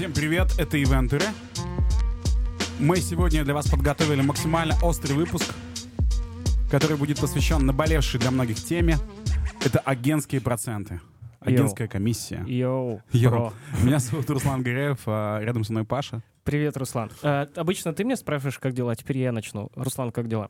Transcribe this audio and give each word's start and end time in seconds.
Всем 0.00 0.14
привет, 0.14 0.48
это 0.56 0.82
Ивентеры. 0.82 1.26
Мы 2.78 2.96
сегодня 2.96 3.44
для 3.44 3.52
вас 3.52 3.68
подготовили 3.68 4.22
максимально 4.22 4.74
острый 4.82 5.12
выпуск, 5.12 5.54
который 6.70 6.96
будет 6.96 7.20
посвящен 7.20 7.66
наболевшей 7.66 8.18
для 8.18 8.30
многих 8.30 8.56
теме. 8.56 8.96
Это 9.62 9.78
агентские 9.80 10.40
проценты. 10.40 11.02
Агентская 11.40 11.86
комиссия. 11.86 12.42
Yo, 12.46 13.02
yo. 13.12 13.52
Меня 13.82 13.98
зовут 13.98 14.30
Руслан 14.30 14.62
Гореев, 14.62 15.00
а 15.04 15.38
рядом 15.42 15.64
со 15.64 15.72
мной 15.72 15.84
Паша. 15.84 16.22
Привет, 16.44 16.78
Руслан. 16.78 17.10
Э, 17.22 17.48
обычно 17.54 17.92
ты 17.92 18.02
меня 18.02 18.16
спрашиваешь, 18.16 18.58
как 18.58 18.72
дела, 18.72 18.96
теперь 18.96 19.18
я 19.18 19.32
начну. 19.32 19.70
Руслан, 19.74 20.12
как 20.12 20.28
дела? 20.28 20.48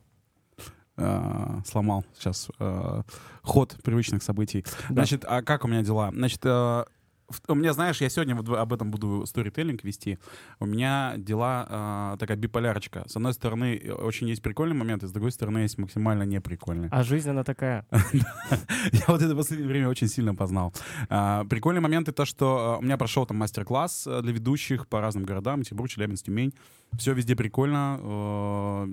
А, 0.97 1.61
сломал 1.67 2.05
сейчас 2.17 2.51
а, 2.61 3.03
ход 3.42 3.77
привычных 3.83 4.23
событий. 4.23 4.64
Да. 4.91 4.95
Значит, 4.95 5.25
а 5.27 5.42
как 5.42 5.64
у 5.64 5.69
меня 5.69 5.83
дела? 5.83 6.12
Значит, 6.14 6.41
а, 6.45 6.84
в- 6.84 7.00
у 7.48 7.55
меня, 7.55 7.73
знаешь, 7.73 8.01
я 8.01 8.09
сегодня 8.09 8.34
вот 8.34 8.48
об 8.48 8.73
этом 8.73 8.91
буду 8.91 9.25
сторителлинг 9.27 9.84
вести. 9.84 10.19
У 10.59 10.66
меня 10.66 11.15
дела 11.16 11.66
а, 11.69 12.16
такая 12.19 12.37
биполярочка. 12.37 13.05
С 13.06 13.16
одной 13.16 13.33
стороны, 13.34 13.80
э, 13.83 13.93
очень 13.93 14.29
есть 14.29 14.43
прикольные 14.43 14.77
моменты, 14.77 15.06
с 15.09 15.12
другой 15.12 15.33
стороны, 15.33 15.59
есть 15.59 15.79
максимально 15.79 16.25
неприкольные. 16.25 16.89
А 16.93 17.03
жизнь 17.03 17.30
она 17.30 17.45
такая. 17.45 17.87
Я 18.93 19.05
вот 19.09 19.23
это 19.23 19.34
в 19.34 19.37
последнее 19.37 19.69
время 19.69 19.89
очень 19.89 20.09
сильно 20.09 20.34
познал. 20.34 20.73
А, 21.09 21.45
Прикольный 21.45 21.80
момент 21.80 22.09
это 22.09 22.16
то, 22.16 22.25
что 22.25 22.75
а, 22.75 22.79
у 22.79 22.83
меня 22.83 22.97
прошел 22.97 23.27
там 23.27 23.37
мастер-класс 23.39 24.06
а, 24.06 24.23
для 24.23 24.33
ведущих 24.33 24.87
по 24.89 25.01
разным 25.01 25.25
городам, 25.25 25.61
Петербург, 25.61 25.89
Челябинск, 25.91 26.25
Тюмень. 26.27 26.55
Все 26.98 27.12
везде 27.14 27.36
прикольно. 27.36 28.01
Э, 28.03 28.86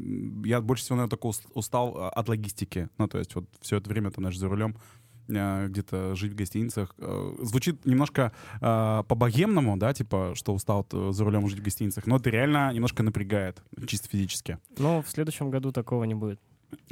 Я 0.45 0.61
больше 0.61 0.83
всего, 0.83 0.97
наверное, 0.97 1.09
только 1.09 1.25
ус- 1.27 1.41
устал 1.53 1.95
от 1.97 2.29
логистики. 2.29 2.89
Ну, 2.97 3.07
то 3.07 3.17
есть 3.17 3.33
вот 3.35 3.45
все 3.61 3.77
это 3.77 3.89
время 3.89 4.11
ты, 4.11 4.21
знаешь, 4.21 4.37
за 4.37 4.47
рулем 4.47 4.75
э, 4.75 5.06
где-то 5.27 6.15
жить 6.15 6.33
в 6.33 6.35
гостиницах. 6.35 6.93
Э, 6.97 7.35
Звучит 7.41 7.85
немножко 7.85 8.31
э, 8.61 9.03
по-богемному, 9.07 9.77
да, 9.77 9.93
типа, 9.93 10.33
что 10.35 10.53
устал 10.53 10.87
э, 10.91 11.09
за 11.11 11.23
рулем 11.23 11.47
жить 11.47 11.59
в 11.59 11.63
гостиницах, 11.63 12.07
но 12.07 12.17
это 12.17 12.29
реально 12.29 12.71
немножко 12.73 13.03
напрягает, 13.03 13.61
чисто 13.87 14.09
физически. 14.09 14.57
Но 14.77 15.01
в 15.01 15.09
следующем 15.09 15.49
году 15.49 15.71
такого 15.71 16.03
не 16.03 16.15
будет. 16.15 16.39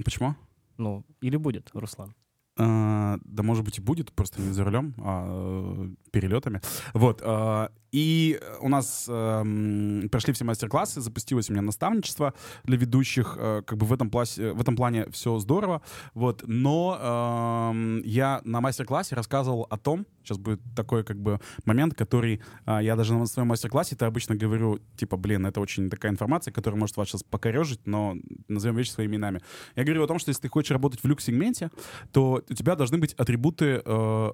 Почему? 0.03 0.35
Ну, 0.77 1.05
или 1.21 1.37
будет, 1.37 1.69
Руслан. 1.73 2.13
А, 2.57 3.17
да, 3.25 3.43
может 3.43 3.65
быть, 3.65 3.79
и 3.79 3.81
будет, 3.81 4.13
просто 4.13 4.41
не 4.41 4.53
за 4.53 4.63
рулем, 4.63 4.93
а 4.97 5.25
э, 5.27 5.89
перелетами. 6.11 6.61
Вот. 6.93 7.21
а, 7.23 7.71
и 7.95 8.41
у 8.59 8.67
нас 8.67 9.05
эм, 9.07 10.09
прошли 10.11 10.33
все 10.33 10.43
мастер-классы, 10.43 10.99
запустилось 10.99 11.49
у 11.49 11.53
меня 11.53 11.61
наставничество 11.61 12.33
для 12.65 12.75
ведущих. 12.75 13.37
э, 13.39 13.61
Как 13.65 13.77
бы 13.77 13.85
в 13.85 13.93
этом, 13.93 14.09
пласе, 14.09 14.51
в 14.51 14.59
этом 14.59 14.75
плане 14.75 15.09
все 15.11 15.39
здорово. 15.39 15.81
Вот. 16.13 16.43
Но 16.45 17.71
эм, 17.71 18.01
я 18.03 18.41
на 18.43 18.59
мастер-классе 18.59 19.15
рассказывал 19.15 19.65
о 19.69 19.77
том, 19.77 20.05
сейчас 20.23 20.37
будет 20.39 20.59
такой 20.75 21.05
как 21.05 21.17
бы 21.21 21.39
момент, 21.63 21.93
который 21.93 22.41
а, 22.65 22.81
я 22.81 22.97
даже 22.97 23.13
на 23.13 23.27
своем 23.27 23.47
мастер-классе 23.47 23.95
это 23.95 24.07
обычно 24.07 24.35
говорю, 24.35 24.79
типа, 24.97 25.15
блин, 25.15 25.45
это 25.45 25.61
очень 25.61 25.89
такая 25.89 26.11
информация, 26.11 26.51
которая 26.51 26.77
может 26.77 26.97
вас 26.97 27.07
сейчас 27.07 27.23
покорежить, 27.23 27.87
но 27.87 28.17
назовем 28.49 28.75
вещи 28.75 28.89
своими 28.89 29.13
именами. 29.13 29.39
Я 29.77 29.85
говорю 29.85 30.03
о 30.03 30.07
том, 30.07 30.19
что 30.19 30.31
если 30.31 30.41
ты 30.41 30.49
хочешь 30.49 30.71
работать 30.71 31.01
в 31.01 31.07
люкс-сегменте, 31.07 31.71
то 32.11 32.43
у 32.49 32.53
тебя 32.53 32.75
должны 32.75 32.97
быть 32.97 33.13
атрибуты 33.13 33.81
э, 33.85 34.31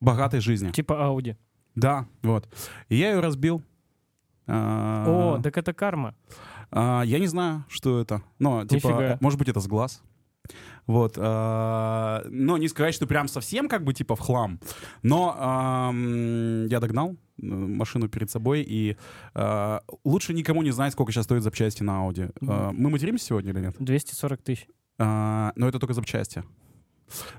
богатой 0.00 0.40
жизни. 0.40 0.70
Типа 0.70 1.06
Ауди. 1.06 1.36
Да, 1.74 2.06
вот. 2.22 2.48
И 2.88 2.96
я 2.96 3.12
ее 3.12 3.20
разбил. 3.20 3.62
А, 4.46 5.36
О, 5.38 5.42
так 5.42 5.56
это 5.56 5.72
карма. 5.72 6.14
а, 6.70 7.02
я 7.02 7.18
не 7.18 7.26
знаю, 7.26 7.64
что 7.68 8.00
это. 8.00 8.22
Но, 8.38 8.64
типа, 8.66 8.88
Нифига. 8.88 9.18
может 9.20 9.38
быть, 9.38 9.48
это 9.48 9.60
с 9.60 9.66
глаз. 9.66 10.02
Вот. 10.86 11.14
а, 11.18 12.22
но 12.28 12.58
не 12.58 12.68
сказать, 12.68 12.94
что 12.94 13.06
прям 13.06 13.26
совсем 13.28 13.68
как 13.68 13.84
бы 13.84 13.94
типа 13.94 14.16
в 14.16 14.20
хлам. 14.20 14.60
Но 15.02 15.90
я 16.68 16.78
догнал 16.80 17.16
машину 17.38 18.08
перед 18.08 18.30
собой, 18.30 18.62
и 18.62 18.96
лучше 20.04 20.34
никому 20.34 20.62
не 20.62 20.70
знать, 20.72 20.92
сколько 20.92 21.10
сейчас 21.12 21.24
стоит 21.24 21.42
запчасти 21.42 21.82
на 21.82 22.06
Audi. 22.06 22.30
Мы 22.40 22.90
материмся 22.90 23.24
сегодня 23.26 23.52
или 23.52 23.60
нет? 23.60 23.76
240 23.78 24.42
тысяч. 24.42 24.68
Но 24.98 25.52
это 25.56 25.78
только 25.78 25.94
запчасти. 25.94 26.44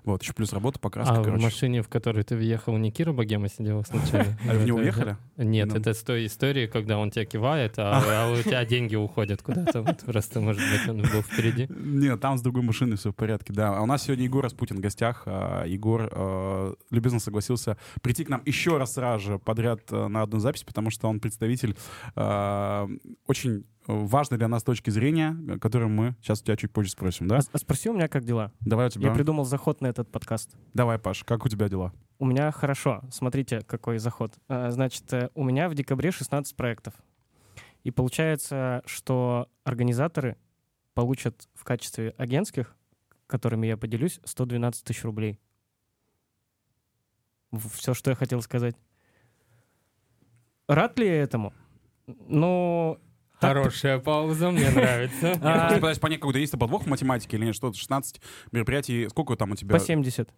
Вот, 0.04 0.22
еще 0.22 0.34
плюс 0.34 0.54
работа, 0.54 0.80
покраска, 0.80 1.16
А 1.16 1.22
в 1.22 1.24
короче. 1.24 1.44
машине, 1.44 1.82
в 1.82 1.90
которой 1.90 2.24
ты 2.24 2.36
въехал, 2.36 2.78
не 2.78 2.92
Кира 2.92 3.12
Богема 3.14 3.50
сидела 3.50 3.84
сначала? 3.84 4.26
А 4.50 4.54
в 4.54 4.66
него 4.66 4.80
Это- 4.80 4.84
уехали? 4.86 5.18
Нет, 5.38 5.68
Ну. 5.70 5.76
это 5.76 5.94
с 5.94 6.02
той 6.04 6.28
истории, 6.28 6.68
когда 6.68 6.98
он 6.98 7.12
тебя 7.12 7.26
кивает, 7.26 7.74
а, 7.78 8.02
а 8.28 8.32
у 8.32 8.42
тебя 8.42 8.64
деньги 8.66 8.96
уходят 8.96 9.42
куда-то. 9.42 9.84
Просто, 10.06 10.40
может 10.42 10.62
быть, 10.62 10.88
он 10.88 11.02
был 11.02 11.22
впереди. 11.22 11.68
Нет, 11.70 12.20
там 12.22 12.38
с 12.38 12.42
другой 12.42 12.62
машиной 12.64 12.98
все 12.98 13.12
в 13.12 13.16
порядке, 13.16 13.54
да. 13.54 13.78
А 13.78 13.82
у 13.82 13.86
нас 13.86 14.04
сегодня 14.04 14.24
Егор 14.26 14.44
Распутин 14.44 14.78
в 14.78 14.80
гостях. 14.80 15.24
А, 15.26 15.66
Егор 15.66 16.10
э, 16.12 16.74
любезно 16.92 17.20
согласился 17.20 17.78
прийти 18.02 18.24
к 18.24 18.30
нам 18.30 18.42
еще 18.46 18.78
раз 18.78 18.94
сразу 18.94 19.26
же 19.26 19.40
подряд 19.40 19.82
э, 19.92 20.08
на 20.08 20.22
одну 20.22 20.40
запись, 20.40 20.64
потому 20.64 20.90
что 20.92 21.08
он 21.10 21.20
представитель 21.20 21.76
э, 22.16 22.88
очень 23.28 23.66
важной 23.88 24.38
для 24.38 24.48
нас 24.48 24.64
точки 24.64 24.90
зрения, 24.90 25.38
э, 25.48 25.60
которую 25.60 25.90
мы 25.90 26.16
сейчас 26.22 26.42
у 26.42 26.46
тебя 26.46 26.56
чуть 26.56 26.72
позже 26.72 26.92
спросим, 26.92 27.28
да? 27.28 27.38
А, 27.38 27.42
а 27.52 27.58
спроси 27.58 27.90
у 27.90 27.94
меня, 27.94 28.08
как 28.08 28.24
дела? 28.24 28.52
Давай 28.62 28.88
у 28.88 28.90
тебя. 28.90 29.10
Я 29.10 29.14
придумал 29.14 29.46
заход 29.46 29.82
на 29.82 29.88
этот 29.88 30.12
подкаст. 30.12 30.56
Давай, 30.74 31.00
Паш, 31.00 31.24
как 31.24 31.46
у 31.46 31.50
тебя 31.50 31.70
дела? 31.70 31.94
У 32.18 32.26
меня 32.26 32.52
хорошо. 32.52 33.02
Смотрите, 33.12 33.62
какой 33.62 33.98
заход. 33.98 34.34
А, 34.48 34.72
Значит, 34.72 35.12
э, 35.14 35.30
у 35.36 35.44
меня 35.44 35.70
в 35.70 35.76
декабре 35.76 36.12
16 36.12 36.56
проектов. 36.56 36.94
И 37.84 37.92
получается, 37.92 38.82
что 38.86 39.48
организаторы 39.64 40.38
получат 40.96 41.48
в 41.54 41.64
качестве 41.64 42.16
агентских, 42.18 42.76
которыми 43.28 43.68
я 43.68 43.78
поделюсь, 43.78 44.20
112 44.24 44.84
тысяч 44.84 45.04
рублей. 45.04 45.40
Все, 47.74 47.94
что 47.94 48.10
я 48.10 48.16
хотел 48.16 48.42
сказать. 48.42 48.76
Рад 50.68 50.98
ли 50.98 51.06
я 51.06 51.22
этому? 51.22 51.54
Ну, 52.08 53.00
Хорошая 53.40 54.00
пауза, 54.00 54.52
мне 54.52 54.70
нравится. 54.70 55.34
А, 55.42 55.70
Я 55.72 55.76
пытаюсь 55.76 56.00
понять, 56.00 56.20
какой-то 56.20 56.40
есть 56.40 56.58
подвох 56.58 56.84
в 56.84 56.88
математике 56.88 57.38
или 57.38 57.46
нет, 57.46 57.56
что 57.56 57.72
16 57.74 58.22
мероприятий, 58.52 59.08
сколько 59.10 59.36
там 59.36 59.52
у 59.52 59.56
тебя? 59.56 59.74
по 59.76 59.80
70. 59.80 60.30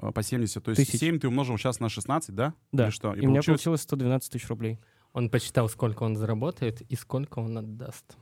Э, 0.00 0.10
По 0.12 0.22
70. 0.22 0.62
То 0.62 0.70
есть 0.70 0.80
Тысяч. 0.90 1.00
7 1.00 1.18
ты 1.18 1.28
умножил 1.28 1.58
сейчас 1.58 1.80
на 1.80 1.88
16, 1.88 2.34
да? 2.34 2.54
Да. 2.72 2.84
Или 2.84 2.90
что? 2.90 3.14
И, 3.14 3.20
у 3.20 3.22
меня 3.22 3.26
получилось- 3.40 3.44
получилось 3.60 3.82
112 3.82 4.32
тысяч 4.32 4.48
рублей. 4.48 4.78
Он 5.12 5.28
посчитал, 5.30 5.68
сколько 5.68 6.02
он 6.04 6.16
заработает 6.16 6.80
и 6.82 6.96
сколько 6.96 7.38
он 7.40 7.56
отдаст. 7.58 8.16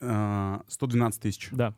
э, 0.00 0.58
112 0.68 1.22
тысяч. 1.22 1.48
Да. 1.52 1.74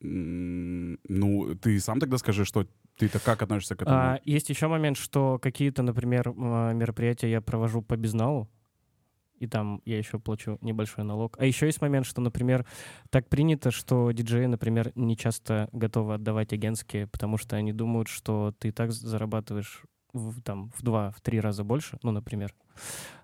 Ну, 0.00 1.54
ты 1.56 1.80
сам 1.80 2.00
тогда 2.00 2.18
скажи, 2.18 2.44
что 2.44 2.66
ты-то 2.96 3.18
как 3.18 3.40
относишься 3.42 3.76
к 3.76 3.82
этому? 3.82 3.96
А, 3.96 4.20
есть 4.24 4.50
еще 4.50 4.68
момент, 4.68 4.96
что 4.98 5.38
какие-то, 5.38 5.82
например, 5.82 6.32
мероприятия 6.34 7.30
я 7.30 7.40
провожу 7.40 7.80
по 7.82 7.96
безналу, 7.96 8.48
и 9.40 9.46
там 9.46 9.80
я 9.84 9.98
еще 9.98 10.18
плачу 10.18 10.58
небольшой 10.60 11.04
налог. 11.04 11.36
А 11.38 11.46
еще 11.46 11.66
есть 11.66 11.80
момент, 11.80 12.06
что, 12.06 12.20
например, 12.20 12.66
так 13.10 13.28
принято, 13.28 13.70
что 13.70 14.10
диджеи, 14.12 14.46
например, 14.46 14.92
не 14.94 15.16
часто 15.16 15.68
готовы 15.72 16.14
отдавать 16.14 16.52
агентские, 16.52 17.06
потому 17.08 17.38
что 17.38 17.56
они 17.56 17.72
думают, 17.72 18.08
что 18.08 18.54
ты 18.58 18.68
и 18.68 18.72
так 18.72 18.92
зарабатываешь 18.92 19.82
в, 20.12 20.42
там, 20.42 20.70
в 20.76 20.82
два, 20.82 21.10
в 21.12 21.20
три 21.20 21.40
раза 21.40 21.64
больше, 21.64 21.98
ну, 22.02 22.10
например. 22.10 22.54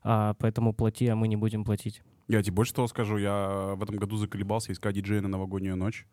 А, 0.03 0.35
поэтому 0.39 0.73
плати, 0.73 1.07
а 1.07 1.17
мы 1.17 1.29
не 1.29 1.37
будем 1.37 1.65
платить. 1.65 2.03
Я 2.29 2.43
тебе 2.43 2.55
больше 2.55 2.75
того 2.75 2.89
скажу, 2.89 3.19
я 3.19 3.75
в 3.77 3.83
этом 3.83 3.97
году 3.97 4.17
заколебался 4.17 4.73
искать 4.73 4.95
диджея 4.95 5.21
на 5.21 5.29
новогоднюю 5.29 5.77
ночь. 5.77 6.07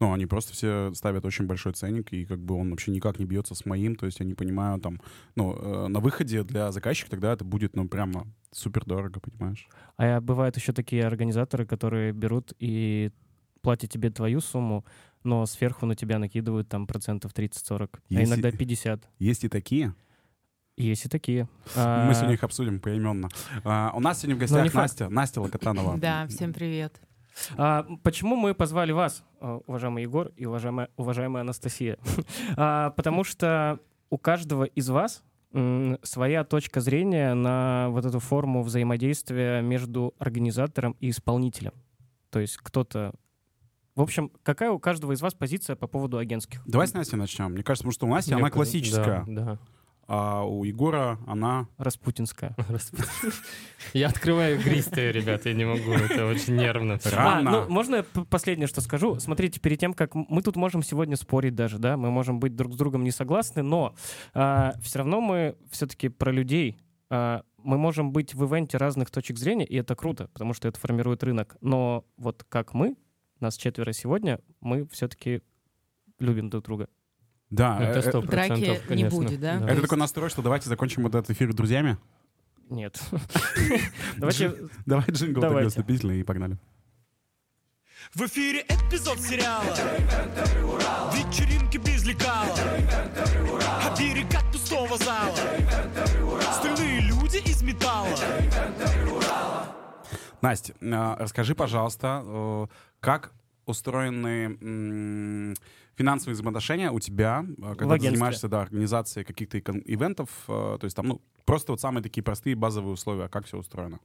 Ну, 0.00 0.12
они 0.12 0.26
просто 0.26 0.52
все 0.52 0.92
ставят 0.94 1.24
очень 1.24 1.46
большой 1.46 1.72
ценник, 1.74 2.12
и 2.12 2.24
как 2.24 2.40
бы 2.40 2.56
он 2.56 2.70
вообще 2.70 2.90
никак 2.90 3.18
не 3.20 3.24
бьется 3.24 3.54
с 3.54 3.64
моим, 3.64 3.94
то 3.94 4.06
есть 4.06 4.18
я 4.20 4.26
не 4.26 4.34
понимаю, 4.34 4.80
там, 4.80 5.00
ну, 5.36 5.54
э, 5.54 5.86
на 5.88 6.00
выходе 6.00 6.42
для 6.42 6.72
заказчика 6.72 7.10
тогда 7.10 7.32
это 7.32 7.44
будет, 7.44 7.76
ну, 7.76 7.88
прямо 7.88 8.26
супер 8.50 8.84
дорого, 8.84 9.20
понимаешь? 9.20 9.68
А 9.96 10.04
я- 10.06 10.20
бывают 10.20 10.56
еще 10.56 10.72
такие 10.72 11.04
организаторы, 11.06 11.64
которые 11.66 12.12
берут 12.12 12.52
и 12.58 13.12
платят 13.62 13.90
тебе 13.90 14.10
твою 14.10 14.40
сумму, 14.40 14.84
но 15.22 15.46
сверху 15.46 15.86
на 15.86 15.94
тебя 15.94 16.18
накидывают 16.18 16.68
там 16.68 16.86
процентов 16.86 17.32
30-40, 17.32 18.00
а 18.10 18.14
иногда 18.24 18.50
50. 18.50 19.08
Есть 19.20 19.44
и 19.44 19.48
такие. 19.48 19.94
Есть 20.80 21.04
и 21.04 21.08
такие. 21.08 21.44
Мы 21.76 21.82
А, 21.82 22.12
сегодня 22.14 22.34
их 22.34 22.42
обсудим 22.44 22.80
поименно. 22.80 23.28
А, 23.64 23.92
у 23.94 24.00
нас 24.00 24.18
сегодня 24.18 24.36
в 24.36 24.38
гостях. 24.38 24.72
Настя, 24.72 25.08
Настя 25.08 25.40
Локотанова. 25.42 25.98
Да, 25.98 26.26
всем 26.28 26.52
привет. 26.52 27.00
а, 27.56 27.86
почему 28.02 28.34
мы 28.36 28.54
позвали 28.54 28.92
вас, 28.92 29.22
а, 29.40 29.60
уважаемый 29.66 30.02
Егор 30.02 30.28
и 30.36 30.46
уважаемая, 30.46 30.88
уважаемая 30.96 31.42
Анастасия? 31.42 31.98
А, 32.56 32.90
потому 32.90 33.24
что 33.24 33.78
у 34.08 34.18
каждого 34.18 34.64
из 34.64 34.88
вас 34.88 35.22
м, 35.52 35.98
своя 36.02 36.44
точка 36.44 36.80
зрения 36.80 37.34
на 37.34 37.88
вот 37.90 38.04
эту 38.06 38.18
форму 38.20 38.62
взаимодействия 38.62 39.60
между 39.62 40.14
организатором 40.18 40.96
и 41.00 41.10
исполнителем. 41.10 41.72
То 42.30 42.38
есть 42.40 42.56
кто-то... 42.56 43.12
В 43.96 44.02
общем, 44.02 44.30
какая 44.44 44.70
у 44.70 44.78
каждого 44.78 45.12
из 45.12 45.20
вас 45.20 45.34
позиция 45.34 45.76
по 45.76 45.86
поводу 45.88 46.16
агентских? 46.18 46.62
Давай 46.66 46.86
с 46.86 46.94
Настей 46.94 47.18
начнем. 47.18 47.46
Мне 47.52 47.62
кажется, 47.64 47.82
потому 47.82 47.92
что 47.92 48.06
у 48.06 48.08
Насти 48.10 48.32
Мне 48.32 48.42
она 48.42 48.50
классическая, 48.50 49.24
Да, 49.26 49.42
да. 49.44 49.58
А 50.12 50.42
у 50.42 50.64
Егора 50.64 51.20
она... 51.28 51.68
Распутинская. 51.78 52.56
Я 53.94 54.08
открываю 54.08 54.58
игристые, 54.58 55.12
ребят, 55.12 55.46
я 55.46 55.54
не 55.54 55.64
могу, 55.64 55.92
это 55.92 56.26
очень 56.26 56.56
нервно. 56.56 56.98
всё. 56.98 57.10
Ра- 57.10 57.16
А, 57.16 57.24
Рано. 57.36 57.50
ну, 57.50 57.68
можно 57.68 57.96
я 57.96 58.04
последнее, 58.28 58.66
что 58.66 58.80
скажу? 58.80 59.20
Смотрите, 59.20 59.60
перед 59.60 59.78
тем, 59.78 59.94
как 59.94 60.16
мы 60.16 60.42
тут 60.42 60.56
можем 60.56 60.82
сегодня 60.82 61.14
спорить 61.16 61.54
даже, 61.54 61.78
да, 61.78 61.96
мы 61.96 62.10
можем 62.10 62.40
быть 62.40 62.56
друг 62.56 62.72
с 62.72 62.76
другом 62.76 63.04
не 63.04 63.12
согласны, 63.12 63.62
но 63.62 63.94
все 64.34 64.98
равно 64.98 65.20
мы 65.20 65.54
все-таки 65.70 66.08
про 66.08 66.32
людей. 66.32 66.76
А, 67.08 67.42
мы 67.58 67.78
можем 67.78 68.10
быть 68.12 68.34
в 68.34 68.44
ивенте 68.44 68.78
разных 68.78 69.10
точек 69.12 69.38
зрения, 69.38 69.64
и 69.64 69.76
это 69.76 69.94
круто, 69.94 70.26
потому 70.32 70.54
что 70.54 70.66
это 70.66 70.80
формирует 70.80 71.22
рынок. 71.22 71.56
Но 71.60 72.04
вот 72.16 72.44
как 72.48 72.74
мы, 72.74 72.96
нас 73.38 73.56
четверо 73.56 73.92
сегодня, 73.92 74.40
мы 74.60 74.86
все-таки 74.88 75.42
любим 76.18 76.50
друг 76.50 76.64
друга. 76.64 76.88
Да, 77.50 77.78
э, 77.80 77.84
Это 77.84 77.98
э, 77.98 78.02
сто 78.02 78.22
Драки 78.22 78.48
процентов, 78.48 78.82
не 78.82 78.88
конечно. 78.88 79.18
будет, 79.18 79.40
да? 79.40 79.68
это 79.68 79.82
такой 79.82 79.98
настрой, 79.98 80.30
что 80.30 80.40
давайте 80.40 80.68
закончим 80.68 81.02
вот 81.02 81.14
этот 81.14 81.30
эфир 81.30 81.52
друзьями. 81.52 81.98
Нет. 82.70 83.00
Давайте... 84.16 84.54
Давай 84.86 85.04
джингл 85.10 85.40
тогда 85.40 85.48
Давайте. 85.48 85.70
вступительный 85.70 86.20
и 86.20 86.22
погнали. 86.22 86.56
В 88.14 88.22
эфире 88.26 88.64
эпизод 88.68 89.18
сериала 89.20 89.64
Вечеринки 91.12 91.78
без 91.78 92.04
лекала 92.04 92.56
А 93.60 93.94
берега 93.98 94.40
пустого 94.52 94.96
зала 94.98 95.36
Стальные 96.52 97.00
люди 97.00 97.38
из 97.38 97.62
металла 97.62 98.16
Настя, 100.40 100.74
э, 100.80 101.14
расскажи, 101.18 101.54
пожалуйста, 101.54 102.22
э, 102.24 102.66
как 103.00 103.32
устроены 103.70 104.58
м, 104.60 105.54
финансовые 105.96 106.34
взаимоотношения 106.34 106.90
у 106.90 107.00
тебя, 107.00 107.44
э, 107.58 107.74
когда 107.76 107.96
ты 107.96 108.02
занимаешься 108.02 108.48
да, 108.48 108.62
организацией 108.62 109.24
каких-то 109.24 109.58
икон- 109.58 109.82
ивентов, 109.84 110.28
э, 110.48 110.78
то 110.80 110.84
есть 110.84 110.96
там, 110.96 111.08
ну, 111.08 111.22
просто 111.44 111.72
вот 111.72 111.80
самые 111.80 112.02
такие 112.02 112.22
простые 112.22 112.56
базовые 112.56 112.92
условия, 112.92 113.28
как 113.28 113.46
все 113.46 113.58
устроено. 113.58 114.00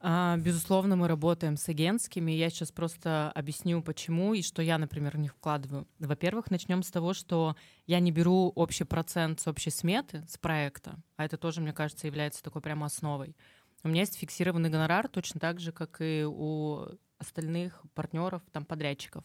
А, 0.00 0.36
Безусловно, 0.36 0.94
мы 0.94 1.08
работаем 1.08 1.56
с 1.56 1.68
агентскими. 1.68 2.30
Я 2.30 2.50
сейчас 2.50 2.70
просто 2.70 3.32
объясню, 3.34 3.82
почему 3.82 4.32
и 4.32 4.42
что 4.42 4.62
я, 4.62 4.78
например, 4.78 5.16
в 5.16 5.20
них 5.20 5.34
вкладываю. 5.34 5.88
Во-первых, 5.98 6.50
начнем 6.52 6.82
с 6.84 6.90
того, 6.90 7.14
что 7.14 7.56
я 7.86 7.98
не 7.98 8.12
беру 8.12 8.52
общий 8.54 8.84
процент 8.84 9.40
с 9.40 9.48
общей 9.48 9.70
сметы, 9.70 10.24
с 10.28 10.38
проекта, 10.38 11.02
а 11.16 11.24
это 11.24 11.36
тоже, 11.36 11.60
мне 11.60 11.72
кажется, 11.72 12.06
является 12.06 12.42
такой 12.44 12.62
прямо 12.62 12.86
основой. 12.86 13.34
У 13.82 13.88
меня 13.88 14.00
есть 14.02 14.16
фиксированный 14.18 14.70
гонорар 14.70 15.08
точно 15.08 15.40
так 15.40 15.58
же, 15.58 15.72
как 15.72 15.96
и 16.00 16.24
у 16.26 16.86
остальных 17.18 17.82
партнеров, 17.94 18.42
там, 18.52 18.64
подрядчиков. 18.64 19.24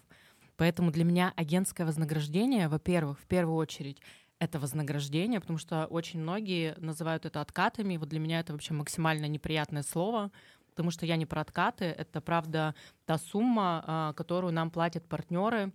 Поэтому 0.55 0.91
для 0.91 1.03
меня 1.03 1.33
агентское 1.35 1.85
вознаграждение, 1.85 2.67
во-первых, 2.67 3.19
в 3.19 3.25
первую 3.25 3.57
очередь, 3.57 3.99
это 4.39 4.59
вознаграждение, 4.59 5.39
потому 5.39 5.57
что 5.57 5.85
очень 5.85 6.19
многие 6.19 6.75
называют 6.77 7.25
это 7.25 7.41
откатами. 7.41 7.97
Вот 7.97 8.09
для 8.09 8.19
меня 8.19 8.39
это 8.39 8.53
вообще 8.53 8.73
максимально 8.73 9.25
неприятное 9.27 9.83
слово, 9.83 10.31
потому 10.69 10.91
что 10.91 11.05
я 11.05 11.15
не 11.15 11.25
про 11.25 11.41
откаты. 11.41 11.85
Это, 11.85 12.19
правда, 12.21 12.75
та 13.05 13.17
сумма, 13.17 13.83
а, 13.85 14.13
которую 14.13 14.53
нам 14.53 14.69
платят 14.69 15.07
партнеры 15.07 15.71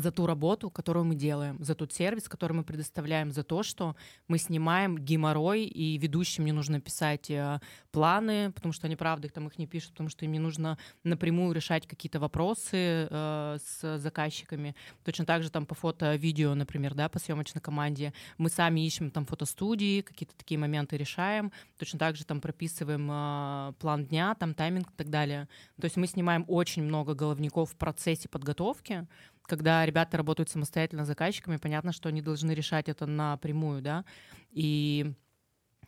за 0.00 0.10
ту 0.10 0.26
работу, 0.26 0.70
которую 0.70 1.04
мы 1.04 1.14
делаем, 1.14 1.62
за 1.62 1.74
тот 1.74 1.92
сервис, 1.92 2.28
который 2.28 2.52
мы 2.52 2.64
предоставляем, 2.64 3.30
за 3.30 3.42
то, 3.42 3.62
что 3.62 3.96
мы 4.28 4.38
снимаем 4.38 4.98
геморрой, 4.98 5.64
и 5.64 5.98
ведущим 5.98 6.44
не 6.44 6.52
нужно 6.52 6.80
писать 6.80 7.30
э, 7.30 7.60
планы, 7.92 8.52
потому 8.52 8.72
что 8.72 8.86
они, 8.86 8.96
правда, 8.96 9.26
их 9.26 9.32
там 9.32 9.46
их 9.46 9.58
не 9.58 9.66
пишут, 9.66 9.92
потому 9.92 10.08
что 10.08 10.24
им 10.24 10.32
не 10.32 10.38
нужно 10.38 10.78
напрямую 11.04 11.52
решать 11.52 11.86
какие-то 11.86 12.20
вопросы 12.20 13.08
э, 13.10 13.58
с 13.64 13.98
заказчиками. 13.98 14.74
Точно 15.04 15.24
так 15.24 15.42
же 15.42 15.50
там 15.50 15.66
по 15.66 15.74
фото-видео, 15.74 16.54
например, 16.54 16.94
да, 16.94 17.08
по 17.08 17.18
съемочной 17.18 17.60
команде. 17.60 18.12
Мы 18.38 18.50
сами 18.50 18.86
ищем 18.86 19.10
там 19.10 19.24
фотостудии, 19.24 20.00
какие-то 20.00 20.36
такие 20.36 20.58
моменты 20.58 20.96
решаем. 20.96 21.52
Точно 21.78 21.98
так 21.98 22.16
же 22.16 22.24
там 22.24 22.40
прописываем 22.40 23.08
э, 23.10 23.72
план 23.78 24.06
дня, 24.06 24.34
там 24.34 24.54
тайминг 24.54 24.90
и 24.90 24.96
так 24.96 25.10
далее. 25.10 25.48
То 25.80 25.86
есть 25.86 25.96
мы 25.96 26.06
снимаем 26.06 26.44
очень 26.48 26.82
много 26.82 27.14
головников 27.14 27.72
в 27.72 27.76
процессе 27.76 28.28
подготовки, 28.28 29.06
когда 29.50 29.84
ребята 29.84 30.16
работают 30.16 30.48
самостоятельно 30.48 31.04
с 31.04 31.08
заказчиками, 31.08 31.56
понятно, 31.56 31.92
что 31.92 32.08
они 32.08 32.22
должны 32.22 32.52
решать 32.52 32.88
это 32.88 33.04
напрямую, 33.04 33.82
да, 33.82 34.04
и 34.52 35.12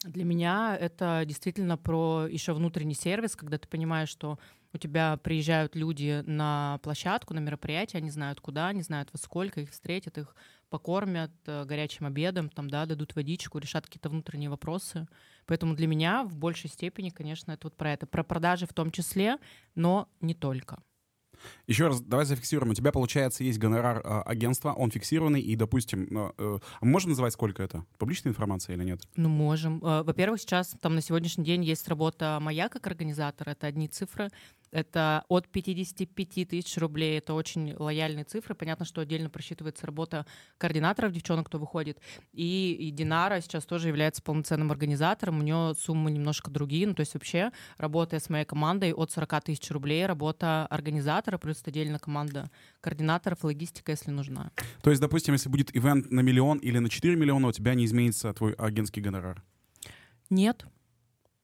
для 0.02 0.24
меня 0.24 0.76
это 0.76 1.22
действительно 1.24 1.78
про 1.78 2.26
еще 2.28 2.54
внутренний 2.54 2.94
сервис, 2.94 3.36
когда 3.36 3.58
ты 3.58 3.68
понимаешь, 3.68 4.08
что 4.08 4.40
у 4.72 4.78
тебя 4.78 5.16
приезжают 5.18 5.76
люди 5.76 6.24
на 6.26 6.80
площадку, 6.82 7.34
на 7.34 7.38
мероприятие, 7.38 7.98
они 7.98 8.10
знают 8.10 8.40
куда, 8.40 8.68
они 8.68 8.82
знают 8.82 9.10
во 9.12 9.18
сколько, 9.18 9.60
их 9.60 9.70
встретят, 9.70 10.18
их 10.18 10.34
покормят 10.70 11.30
э, 11.46 11.64
горячим 11.64 12.06
обедом, 12.06 12.48
там, 12.48 12.68
да, 12.68 12.86
дадут 12.86 13.14
водичку, 13.14 13.58
решат 13.58 13.86
какие-то 13.86 14.08
внутренние 14.08 14.50
вопросы. 14.50 15.06
Поэтому 15.46 15.74
для 15.76 15.86
меня 15.86 16.24
в 16.24 16.36
большей 16.36 16.70
степени, 16.70 17.10
конечно, 17.10 17.52
это 17.52 17.66
вот 17.66 17.76
про 17.76 17.92
это, 17.92 18.06
про 18.06 18.24
продажи 18.24 18.66
в 18.66 18.72
том 18.72 18.90
числе, 18.90 19.36
но 19.76 20.08
не 20.20 20.34
только. 20.34 20.82
Еще 21.66 21.86
раз, 21.88 22.00
давай 22.00 22.24
зафиксируем. 22.26 22.70
У 22.70 22.74
тебя, 22.74 22.92
получается, 22.92 23.44
есть 23.44 23.58
гонорар 23.58 23.98
э, 23.98 24.22
агентства, 24.26 24.72
он 24.72 24.90
фиксированный, 24.90 25.40
и, 25.40 25.56
допустим, 25.56 26.08
э, 26.10 26.32
э, 26.38 26.58
можно 26.80 27.10
называть, 27.10 27.32
сколько 27.32 27.62
это? 27.62 27.84
Публичная 27.98 28.30
информация 28.32 28.76
или 28.76 28.84
нет? 28.84 29.02
Ну, 29.16 29.28
можем. 29.28 29.84
Э, 29.84 30.02
Во-первых, 30.02 30.40
сейчас 30.40 30.74
там 30.80 30.94
на 30.94 31.00
сегодняшний 31.02 31.44
день 31.44 31.64
есть 31.64 31.88
работа 31.88 32.38
моя 32.40 32.68
как 32.68 32.86
организатора, 32.86 33.50
это 33.50 33.66
одни 33.66 33.88
цифры. 33.88 34.30
Это 34.72 35.24
от 35.28 35.48
55 35.48 36.48
тысяч 36.48 36.78
рублей, 36.78 37.19
это 37.19 37.34
очень 37.34 37.74
лояльные 37.78 38.24
цифры. 38.24 38.54
Понятно, 38.54 38.86
что 38.86 39.02
отдельно 39.02 39.28
просчитывается 39.28 39.86
работа 39.86 40.26
координаторов, 40.56 41.12
девчонок, 41.12 41.46
кто 41.46 41.58
выходит. 41.58 42.00
И, 42.32 42.72
и 42.72 42.90
Динара 42.90 43.40
сейчас 43.42 43.66
тоже 43.66 43.88
является 43.88 44.22
полноценным 44.22 44.70
организатором, 44.70 45.40
у 45.40 45.42
нее 45.42 45.74
суммы 45.78 46.10
немножко 46.10 46.50
другие. 46.50 46.86
Ну, 46.86 46.94
то 46.94 47.00
есть 47.00 47.12
вообще, 47.12 47.52
работая 47.76 48.19
с 48.19 48.30
моей 48.30 48.46
командой, 48.46 48.94
от 48.94 49.12
40 49.12 49.44
тысяч 49.44 49.70
рублей 49.70 50.06
работа 50.06 50.66
организатора, 50.69 51.36
плюс 51.36 51.62
отдельно 51.66 51.98
команда 51.98 52.50
координаторов, 52.80 53.44
логистика, 53.44 53.92
если 53.92 54.10
нужна. 54.10 54.52
То 54.82 54.88
есть, 54.88 55.02
допустим, 55.02 55.34
если 55.34 55.50
будет 55.50 55.76
ивент 55.76 56.10
на 56.10 56.20
миллион 56.20 56.58
или 56.58 56.78
на 56.78 56.88
4 56.88 57.14
миллиона, 57.14 57.48
у 57.48 57.52
тебя 57.52 57.74
не 57.74 57.84
изменится 57.84 58.32
твой 58.32 58.54
агентский 58.54 59.02
гонорар. 59.02 59.42
Нет. 60.30 60.64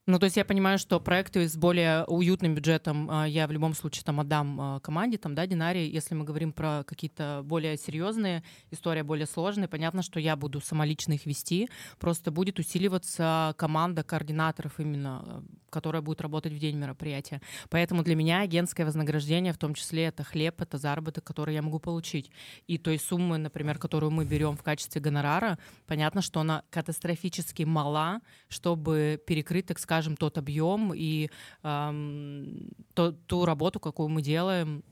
Ну, 0.08 0.18
то 0.18 0.24
есть 0.24 0.38
я 0.38 0.44
понимаю, 0.46 0.78
что 0.78 1.00
проекты 1.00 1.46
с 1.46 1.54
более 1.54 2.04
уютным 2.04 2.54
бюджетом 2.54 3.10
а, 3.10 3.26
я 3.28 3.46
в 3.46 3.52
любом 3.52 3.74
случае 3.74 4.04
там 4.04 4.20
отдам 4.20 4.58
а, 4.58 4.80
команде, 4.80 5.18
там, 5.18 5.34
да, 5.34 5.46
Динаре. 5.46 5.86
Если 5.86 6.14
мы 6.14 6.24
говорим 6.24 6.54
про 6.54 6.82
какие-то 6.86 7.42
более 7.44 7.76
серьезные, 7.76 8.42
история 8.70 9.02
более 9.02 9.26
сложная, 9.26 9.68
понятно, 9.68 10.00
что 10.00 10.18
я 10.18 10.34
буду 10.34 10.62
самолично 10.62 11.12
их 11.12 11.26
вести. 11.26 11.68
Просто 11.98 12.30
будет 12.30 12.58
усиливаться 12.58 13.54
команда 13.58 14.02
координаторов 14.02 14.80
именно, 14.80 15.22
а, 15.26 15.42
которая 15.68 16.00
будет 16.00 16.22
работать 16.22 16.54
в 16.54 16.58
день 16.58 16.78
мероприятия. 16.78 17.42
Поэтому 17.68 18.02
для 18.02 18.16
меня 18.16 18.40
агентское 18.40 18.86
вознаграждение, 18.86 19.52
в 19.52 19.58
том 19.58 19.74
числе, 19.74 20.04
это 20.04 20.24
хлеб, 20.24 20.58
это 20.62 20.78
заработок, 20.78 21.22
который 21.24 21.52
я 21.52 21.60
могу 21.60 21.80
получить. 21.80 22.30
И 22.66 22.78
той 22.78 22.98
суммы, 22.98 23.36
например, 23.36 23.78
которую 23.78 24.10
мы 24.10 24.24
берем 24.24 24.56
в 24.56 24.62
качестве 24.62 25.02
гонорара, 25.02 25.58
понятно, 25.86 26.22
что 26.22 26.40
она 26.40 26.62
катастрофически 26.70 27.64
мала, 27.64 28.22
чтобы 28.48 29.20
перекрыть, 29.26 29.66
так 29.66 29.78
скажем, 29.78 29.97
тот 30.16 30.38
объем 30.38 30.92
и 30.94 31.30
эм, 31.62 32.70
то- 32.94 33.12
ту 33.12 33.44
работу, 33.44 33.80
какую 33.80 34.08
мы 34.08 34.22
делаем. 34.22 34.82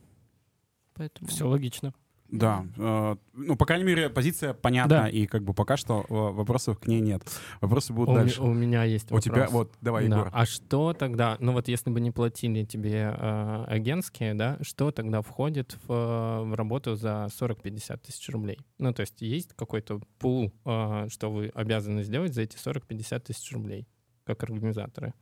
Поэтому... 0.95 1.29
Все 1.29 1.47
логично. 1.49 1.93
Да. 2.29 2.67
э, 2.77 3.17
ну, 3.35 3.55
по 3.57 3.65
крайней 3.67 3.85
мере, 3.85 4.11
позиция 4.11 4.53
понятна, 4.53 5.03
Да. 5.03 5.09
и 5.09 5.27
как 5.27 5.45
бы 5.45 5.55
пока 5.55 5.77
что 5.77 6.05
э, 6.09 6.13
вопросов 6.13 6.77
к 6.81 6.89
ней 6.89 7.01
нет. 7.01 7.23
Вопросы 7.61 7.93
будут 7.93 8.09
У, 8.09 8.15
дальше. 8.15 8.43
у 8.43 8.53
меня 8.53 8.83
есть 8.83 9.13
У 9.13 9.15
вопрос. 9.15 9.25
тебя, 9.25 9.47
вот, 9.49 9.73
давай, 9.81 10.09
Да. 10.09 10.17
Егор. 10.17 10.31
А 10.33 10.45
что 10.45 10.93
тогда, 10.93 11.37
ну 11.39 11.53
вот 11.53 11.69
если 11.69 11.89
бы 11.91 12.01
не 12.01 12.11
платили 12.11 12.65
тебе 12.65 13.15
э, 13.17 13.65
агентские, 13.69 14.35
да, 14.35 14.59
что 14.63 14.91
тогда 14.91 15.23
входит 15.23 15.79
в, 15.87 15.93
э, 15.93 16.43
в 16.51 16.55
работу 16.55 16.97
за 16.97 17.29
40-50 17.31 17.99
тысяч 17.99 18.29
рублей? 18.31 18.59
Ну 18.79 18.93
то 18.93 19.03
есть 19.03 19.23
есть 19.23 19.53
какой-то 19.55 20.01
пул, 20.19 20.53
э, 20.65 21.07
что 21.09 21.31
вы 21.31 21.53
обязаны 21.55 22.03
сделать 22.03 22.35
за 22.35 22.43
эти 22.43 22.57
40-50 22.57 23.21
тысяч 23.21 23.53
рублей, 23.53 23.87
как 24.27 24.43
организаторы? 24.43 25.15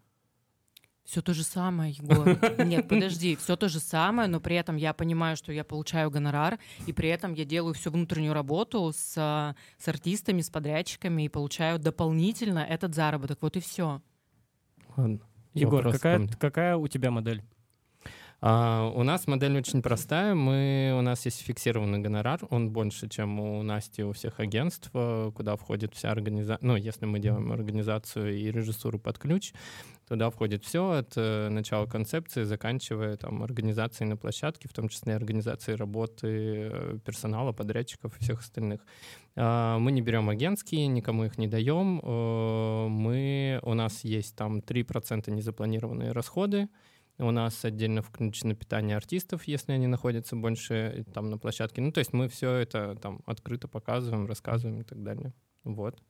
Все 1.04 1.20
то 1.20 1.34
же 1.34 1.42
самое, 1.42 1.92
Егор. 1.92 2.26
Нет, 2.64 2.88
подожди, 2.88 3.36
все 3.36 3.56
то 3.56 3.68
же 3.68 3.78
самое, 3.78 4.26
но 4.26 4.40
при 4.40 4.56
этом 4.56 4.76
я 4.76 4.94
понимаю, 4.94 5.36
что 5.36 5.52
я 5.52 5.62
получаю 5.62 6.10
гонорар, 6.10 6.58
и 6.86 6.94
при 6.94 7.10
этом 7.10 7.34
я 7.34 7.44
делаю 7.44 7.74
всю 7.74 7.90
внутреннюю 7.90 8.32
работу 8.32 8.90
с, 8.90 9.12
с 9.14 9.88
артистами, 9.88 10.40
с 10.40 10.48
подрядчиками 10.48 11.24
и 11.24 11.28
получаю 11.28 11.78
дополнительно 11.78 12.60
этот 12.60 12.94
заработок. 12.94 13.38
Вот 13.42 13.56
и 13.56 13.60
все. 13.60 14.00
Ладно. 14.96 15.20
Егор, 15.52 15.92
какая, 15.92 16.26
какая 16.26 16.76
у 16.76 16.88
тебя 16.88 17.10
модель? 17.10 17.44
А, 18.46 18.92
у 18.94 19.02
нас 19.04 19.26
модель 19.26 19.56
очень 19.56 19.80
простая. 19.80 20.34
Мы, 20.34 20.94
у 20.98 21.00
нас 21.00 21.24
есть 21.24 21.40
фиксированный 21.40 22.00
гонорар. 22.00 22.40
Он 22.50 22.68
больше, 22.68 23.08
чем 23.08 23.40
у 23.40 23.62
Насти, 23.62 24.04
у 24.04 24.12
всех 24.12 24.38
агентств, 24.38 24.90
э, 24.92 25.32
куда 25.34 25.56
входит 25.56 25.94
вся 25.94 26.10
организация. 26.10 26.58
Ну, 26.60 26.76
если 26.76 27.06
мы 27.06 27.20
делаем 27.20 27.52
организацию 27.52 28.38
и 28.38 28.50
режиссуру 28.50 28.98
под 28.98 29.16
ключ, 29.16 29.54
туда 30.06 30.28
входит 30.28 30.62
все 30.62 30.90
от 30.90 31.14
э, 31.16 31.48
начала 31.48 31.86
концепции, 31.86 32.42
заканчивая 32.42 33.16
там 33.16 33.42
организацией 33.42 34.10
на 34.10 34.18
площадке, 34.18 34.68
в 34.68 34.74
том 34.74 34.90
числе 34.90 35.14
организацией 35.14 35.78
работы 35.78 36.28
э, 36.70 36.98
персонала, 37.02 37.52
подрядчиков 37.52 38.14
и 38.14 38.22
всех 38.22 38.40
остальных. 38.40 38.84
А, 39.36 39.78
Мы 39.78 39.90
не 39.90 40.02
берем 40.02 40.28
агентские, 40.28 40.86
никому 40.88 41.24
их 41.24 41.38
не 41.38 41.48
даем. 41.48 42.02
Мы, 42.92 43.58
у 43.62 43.72
нас 43.72 44.04
есть 44.04 44.36
там 44.36 44.58
3% 44.58 45.30
незапланированные 45.30 46.12
расходы, 46.12 46.68
у 47.18 47.30
нас 47.30 47.64
отдельно 47.64 48.02
включено 48.02 48.54
питание 48.54 48.96
артистов, 48.96 49.44
если 49.44 49.72
они 49.72 49.86
находятся 49.86 50.36
больше 50.36 50.74
э, 50.74 51.04
там 51.12 51.30
на 51.30 51.38
площадке. 51.38 51.80
Ну, 51.80 51.92
то 51.92 51.98
есть 51.98 52.12
мы 52.12 52.28
все 52.28 52.52
это 52.52 52.96
там 52.96 53.20
открыто 53.26 53.68
показываем, 53.68 54.26
рассказываем 54.26 54.80
и 54.80 54.84
так 54.84 55.02
далее. 55.02 55.32
Вот. 55.62 56.00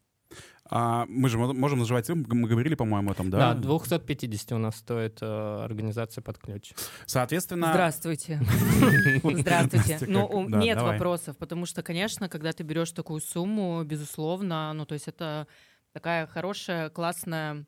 А, 0.71 1.05
мы 1.09 1.29
же 1.29 1.39
мо- 1.39 1.53
можем 1.53 1.81
называть 1.81 2.09
мы 2.09 2.49
говорили, 2.49 2.75
по-моему, 2.75 3.11
о 3.11 3.15
том, 3.15 3.31
да? 3.31 3.55
Да, 3.55 3.61
250 3.61 4.53
у 4.53 4.59
нас 4.59 4.77
стоит 4.77 5.19
э, 5.21 5.27
организация 5.63 6.23
под 6.23 6.39
ключ. 6.39 6.73
Соответственно... 7.07 7.69
Здравствуйте. 7.71 8.41
Здравствуйте. 9.23 9.99
Ну, 10.09 10.49
нет 10.49 10.81
вопросов, 10.81 11.37
потому 11.37 11.67
что, 11.67 11.83
конечно, 11.83 12.29
когда 12.29 12.53
ты 12.53 12.63
берешь 12.63 12.93
такую 12.93 13.21
сумму, 13.21 13.85
безусловно, 13.85 14.73
ну, 14.73 14.87
то 14.87 14.95
есть 14.95 15.07
это 15.07 15.47
такая 15.93 16.27
хорошая, 16.27 16.89
классная 16.89 17.67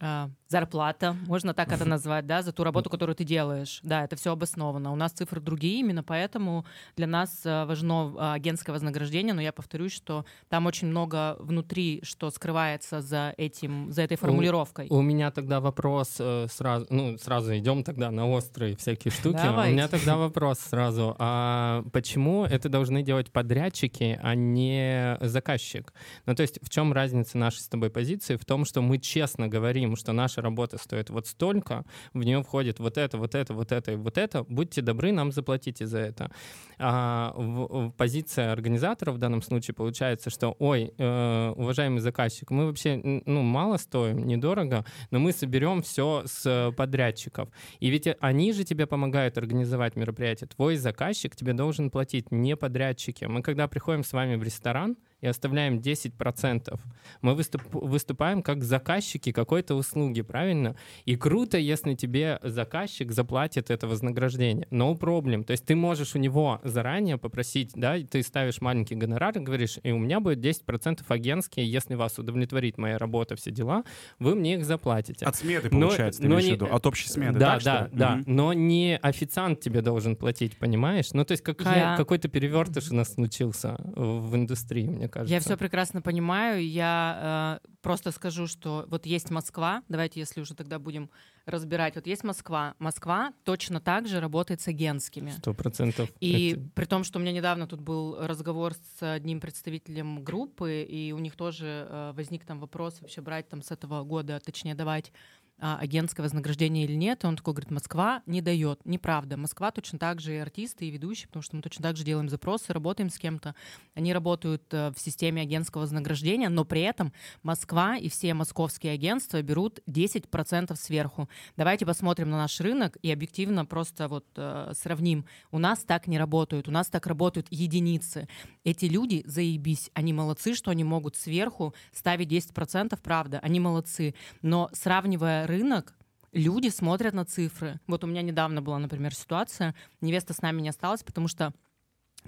а, 0.00 0.30
зарплата, 0.54 1.16
можно 1.26 1.52
так 1.52 1.72
это 1.72 1.84
назвать, 1.84 2.26
да, 2.26 2.40
за 2.42 2.52
ту 2.52 2.62
работу, 2.62 2.88
которую 2.88 3.16
ты 3.16 3.24
делаешь. 3.24 3.80
Да, 3.82 4.04
это 4.04 4.14
все 4.14 4.30
обосновано. 4.30 4.92
У 4.92 4.96
нас 4.96 5.10
цифры 5.10 5.40
другие, 5.40 5.80
именно 5.80 6.04
поэтому 6.04 6.64
для 6.96 7.08
нас 7.08 7.42
а, 7.44 7.66
важно 7.66 8.14
а, 8.16 8.34
агентское 8.34 8.72
вознаграждение, 8.72 9.34
но 9.34 9.42
я 9.42 9.52
повторюсь, 9.52 9.90
что 9.92 10.24
там 10.48 10.66
очень 10.66 10.86
много 10.86 11.36
внутри, 11.40 12.02
что 12.04 12.30
скрывается 12.30 13.00
за 13.00 13.34
этим, 13.36 13.90
за 13.90 14.02
этой 14.02 14.16
формулировкой. 14.16 14.86
У 14.90 15.02
меня 15.02 15.32
тогда 15.32 15.58
вопрос 15.58 16.16
э, 16.20 16.46
сразу, 16.48 16.86
ну, 16.88 17.18
сразу 17.18 17.56
идем 17.56 17.82
тогда 17.82 18.12
на 18.12 18.28
острые 18.28 18.76
всякие 18.76 19.10
штуки. 19.10 19.40
Давайте. 19.42 19.72
У 19.72 19.74
меня 19.74 19.88
тогда 19.88 20.16
вопрос 20.26 20.60
сразу. 20.60 21.16
А 21.18 21.82
почему 21.92 22.44
это 22.44 22.68
должны 22.68 23.02
делать 23.02 23.32
подрядчики, 23.32 24.20
а 24.22 24.36
не 24.36 25.18
заказчик? 25.20 25.92
Ну, 26.26 26.34
то 26.36 26.42
есть 26.42 26.60
в 26.62 26.68
чем 26.68 26.92
разница 26.92 27.38
нашей 27.38 27.58
с 27.58 27.68
тобой 27.68 27.90
позиции? 27.90 28.36
В 28.36 28.44
том, 28.44 28.64
что 28.64 28.82
мы 28.82 28.98
честно 28.98 29.48
говорим, 29.48 29.96
что 29.96 30.12
наша 30.12 30.43
работа 30.44 30.78
стоит 30.78 31.10
вот 31.10 31.26
столько, 31.26 31.84
в 32.12 32.22
нее 32.22 32.40
входит 32.42 32.78
вот 32.78 32.96
это, 32.96 33.18
вот 33.18 33.34
это, 33.34 33.52
вот 33.54 33.72
это 33.72 33.92
и 33.92 33.96
вот 33.96 34.16
это. 34.18 34.44
Будьте 34.44 34.80
добры, 34.82 35.10
нам 35.12 35.32
заплатите 35.32 35.86
за 35.86 35.98
это. 35.98 36.30
А 36.78 37.32
в- 37.36 37.88
в 37.88 37.90
позиция 37.92 38.52
организатора 38.52 39.10
в 39.12 39.18
данном 39.18 39.42
случае 39.42 39.74
получается, 39.74 40.30
что, 40.30 40.54
ой, 40.58 40.92
э, 40.96 41.52
уважаемый 41.56 42.00
заказчик, 42.00 42.50
мы 42.50 42.66
вообще 42.66 43.00
ну, 43.26 43.42
мало 43.42 43.76
стоим, 43.78 44.26
недорого, 44.26 44.84
но 45.10 45.18
мы 45.18 45.32
соберем 45.32 45.82
все 45.82 46.22
с 46.26 46.72
подрядчиков. 46.76 47.48
И 47.80 47.90
ведь 47.90 48.08
они 48.20 48.52
же 48.52 48.64
тебе 48.64 48.86
помогают 48.86 49.38
организовать 49.38 49.96
мероприятие. 49.96 50.48
Твой 50.48 50.76
заказчик 50.76 51.34
тебе 51.34 51.52
должен 51.52 51.90
платить 51.90 52.30
не 52.30 52.56
подрядчики. 52.56 53.24
Мы 53.24 53.42
когда 53.42 53.66
приходим 53.68 54.04
с 54.04 54.12
вами 54.12 54.36
в 54.36 54.42
ресторан 54.42 54.96
и 55.24 55.26
оставляем 55.26 55.78
10%, 55.78 56.78
мы 57.22 57.34
выступ- 57.34 57.62
выступаем 57.72 58.42
как 58.42 58.62
заказчики 58.62 59.32
какой-то 59.32 59.74
услуги, 59.74 60.20
правильно? 60.22 60.76
И 61.06 61.16
круто, 61.16 61.56
если 61.56 61.94
тебе 61.94 62.38
заказчик 62.42 63.10
заплатит 63.10 63.70
это 63.70 63.86
вознаграждение. 63.88 64.66
No 64.70 64.98
problem. 64.98 65.44
То 65.44 65.52
есть 65.52 65.64
ты 65.64 65.74
можешь 65.74 66.14
у 66.14 66.18
него 66.18 66.60
заранее 66.62 67.16
попросить, 67.16 67.70
да, 67.74 67.96
ты 67.98 68.22
ставишь 68.22 68.60
маленький 68.60 68.94
гонорар 68.96 69.36
и 69.38 69.40
говоришь, 69.40 69.78
и 69.82 69.90
у 69.92 69.98
меня 69.98 70.20
будет 70.20 70.40
10% 70.40 71.04
агентские, 71.08 71.70
если 71.70 71.94
вас 71.94 72.18
удовлетворит 72.18 72.76
моя 72.78 72.98
работа, 72.98 73.34
все 73.36 73.50
дела, 73.50 73.84
вы 74.18 74.34
мне 74.34 74.54
их 74.54 74.64
заплатите. 74.66 75.24
От 75.24 75.36
сметы, 75.36 75.68
Но- 75.72 75.86
получается, 75.88 76.20
ты 76.20 76.28
но 76.28 76.34
имеешь 76.34 76.44
в 76.44 76.48
не- 76.48 76.54
виду? 76.54 76.66
От 76.70 76.86
общей 76.86 77.08
сметы, 77.08 77.38
Да, 77.38 77.58
да, 77.64 77.84
ли? 77.84 77.90
да. 77.92 78.10
Мгм. 78.16 78.24
Но 78.26 78.52
не 78.52 78.98
официант 79.00 79.60
тебе 79.60 79.80
должен 79.80 80.16
платить, 80.16 80.56
понимаешь? 80.58 81.12
Ну, 81.14 81.24
то 81.24 81.32
есть 81.32 81.42
какая, 81.42 81.92
Я- 81.92 81.96
какой-то 81.96 82.28
перевертыш 82.28 82.90
у 82.90 82.94
нас 82.94 83.14
случился 83.14 83.76
в 83.96 84.34
индустрии, 84.36 84.86
мне 84.88 85.08
кажется. 85.14 85.32
Я 85.34 85.40
все 85.40 85.56
прекрасно 85.56 86.02
понимаю. 86.02 86.66
Я 86.66 87.60
э, 87.64 87.68
просто 87.82 88.10
скажу, 88.10 88.46
что 88.46 88.84
вот 88.88 89.06
есть 89.06 89.30
Москва. 89.30 89.82
Давайте, 89.88 90.20
если 90.20 90.40
уже 90.40 90.54
тогда 90.54 90.78
будем 90.78 91.08
разбирать. 91.46 91.94
Вот 91.94 92.06
есть 92.06 92.24
Москва. 92.24 92.74
Москва 92.78 93.32
точно 93.44 93.80
так 93.80 94.08
же 94.08 94.20
работает 94.20 94.60
с 94.60 94.68
агентскими. 94.68 95.30
Сто 95.30 95.54
процентов. 95.54 96.10
И 96.20 96.52
Это- 96.52 96.60
при 96.74 96.84
том, 96.86 97.04
что 97.04 97.18
у 97.18 97.22
меня 97.22 97.32
недавно 97.32 97.66
тут 97.66 97.80
был 97.80 98.16
разговор 98.26 98.74
с 98.74 99.14
одним 99.14 99.40
представителем 99.40 100.24
группы, 100.24 100.82
и 100.82 101.12
у 101.12 101.18
них 101.18 101.36
тоже 101.36 101.86
э, 101.88 102.12
возник 102.16 102.44
там 102.44 102.60
вопрос 102.60 103.00
вообще 103.00 103.20
брать 103.20 103.48
там 103.48 103.62
с 103.62 103.70
этого 103.70 104.02
года, 104.04 104.40
точнее 104.44 104.74
давать 104.74 105.12
а, 105.58 105.78
агентское 105.78 106.24
вознаграждение 106.24 106.84
или 106.84 106.94
нет. 106.94 107.24
И 107.24 107.26
он 107.26 107.36
такой 107.36 107.54
говорит, 107.54 107.70
Москва 107.70 108.22
не 108.26 108.40
дает. 108.40 108.84
Неправда. 108.84 109.36
Москва 109.36 109.70
точно 109.70 109.98
так 109.98 110.20
же 110.20 110.34
и 110.34 110.38
артисты, 110.38 110.86
и 110.86 110.90
ведущие, 110.90 111.28
потому 111.28 111.42
что 111.42 111.56
мы 111.56 111.62
точно 111.62 111.82
так 111.82 111.96
же 111.96 112.04
делаем 112.04 112.28
запросы, 112.28 112.72
работаем 112.72 113.08
с 113.08 113.18
кем-то. 113.18 113.54
Они 113.94 114.12
работают 114.12 114.62
э, 114.72 114.90
в 114.90 114.98
системе 114.98 115.42
агентского 115.42 115.82
вознаграждения, 115.82 116.48
но 116.48 116.64
при 116.64 116.82
этом 116.82 117.12
Москва 117.42 117.96
и 117.96 118.08
все 118.08 118.34
московские 118.34 118.94
агентства 118.94 119.40
берут 119.42 119.78
10% 119.88 120.76
сверху. 120.76 121.28
Давайте 121.56 121.86
посмотрим 121.86 122.30
на 122.30 122.38
наш 122.38 122.60
рынок 122.60 122.96
и 123.02 123.12
объективно 123.12 123.64
просто 123.64 124.08
вот 124.08 124.26
э, 124.36 124.72
сравним. 124.74 125.24
У 125.52 125.58
нас 125.58 125.84
так 125.84 126.08
не 126.08 126.18
работают, 126.18 126.68
у 126.68 126.72
нас 126.72 126.88
так 126.88 127.06
работают 127.06 127.46
единицы. 127.50 128.28
Эти 128.64 128.86
люди, 128.86 129.22
заебись, 129.24 129.90
они 129.94 130.12
молодцы, 130.12 130.54
что 130.54 130.72
они 130.72 130.82
могут 130.82 131.16
сверху 131.16 131.74
ставить 131.92 132.28
10%, 132.28 132.98
правда, 133.02 133.38
они 133.38 133.60
молодцы. 133.60 134.14
Но 134.42 134.68
сравнивая 134.72 135.43
рынок, 135.46 135.94
люди 136.32 136.68
смотрят 136.68 137.14
на 137.14 137.24
цифры. 137.24 137.80
Вот 137.86 138.04
у 138.04 138.06
меня 138.06 138.22
недавно 138.22 138.62
была, 138.62 138.78
например, 138.78 139.14
ситуация, 139.14 139.74
невеста 140.00 140.34
с 140.34 140.42
нами 140.42 140.60
не 140.60 140.68
осталась, 140.68 141.02
потому 141.02 141.28
что 141.28 141.52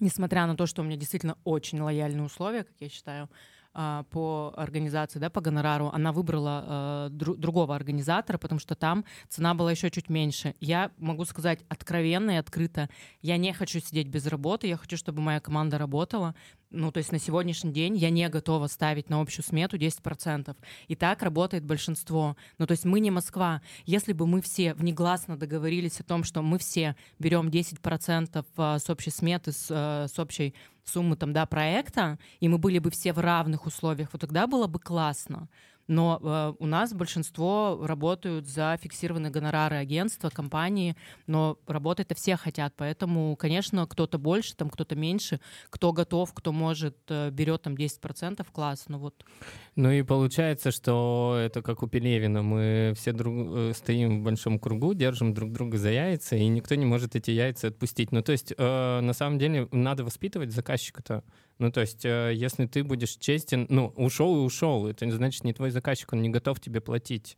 несмотря 0.01 0.47
на 0.47 0.57
то, 0.57 0.67
что 0.67 0.83
у 0.83 0.85
меня 0.85 0.97
действительно 0.97 1.37
очень 1.45 1.81
лояльные 1.81 2.25
условия, 2.25 2.65
как 2.65 2.77
я 2.81 2.89
считаю, 2.89 3.29
а, 3.79 4.05
по 4.05 4.55
организации, 4.57 5.19
да, 5.19 5.29
по 5.29 5.43
гонорару, 5.43 5.91
она 5.93 6.11
выбрала 6.11 6.65
э, 6.67 7.09
дру- 7.13 7.37
другого 7.37 7.77
организатора, 7.77 8.39
потому 8.39 8.59
что 8.59 8.75
там 8.75 9.05
цена 9.29 9.53
была 9.53 9.71
еще 9.71 9.91
чуть 9.91 10.09
меньше. 10.09 10.55
Я 10.61 10.93
могу 10.97 11.27
сказать 11.27 11.61
откровенно 11.69 12.31
и 12.31 12.37
открыто, 12.37 12.89
я 13.21 13.37
не 13.37 13.53
хочу 13.53 13.81
сидеть 13.81 14.09
без 14.09 14.27
работы, 14.29 14.67
я 14.67 14.79
хочу, 14.79 14.97
чтобы 14.97 15.21
моя 15.21 15.41
команда 15.41 15.77
работала. 15.77 16.35
Ну, 16.71 16.91
то 16.91 16.99
есть 16.99 17.13
на 17.13 17.19
сегодняшний 17.19 17.73
день 17.73 17.97
я 17.97 18.11
не 18.11 18.29
готова 18.29 18.67
ставить 18.67 19.09
на 19.09 19.21
общую 19.21 19.45
смету 19.45 19.77
10%. 19.77 20.57
И 20.89 20.97
так 20.97 21.23
работает 21.23 21.65
большинство. 21.65 22.37
Ну, 22.59 22.67
то 22.67 22.73
есть 22.73 22.85
мы 22.85 22.99
не 23.01 23.11
Москва. 23.11 23.63
Если 23.85 24.13
бы 24.13 24.27
мы 24.27 24.41
все 24.43 24.75
внегласно 24.75 25.37
договорились 25.37 26.01
о 26.01 26.05
том, 26.05 26.25
что 26.25 26.43
мы 26.43 26.59
все 26.59 26.97
берем 27.19 27.49
10% 27.49 28.45
а, 28.57 28.79
с 28.79 28.91
общей 28.91 29.11
сметы, 29.11 29.53
с, 29.53 29.67
э, 29.71 30.09
с 30.13 30.19
общей 30.19 30.55
суммы 30.85 31.17
там, 31.17 31.33
да, 31.33 31.47
проекта, 31.47 32.19
и 32.41 32.49
мы 32.49 32.59
были 32.59 32.79
бы 32.79 32.91
все 32.91 33.13
в 33.13 33.19
равных 33.19 33.67
условиях, 33.67 34.11
вот 34.13 34.21
тогда 34.21 34.47
было 34.47 34.67
бы 34.67 34.79
классно. 34.79 35.49
Но 35.89 36.19
э, 36.21 36.55
у 36.59 36.67
нас 36.67 36.93
большинство 36.93 37.81
работают 37.83 38.47
за 38.47 38.77
фиксированные 38.81 39.31
гонорары 39.31 39.77
агентства, 39.77 40.31
компании, 40.31 40.97
но 41.27 41.59
работать-то 41.67 42.15
все 42.15 42.37
хотят, 42.37 42.75
поэтому, 42.77 43.37
конечно, 43.37 43.87
кто-то 43.87 44.19
больше, 44.19 44.57
там 44.57 44.71
кто-то 44.71 44.97
меньше, 44.97 45.41
кто 45.71 45.93
готов, 45.93 46.33
кто 46.35 46.53
может, 46.53 46.97
э, 47.09 47.31
берет 47.31 47.63
там 47.63 47.75
10%, 47.75 48.47
класс, 48.53 48.85
ну 48.89 48.99
вот. 48.99 49.25
Ну 49.77 49.91
и 49.91 50.03
получается, 50.03 50.71
что 50.71 51.39
это 51.39 51.63
как 51.63 51.83
у 51.83 51.87
Пелевина. 51.87 52.43
Мы 52.43 52.95
все 52.97 53.13
друг, 53.13 53.35
э, 53.37 53.73
стоим 53.75 54.21
в 54.21 54.25
большом 54.25 54.59
кругу, 54.59 54.95
держим 54.95 55.35
друг 55.35 55.53
друга 55.53 55.79
за 55.79 55.91
яйца, 55.91 56.37
и 56.37 56.47
никто 56.49 56.75
не 56.75 56.87
может 56.87 57.15
эти 57.15 57.31
яйца 57.31 57.69
отпустить. 57.69 58.13
Ну 58.13 58.23
то 58.23 58.33
есть 58.33 58.53
э, 58.57 59.01
на 59.01 59.13
самом 59.13 59.39
деле 59.39 59.69
надо 59.73 60.05
воспитывать 60.05 60.53
заказчика-то. 60.53 61.23
Ну 61.59 61.71
то 61.73 61.81
есть 61.81 62.05
э, 62.05 62.33
если 62.35 62.67
ты 62.67 62.85
будешь 62.85 63.17
честен, 63.17 63.67
ну 63.69 63.89
ушел 63.97 64.37
и 64.37 64.41
ушел, 64.41 64.87
это 64.87 65.11
значит 65.11 65.45
не 65.45 65.53
твой 65.53 65.71
заказчик, 65.71 66.13
он 66.13 66.23
не 66.23 66.29
готов 66.29 66.61
тебе 66.61 66.81
платить. 66.81 67.37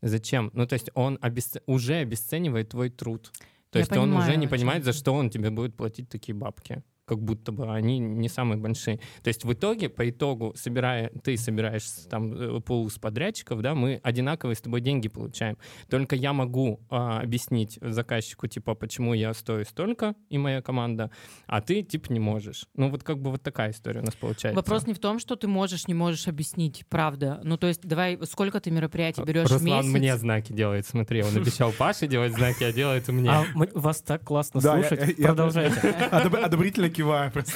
Зачем? 0.00 0.50
Ну 0.52 0.66
то 0.66 0.74
есть 0.74 0.90
он 0.94 1.16
обесц- 1.16 1.62
уже 1.66 1.96
обесценивает 1.96 2.68
твой 2.68 2.90
труд. 2.90 3.32
То 3.70 3.78
Я 3.78 3.80
есть 3.80 3.92
он 3.92 4.10
уже 4.10 4.20
понимаю, 4.20 4.38
не 4.38 4.46
понимает, 4.46 4.84
за 4.84 4.92
что 4.92 5.12
он 5.12 5.28
тебе 5.28 5.50
будет 5.50 5.76
платить 5.76 6.08
такие 6.08 6.34
бабки. 6.34 6.82
Как 7.08 7.18
будто 7.22 7.52
бы 7.52 7.72
они 7.72 7.98
не 7.98 8.28
самые 8.28 8.58
большие. 8.58 9.00
То 9.22 9.28
есть 9.28 9.44
в 9.44 9.52
итоге, 9.52 9.88
по 9.88 10.08
итогу, 10.08 10.52
собирая, 10.56 11.10
ты 11.24 11.36
собираешь 11.38 11.84
там 12.10 12.32
э, 12.34 12.60
пул 12.60 12.90
с 12.90 12.98
подрядчиков, 12.98 13.62
да, 13.62 13.74
мы 13.74 14.00
одинаковые 14.02 14.54
с 14.56 14.60
тобой 14.60 14.80
деньги 14.82 15.08
получаем. 15.08 15.56
Только 15.88 16.16
я 16.16 16.32
могу 16.32 16.80
а, 16.90 17.20
объяснить 17.20 17.78
заказчику, 17.80 18.46
типа, 18.46 18.74
почему 18.74 19.14
я 19.14 19.32
стою 19.34 19.64
столько, 19.64 20.14
и 20.28 20.36
моя 20.38 20.60
команда, 20.60 21.10
а 21.46 21.60
ты, 21.60 21.82
типа, 21.82 22.12
не 22.12 22.20
можешь. 22.20 22.66
Ну 22.74 22.90
вот 22.90 23.02
как 23.02 23.20
бы 23.22 23.30
вот 23.30 23.42
такая 23.42 23.70
история 23.70 24.00
у 24.00 24.04
нас 24.04 24.14
получается. 24.14 24.56
Вопрос 24.56 24.86
не 24.86 24.92
в 24.94 24.98
том, 24.98 25.18
что 25.18 25.36
ты 25.36 25.48
можешь, 25.48 25.88
не 25.88 25.94
можешь 25.94 26.28
объяснить, 26.28 26.84
правда. 26.88 27.40
Ну, 27.42 27.56
то 27.56 27.66
есть, 27.66 27.80
давай, 27.82 28.18
сколько 28.24 28.60
ты 28.60 28.70
мероприятий 28.70 29.22
берешь 29.22 29.48
в 29.48 29.52
Руслан 29.52 29.86
месяц? 29.86 29.98
мне 29.98 30.16
знаки 30.16 30.52
делает, 30.52 30.86
смотри, 30.86 31.22
он 31.22 31.34
обещал 31.36 31.72
Паше 31.72 32.06
делать 32.06 32.34
знаки, 32.34 32.64
а 32.64 32.72
делает 32.72 33.08
мне. 33.08 33.30
А 33.30 33.44
вас 33.74 34.02
так 34.02 34.24
классно 34.24 34.60
слушать. 34.60 35.14
я- 35.18 35.26
Продолжайте. 35.28 35.78
Одоб- 36.10 36.36
Одобрительно 36.36 36.90
киваю 36.98 37.30
просто. 37.30 37.54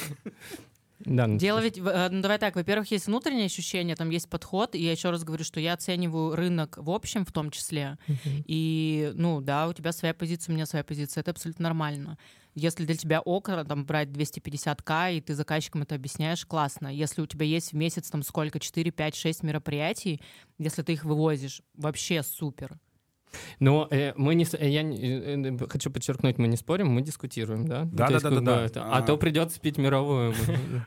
Да, 1.05 1.27
ну, 1.27 1.37
Дело 1.37 1.59
ведь, 1.59 1.77
э, 1.77 2.09
ну 2.11 2.21
давай 2.21 2.39
так, 2.39 2.55
во-первых, 2.55 2.89
есть 2.91 3.07
внутреннее 3.07 3.47
ощущение, 3.47 3.95
там 3.95 4.09
есть 4.09 4.29
подход, 4.29 4.73
и 4.73 4.81
я 4.81 4.91
еще 4.91 5.09
раз 5.09 5.25
говорю, 5.25 5.43
что 5.43 5.59
я 5.59 5.73
оцениваю 5.73 6.33
рынок 6.33 6.77
в 6.77 6.89
общем 6.89 7.25
в 7.25 7.31
том 7.33 7.51
числе, 7.51 7.97
мгм. 8.07 8.43
и, 8.47 9.11
ну 9.15 9.41
да, 9.41 9.67
у 9.67 9.73
тебя 9.73 9.91
своя 9.91 10.13
позиция, 10.13 10.53
у 10.53 10.55
меня 10.55 10.65
своя 10.65 10.85
позиция, 10.85 11.21
это 11.21 11.31
абсолютно 11.31 11.63
нормально. 11.63 12.17
Если 12.55 12.85
для 12.85 12.95
тебя 12.95 13.19
окра, 13.19 13.65
там, 13.65 13.83
брать 13.85 14.09
250к, 14.09 15.17
и 15.17 15.19
ты 15.19 15.33
заказчикам 15.35 15.81
это 15.81 15.95
объясняешь, 15.95 16.45
классно. 16.45 16.87
Если 16.87 17.21
у 17.21 17.25
тебя 17.25 17.45
есть 17.45 17.73
в 17.73 17.75
месяц 17.75 18.09
там 18.09 18.23
сколько, 18.23 18.59
4, 18.59 18.91
5, 18.91 19.15
6 19.15 19.43
мероприятий, 19.43 20.21
если 20.57 20.83
ты 20.83 20.93
их 20.93 21.03
вывозишь, 21.03 21.61
вообще 21.75 22.23
супер. 22.23 22.79
Но 23.59 23.87
э, 23.91 24.13
мы 24.15 24.35
не, 24.35 24.45
э, 24.57 24.69
я 24.69 24.83
не- 24.83 24.97
э, 24.99 25.67
хочу 25.69 25.89
подчеркнуть, 25.91 26.37
мы 26.37 26.47
не 26.47 26.57
спорим, 26.57 26.87
мы 26.89 27.01
дискутируем, 27.01 27.67
да? 27.67 27.83
Да, 27.85 28.07
да, 28.09 28.19
да, 28.19 28.29
да, 28.29 28.41
да. 28.41 28.65
это- 28.65 28.83
А. 28.83 28.97
А 28.97 29.01
то 29.01 29.17
придется 29.17 29.59
пить 29.59 29.77
мировую. 29.77 30.33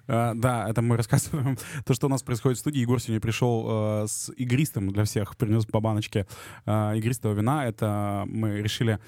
А, 0.06 0.34
Да, 0.34 0.68
это 0.68 0.82
мы 0.82 0.96
рассказываем 0.96 1.56
то, 1.84 1.94
что 1.94 2.06
у 2.06 2.10
нас 2.10 2.22
происходит 2.22 2.58
в 2.58 2.60
студии. 2.60 2.80
Егор 2.80 3.00
сегодня 3.00 3.20
пришел 3.20 3.66
э, 4.02 4.06
с 4.08 4.30
игристым 4.36 4.90
для 4.90 5.04
всех, 5.04 5.36
принес 5.36 5.66
по 5.66 5.80
баночке 5.80 6.26
э, 6.64 6.96
игристого 6.98 7.32
вина. 7.34 7.66
Это 7.66 8.24
мы 8.26 8.60
решили, 8.60 8.98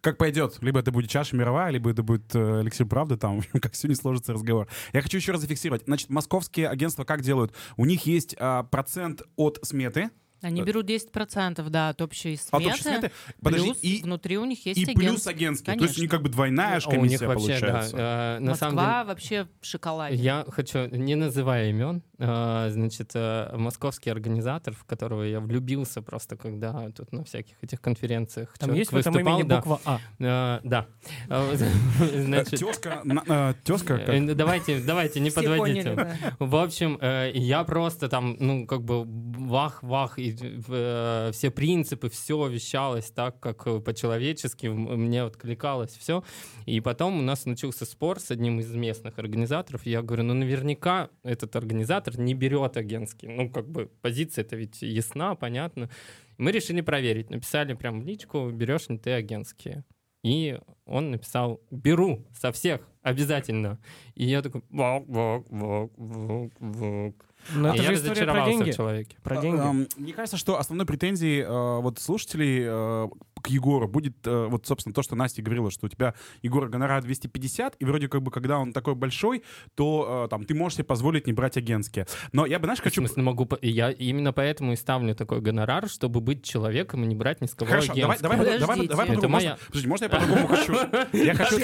как 0.00 0.18
пойдет. 0.18 0.58
Либо 0.60 0.78
это 0.80 0.92
будет 0.92 1.10
чаша 1.10 1.36
мировая, 1.36 1.70
либо 1.70 1.90
это 1.90 2.02
будет 2.02 2.34
э, 2.34 2.60
эликсир 2.62 2.86
правды, 2.86 3.16
там, 3.16 3.40
как 3.60 3.74
сегодня 3.74 3.96
сложится 3.96 4.32
разговор. 4.32 4.68
Я 4.92 5.02
хочу 5.02 5.16
еще 5.16 5.32
раз 5.32 5.40
зафиксировать. 5.42 5.82
Значит, 5.86 6.10
московские 6.10 6.68
агентства 6.68 7.04
как 7.04 7.22
делают? 7.22 7.52
У 7.76 7.84
них 7.84 8.06
есть 8.06 8.34
а, 8.38 8.62
процент 8.64 9.22
от 9.36 9.58
сметы, 9.62 10.10
Они 10.42 10.62
берут 10.62 10.86
10%, 10.88 11.68
да, 11.68 11.90
от 11.90 12.00
общей 12.02 12.34
от 12.34 12.40
сметы. 12.40 12.66
общей 12.68 12.82
сметы. 12.82 13.10
Подожди, 13.42 13.66
плюс 13.68 13.78
и, 13.82 14.00
внутри 14.02 14.38
у 14.38 14.44
них 14.44 14.64
есть 14.66 14.78
и 14.80 14.86
плюс 14.86 15.26
агентство. 15.26 15.30
агентский. 15.32 15.64
То 15.66 15.72
есть 15.72 15.82
у 15.82 15.86
Конечно. 15.86 16.00
них 16.02 16.10
как 16.10 16.22
бы 16.22 16.28
двойная 16.28 16.80
А 16.84 16.88
у 16.88 16.92
них 16.92 17.18
комиссия 17.20 17.26
вообще, 17.26 17.46
да. 17.60 17.66
получается. 17.66 17.96
э, 17.98 18.38
На 18.40 18.54
самом 18.54 18.72
деле, 18.76 18.86
Москва 18.86 19.04
вообще 19.04 19.46
в 19.60 19.66
шоколаде. 19.66 20.16
Я 20.16 20.44
хочу, 20.48 20.86
не 20.86 21.14
называя 21.14 21.68
имен, 21.70 22.02
э, 22.18 22.68
значит, 22.70 23.10
э, 23.14 23.54
московский 23.56 24.10
организатор, 24.10 24.74
в 24.74 24.84
которого 24.84 25.22
я 25.24 25.40
влюбился 25.40 26.00
просто, 26.02 26.36
когда 26.36 26.90
тут 26.90 27.12
на 27.12 27.24
всяких 27.24 27.54
этих 27.62 27.80
конференциях 27.80 28.54
Там 28.58 28.72
есть 28.74 28.92
в 28.92 28.96
этом 28.96 29.12
выступал, 29.12 29.38
имени 29.40 29.48
да. 29.48 29.56
буква 29.56 29.80
А. 29.84 30.00
Э, 30.18 30.60
Да. 30.64 30.86
Э, 31.28 31.56
Тезка, 32.50 33.02
э, 33.04 33.54
тезка, 33.64 33.94
э, 33.94 34.34
давайте, 34.34 34.80
давайте, 34.80 35.20
не 35.20 35.30
подводите. 35.30 35.94
да. 35.94 36.16
В 36.38 36.56
общем, 36.56 36.98
я 37.34 37.64
просто 37.64 38.08
там, 38.08 38.36
ну, 38.38 38.66
как 38.66 38.82
бы 38.82 39.04
вах-вах, 39.06 40.18
и 40.18 40.29
э, 40.40 41.30
все 41.32 41.50
принципы, 41.50 42.08
все 42.08 42.48
вещалось 42.48 43.10
так, 43.10 43.40
как 43.40 43.66
э, 43.66 43.80
по-человечески 43.80 44.66
мне 44.66 45.22
откликалось 45.22 45.96
все. 45.96 46.22
И 46.66 46.80
потом 46.80 47.18
у 47.18 47.22
нас 47.22 47.46
начался 47.46 47.84
спор 47.86 48.20
с 48.20 48.30
одним 48.30 48.60
из 48.60 48.74
местных 48.74 49.18
организаторов. 49.18 49.86
Я 49.86 50.02
говорю, 50.02 50.24
ну, 50.24 50.34
наверняка 50.34 51.10
этот 51.22 51.56
организатор 51.56 52.18
не 52.18 52.34
берет 52.34 52.76
агентский. 52.76 53.28
Ну, 53.28 53.50
как 53.50 53.68
бы 53.68 53.90
позиция 54.00 54.44
это 54.44 54.56
ведь 54.56 54.82
ясна, 54.82 55.34
понятно. 55.34 55.90
Мы 56.38 56.52
решили 56.52 56.80
проверить. 56.80 57.30
Написали 57.30 57.74
прям 57.74 58.00
в 58.00 58.06
личку, 58.06 58.50
берешь 58.50 58.88
ли 58.88 58.98
ты 58.98 59.12
агентские. 59.12 59.84
И 60.22 60.58
он 60.84 61.10
написал, 61.12 61.62
беру 61.70 62.26
со 62.32 62.52
всех, 62.52 62.80
обязательно. 63.02 63.78
И 64.14 64.26
я 64.26 64.42
такой, 64.42 64.62
вок, 64.70 65.06
вок, 65.08 65.46
вок, 65.50 65.92
вок, 65.96 66.52
вок. 66.58 67.29
Но 67.54 67.70
И 67.72 67.74
это 67.78 67.82
я 67.82 67.88
же 67.88 67.94
история 67.94 68.14
про 68.14 68.24
разочаровался 68.34 68.56
в 68.58 68.64
деньги. 68.64 68.76
человеке. 68.76 69.16
Про 69.22 69.38
А, 69.38 69.42
деньги. 69.42 69.60
эм, 69.60 69.86
Мне 69.96 70.12
кажется, 70.12 70.36
что 70.36 70.58
основной 70.58 70.86
претензией 70.86 71.42
э, 71.42 71.80
вот 71.80 71.98
слушателей 71.98 72.62
э, 72.64 73.08
к 73.42 73.46
Егору 73.48 73.88
будет 73.88 74.14
э, 74.26 74.46
вот, 74.50 74.66
собственно, 74.66 74.94
то, 74.94 75.02
что 75.02 75.16
Настя 75.16 75.42
говорила, 75.42 75.70
что 75.70 75.86
у 75.86 75.88
тебя 75.88 76.14
Егора 76.42 76.68
гонорар 76.68 77.02
250, 77.02 77.76
и 77.78 77.84
вроде 77.84 78.08
как 78.08 78.22
бы, 78.22 78.30
когда 78.30 78.58
он 78.58 78.72
такой 78.72 78.94
большой, 78.94 79.42
то 79.74 80.24
э, 80.26 80.28
там 80.28 80.44
ты 80.44 80.54
можешь 80.54 80.76
себе 80.76 80.84
позволить 80.84 81.26
не 81.26 81.32
брать 81.32 81.56
агентские. 81.56 82.06
Но 82.32 82.44
я 82.46 82.58
бы, 82.58 82.66
знаешь, 82.66 82.80
В 82.80 82.82
хочу... 82.84 83.00
смысле, 83.00 83.22
могу... 83.22 83.48
Я 83.62 83.90
именно 83.90 84.32
поэтому 84.32 84.72
и 84.72 84.76
ставлю 84.76 85.14
такой 85.14 85.40
гонорар, 85.40 85.88
чтобы 85.88 86.20
быть 86.20 86.44
человеком 86.44 87.02
и 87.04 87.06
не 87.06 87.14
брать 87.14 87.40
ни 87.40 87.46
с 87.46 87.54
кого 87.54 87.70
Хорошо, 87.70 87.94
давай, 87.94 88.16
агентского. 88.16 88.36
давай, 88.36 88.44
давай, 88.46 88.58
давай, 88.60 88.86
давай 88.88 89.06
по-другому. 89.06 89.32
моя- 89.32 89.50
Можно- 89.50 89.66
Подожди, 89.66 89.88
можно 89.88 90.04
я 90.04 90.10
по-другому 90.10 90.46
хочу? 90.48 90.72
Я 91.12 91.34
хочу... 91.34 91.58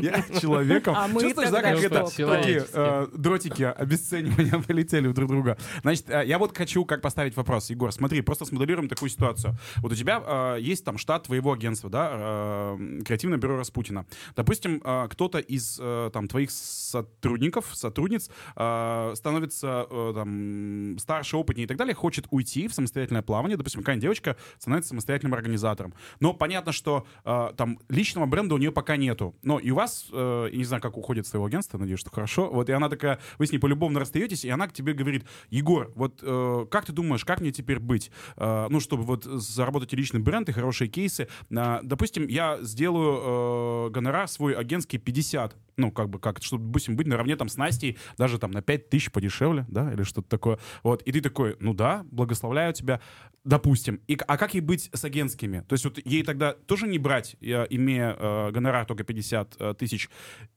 Я 0.00 0.22
человеком. 0.40 0.94
А 1.02 1.08
мы 1.08 1.20
Чувствуешь, 1.22 1.50
да, 1.50 1.60
тогда 1.62 1.70
как 1.70 1.78
что? 1.78 1.86
это 1.86 2.36
такие 2.36 2.64
э, 2.72 3.06
дротики 3.14 3.71
обесценивания 3.72 4.62
полетели 4.66 5.10
друг 5.12 5.28
друга. 5.28 5.58
Значит, 5.82 6.10
э, 6.10 6.24
я 6.26 6.38
вот 6.38 6.56
хочу 6.56 6.84
как 6.84 7.00
поставить 7.00 7.36
вопрос. 7.36 7.70
Егор, 7.70 7.92
смотри, 7.92 8.20
просто 8.22 8.44
смоделируем 8.44 8.88
такую 8.88 9.08
ситуацию. 9.08 9.56
Вот 9.78 9.92
у 9.92 9.94
тебя 9.94 10.22
э, 10.24 10.58
есть 10.60 10.84
там 10.84 10.98
штат 10.98 11.24
твоего 11.24 11.52
агентства, 11.52 11.90
да, 11.90 12.10
э, 12.12 13.00
креативное 13.04 13.38
бюро 13.38 13.56
Распутина. 13.56 14.06
Допустим, 14.36 14.80
кто-то 14.80 15.38
из 15.38 15.80
там 16.12 16.28
твоих 16.28 16.50
сотрудников, 16.50 17.70
сотрудниц 17.72 18.30
становится 18.54 19.86
там 20.14 20.98
старше, 20.98 21.36
опытнее 21.36 21.64
и 21.64 21.66
так 21.66 21.76
далее, 21.76 21.94
хочет 21.94 22.26
уйти 22.30 22.68
в 22.68 22.74
самостоятельное 22.74 23.22
плавание. 23.22 23.56
Допустим, 23.56 23.82
какая-нибудь 23.82 24.02
девочка 24.02 24.36
становится 24.58 24.90
самостоятельным 24.90 25.34
организатором. 25.34 25.94
Но 26.20 26.32
понятно, 26.32 26.72
что 26.72 27.06
там 27.24 27.78
личного 27.88 28.26
бренда 28.26 28.54
у 28.54 28.58
нее 28.58 28.72
пока 28.72 28.96
нету. 28.96 29.34
Но 29.42 29.58
и 29.58 29.70
у 29.70 29.76
вас, 29.76 30.06
я 30.12 30.50
не 30.52 30.64
знаю, 30.64 30.82
как 30.82 30.96
уходит 30.96 31.26
своего 31.26 31.46
агентства, 31.46 31.78
надеюсь, 31.78 32.00
что 32.00 32.10
хорошо. 32.10 32.50
Вот 32.50 32.68
и 32.68 32.72
она 32.72 32.88
такая, 32.88 33.18
вы 33.38 33.46
с 33.46 33.52
ней 33.52 33.58
полюбовно 33.62 34.00
расстаетесь, 34.00 34.44
и 34.44 34.50
она 34.50 34.66
к 34.66 34.72
тебе 34.72 34.92
говорит, 34.92 35.24
Егор, 35.50 35.92
вот 35.94 36.18
э, 36.20 36.66
как 36.68 36.84
ты 36.84 36.92
думаешь, 36.92 37.24
как 37.24 37.40
мне 37.40 37.52
теперь 37.52 37.78
быть? 37.78 38.10
Э, 38.36 38.66
ну, 38.68 38.80
чтобы 38.80 39.04
вот 39.04 39.22
заработать 39.22 39.92
личный 39.92 40.18
бренд, 40.18 40.48
и 40.48 40.52
хорошие 40.52 40.88
кейсы. 40.88 41.28
Э, 41.50 41.78
допустим, 41.84 42.26
я 42.26 42.58
сделаю 42.60 43.86
э, 43.86 43.90
гонорар 43.90 44.26
свой 44.26 44.54
агентский 44.54 44.98
50. 44.98 45.54
Ну, 45.82 45.90
как 45.90 46.08
бы, 46.08 46.20
как, 46.20 46.40
чтобы, 46.40 46.66
допустим, 46.66 46.94
быть 46.94 47.08
наравне 47.08 47.34
там 47.34 47.48
с 47.48 47.56
Настей, 47.56 47.98
даже 48.16 48.38
там 48.38 48.52
на 48.52 48.62
5 48.62 48.88
тысяч 48.88 49.10
подешевле, 49.10 49.66
да, 49.68 49.92
или 49.92 50.04
что-то 50.04 50.28
такое. 50.28 50.58
Вот, 50.84 51.02
и 51.02 51.10
ты 51.10 51.20
такой, 51.20 51.56
ну 51.58 51.74
да, 51.74 52.04
благословляю 52.12 52.72
тебя, 52.72 53.00
допустим. 53.42 54.00
И, 54.06 54.16
а 54.28 54.36
как 54.36 54.54
ей 54.54 54.60
быть 54.60 54.90
с 54.92 55.04
агентскими? 55.04 55.64
То 55.68 55.72
есть 55.72 55.84
вот 55.84 55.98
ей 56.04 56.22
тогда 56.22 56.52
тоже 56.52 56.86
не 56.86 56.98
брать, 56.98 57.34
имея 57.40 58.16
э, 58.16 58.50
гонорар 58.52 58.86
только 58.86 59.02
50 59.02 59.56
э, 59.58 59.74
тысяч? 59.76 60.08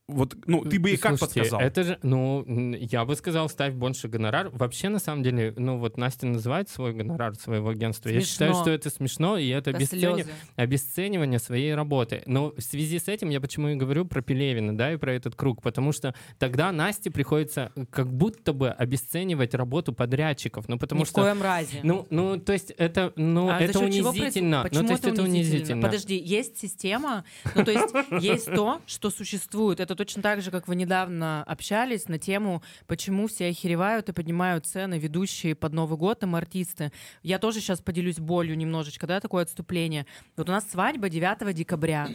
Вот, 0.07 0.35
ну, 0.45 0.63
ты 0.63 0.79
бы 0.79 0.89
ей 0.89 0.97
как 0.97 1.17
Слушайте, 1.17 1.39
подсказал? 1.39 1.61
Это 1.61 1.83
же, 1.83 1.99
ну, 2.03 2.45
я 2.75 3.05
бы 3.05 3.15
сказал, 3.15 3.49
ставь 3.49 3.73
больше 3.73 4.07
гонорар. 4.07 4.49
Вообще, 4.49 4.89
на 4.89 4.99
самом 4.99 5.23
деле, 5.23 5.55
ну, 5.57 5.79
вот 5.79 5.97
Настя 5.97 6.27
называет 6.27 6.69
свой 6.69 6.93
гонорар 6.93 7.33
своего 7.33 7.69
агентства. 7.69 8.09
Я 8.09 8.21
считаю, 8.21 8.51
Смешно. 8.51 8.63
что 8.63 8.71
это 8.71 8.89
смешно, 8.91 9.37
и 9.39 9.47
это 9.47 9.71
Это 9.71 9.79
обесцени- 9.79 10.13
слезы. 10.23 10.29
обесценивание 10.55 11.39
своей 11.39 11.73
работы. 11.73 12.21
Но 12.27 12.51
в 12.51 12.61
связи 12.61 12.99
с 12.99 13.07
этим 13.07 13.29
я 13.29 13.41
почему 13.41 13.69
и 13.69 13.75
говорю 13.75 14.05
про 14.05 14.21
Пелевина, 14.21 14.77
да, 14.77 14.93
и 14.93 14.97
про 14.97 15.14
этот 15.15 15.35
круг, 15.35 15.61
потому 15.61 15.91
что 15.91 16.13
тогда 16.37 16.71
Насте 16.71 17.11
приходится 17.11 17.71
как 17.89 18.11
будто 18.11 18.53
бы 18.53 18.69
обесценивать 18.69 19.53
работу 19.53 19.93
подрядчиков, 19.93 20.67
ну, 20.67 20.77
потому 20.77 21.01
Ни 21.01 21.05
в 21.05 21.07
что... 21.07 21.21
коем 21.21 21.41
разе. 21.41 21.79
Ну, 21.83 22.05
ну, 22.09 22.39
то 22.39 22.53
есть 22.53 22.71
это, 22.71 23.13
ну, 23.15 23.49
А 23.49 23.59
это 23.59 23.73
чего 23.73 23.85
унизительно. 23.85 24.63
Почему 24.63 24.81
ну, 24.81 24.87
то 24.87 24.93
есть 24.93 25.05
это 25.05 25.23
унизительно. 25.23 25.81
Подожди, 25.81 26.17
есть 26.17 26.59
система, 26.59 27.23
ну 27.55 27.63
то 27.63 27.71
есть 27.71 27.93
есть 28.21 28.45
то, 28.45 28.81
что 28.85 29.09
существует. 29.09 29.79
Это 29.79 29.95
точно 29.95 30.21
так 30.21 30.41
же, 30.41 30.51
как 30.51 30.67
вы 30.67 30.75
недавно 30.75 31.43
общались 31.43 32.07
на 32.07 32.19
тему, 32.19 32.61
почему 32.87 33.27
все 33.27 33.47
охеревают 33.47 34.09
и 34.09 34.13
поднимают 34.13 34.65
цены 34.65 34.97
ведущие 34.97 35.55
под 35.55 35.73
Новый 35.73 35.97
год, 35.97 36.19
там 36.19 36.35
артисты. 36.35 36.91
Я 37.23 37.39
тоже 37.39 37.59
сейчас 37.59 37.81
поделюсь 37.81 38.19
болью 38.19 38.57
немножечко, 38.57 39.07
да, 39.07 39.19
такое 39.19 39.43
отступление. 39.43 40.05
Вот 40.37 40.49
у 40.49 40.51
нас 40.51 40.69
свадьба 40.69 41.09
9 41.09 41.55
декабря. 41.55 42.07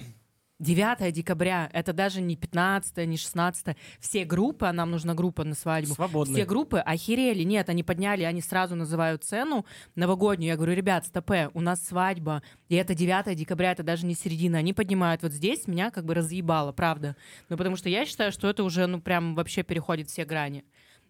9 0.61 1.13
декабря, 1.13 1.69
это 1.73 1.93
даже 1.93 2.21
не 2.21 2.37
15, 2.37 3.07
не 3.07 3.17
16. 3.17 3.77
Все 3.99 4.25
группы, 4.25 4.67
а 4.67 4.73
нам 4.73 4.91
нужна 4.91 5.15
группа 5.15 5.43
на 5.43 5.55
свадьбу, 5.55 5.95
Свободные. 5.95 6.37
все 6.37 6.45
группы 6.45 6.79
охерели. 6.79 7.43
Нет, 7.43 7.69
они 7.71 7.83
подняли, 7.83 8.23
они 8.25 8.43
сразу 8.43 8.77
называют 8.77 9.25
цену 9.25 9.65
новогоднюю. 9.95 10.49
Я 10.51 10.57
говорю, 10.57 10.75
ребят, 10.75 11.07
стопе, 11.07 11.51
у 11.55 11.61
нас 11.61 11.83
свадьба, 11.85 12.43
и 12.69 12.75
это 12.75 12.95
9 12.95 13.35
декабря, 13.37 13.73
это 13.73 13.83
даже 13.83 14.05
не 14.07 14.15
середина. 14.15 14.59
Они 14.59 14.73
поднимают 14.73 15.23
вот 15.23 15.33
здесь, 15.33 15.67
меня 15.67 15.91
как 15.91 16.05
бы 16.05 16.15
разъебало, 16.15 16.73
правда. 16.73 17.17
Ну, 17.49 17.57
потому 17.57 17.77
что 17.77 17.89
я 17.89 18.05
считаю, 18.05 18.31
что 18.31 18.49
это 18.49 18.63
уже, 18.63 18.87
ну, 18.87 19.01
прям 19.01 19.35
вообще 19.35 19.63
переходит 19.63 20.09
все 20.09 20.25
грани. 20.27 20.65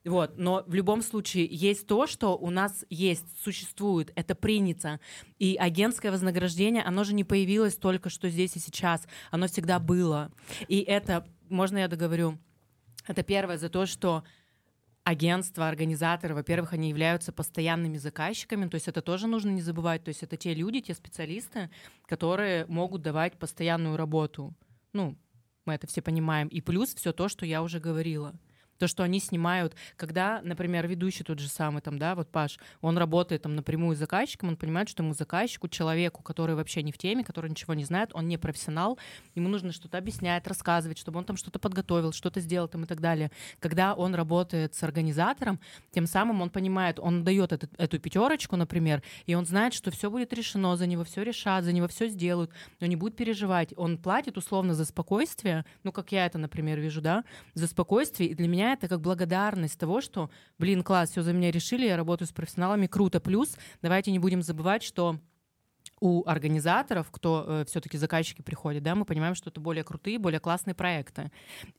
Вот, 0.04 0.38
но 0.38 0.64
в 0.66 0.74
любом 0.74 1.02
случае 1.02 1.46
есть 1.50 1.86
то, 1.86 2.06
что 2.06 2.36
у 2.36 2.48
нас 2.48 2.86
есть, 2.88 3.38
существует, 3.42 4.12
это 4.14 4.34
принято. 4.34 4.98
И 5.38 5.56
агентское 5.56 6.10
вознаграждение, 6.10 6.82
оно 6.82 7.04
же 7.04 7.12
не 7.12 7.22
появилось 7.22 7.76
только 7.76 8.08
что 8.08 8.30
здесь 8.30 8.56
и 8.56 8.60
сейчас, 8.60 9.06
оно 9.30 9.46
всегда 9.46 9.78
было. 9.78 10.32
И 10.68 10.80
это, 10.80 11.26
можно 11.50 11.78
я 11.78 11.88
договорю, 11.88 12.38
это 13.06 13.22
первое 13.22 13.58
за 13.58 13.68
то, 13.68 13.84
что 13.84 14.24
агентства, 15.04 15.68
организаторы, 15.68 16.34
во-первых, 16.34 16.72
они 16.72 16.88
являются 16.88 17.30
постоянными 17.32 17.98
заказчиками, 17.98 18.68
то 18.68 18.76
есть 18.76 18.88
это 18.88 19.02
тоже 19.02 19.26
нужно 19.26 19.50
не 19.50 19.60
забывать, 19.60 20.04
то 20.04 20.08
есть 20.08 20.22
это 20.22 20.36
те 20.38 20.54
люди, 20.54 20.80
те 20.80 20.94
специалисты, 20.94 21.70
которые 22.06 22.64
могут 22.66 23.02
давать 23.02 23.38
постоянную 23.38 23.98
работу. 23.98 24.54
Ну, 24.92 25.18
мы 25.66 25.74
это 25.74 25.86
все 25.86 26.00
понимаем. 26.00 26.48
И 26.48 26.60
плюс 26.60 26.94
все 26.94 27.12
то, 27.12 27.28
что 27.28 27.44
я 27.44 27.62
уже 27.62 27.80
говорила. 27.80 28.34
То, 28.80 28.88
что 28.88 29.02
они 29.02 29.20
снимают, 29.20 29.74
когда, 29.96 30.40
например, 30.42 30.88
ведущий 30.88 31.22
тот 31.22 31.38
же 31.38 31.48
самый, 31.48 31.82
там, 31.82 31.98
да, 31.98 32.14
вот 32.14 32.30
Паш, 32.30 32.58
он 32.80 32.96
работает 32.96 33.42
там 33.42 33.54
напрямую 33.54 33.94
с 33.94 33.98
заказчиком, 33.98 34.48
он 34.48 34.56
понимает, 34.56 34.88
что 34.88 35.02
ему 35.02 35.12
заказчику, 35.12 35.68
человеку, 35.68 36.22
который 36.22 36.54
вообще 36.54 36.82
не 36.82 36.90
в 36.90 36.96
теме, 36.96 37.22
который 37.22 37.50
ничего 37.50 37.74
не 37.74 37.84
знает, 37.84 38.08
он 38.14 38.26
не 38.26 38.38
профессионал, 38.38 38.98
ему 39.34 39.50
нужно 39.50 39.72
что-то 39.72 39.98
объяснять, 39.98 40.46
рассказывать, 40.46 40.96
чтобы 40.96 41.18
он 41.18 41.26
там 41.26 41.36
что-то 41.36 41.58
подготовил, 41.58 42.12
что-то 42.12 42.40
сделал 42.40 42.68
там 42.68 42.84
и 42.84 42.86
так 42.86 43.02
далее. 43.02 43.30
Когда 43.58 43.92
он 43.92 44.14
работает 44.14 44.74
с 44.74 44.82
организатором, 44.82 45.60
тем 45.90 46.06
самым 46.06 46.40
он 46.40 46.48
понимает, 46.48 46.98
он 46.98 47.22
дает 47.22 47.52
этот- 47.52 47.78
эту 47.78 47.98
пятерочку, 47.98 48.56
например, 48.56 49.02
и 49.26 49.34
он 49.34 49.44
знает, 49.44 49.74
что 49.74 49.90
все 49.90 50.10
будет 50.10 50.32
решено, 50.32 50.74
за 50.78 50.86
него 50.86 51.04
все 51.04 51.22
решат, 51.22 51.64
за 51.64 51.72
него 51.72 51.86
все 51.86 52.08
сделают, 52.08 52.50
но 52.80 52.86
не 52.86 52.96
будет 52.96 53.14
переживать. 53.14 53.74
Он 53.76 53.98
платит 53.98 54.38
условно 54.38 54.72
за 54.72 54.86
спокойствие, 54.86 55.66
ну, 55.84 55.92
как 55.92 56.12
я 56.12 56.24
это, 56.24 56.38
например, 56.38 56.80
вижу, 56.80 57.02
да, 57.02 57.24
за 57.52 57.66
спокойствие, 57.66 58.30
и 58.30 58.34
для 58.34 58.48
меня 58.48 58.69
это 58.72 58.88
как 58.88 59.00
благодарность 59.00 59.78
того, 59.78 60.00
что, 60.00 60.30
блин, 60.58 60.82
класс, 60.82 61.10
все 61.10 61.22
за 61.22 61.32
меня 61.32 61.50
решили, 61.50 61.86
я 61.86 61.96
работаю 61.96 62.28
с 62.28 62.32
профессионалами, 62.32 62.86
круто. 62.86 63.20
Плюс, 63.20 63.56
давайте 63.82 64.12
не 64.12 64.18
будем 64.18 64.42
забывать, 64.42 64.82
что 64.82 65.18
у 66.00 66.26
организаторов, 66.26 67.10
кто 67.10 67.44
э, 67.46 67.64
все-таки 67.66 67.98
заказчики 67.98 68.40
приходят, 68.40 68.82
да, 68.82 68.94
мы 68.94 69.04
понимаем, 69.04 69.34
что 69.34 69.50
это 69.50 69.60
более 69.60 69.84
крутые, 69.84 70.18
более 70.18 70.40
классные 70.40 70.74
проекты. 70.74 71.30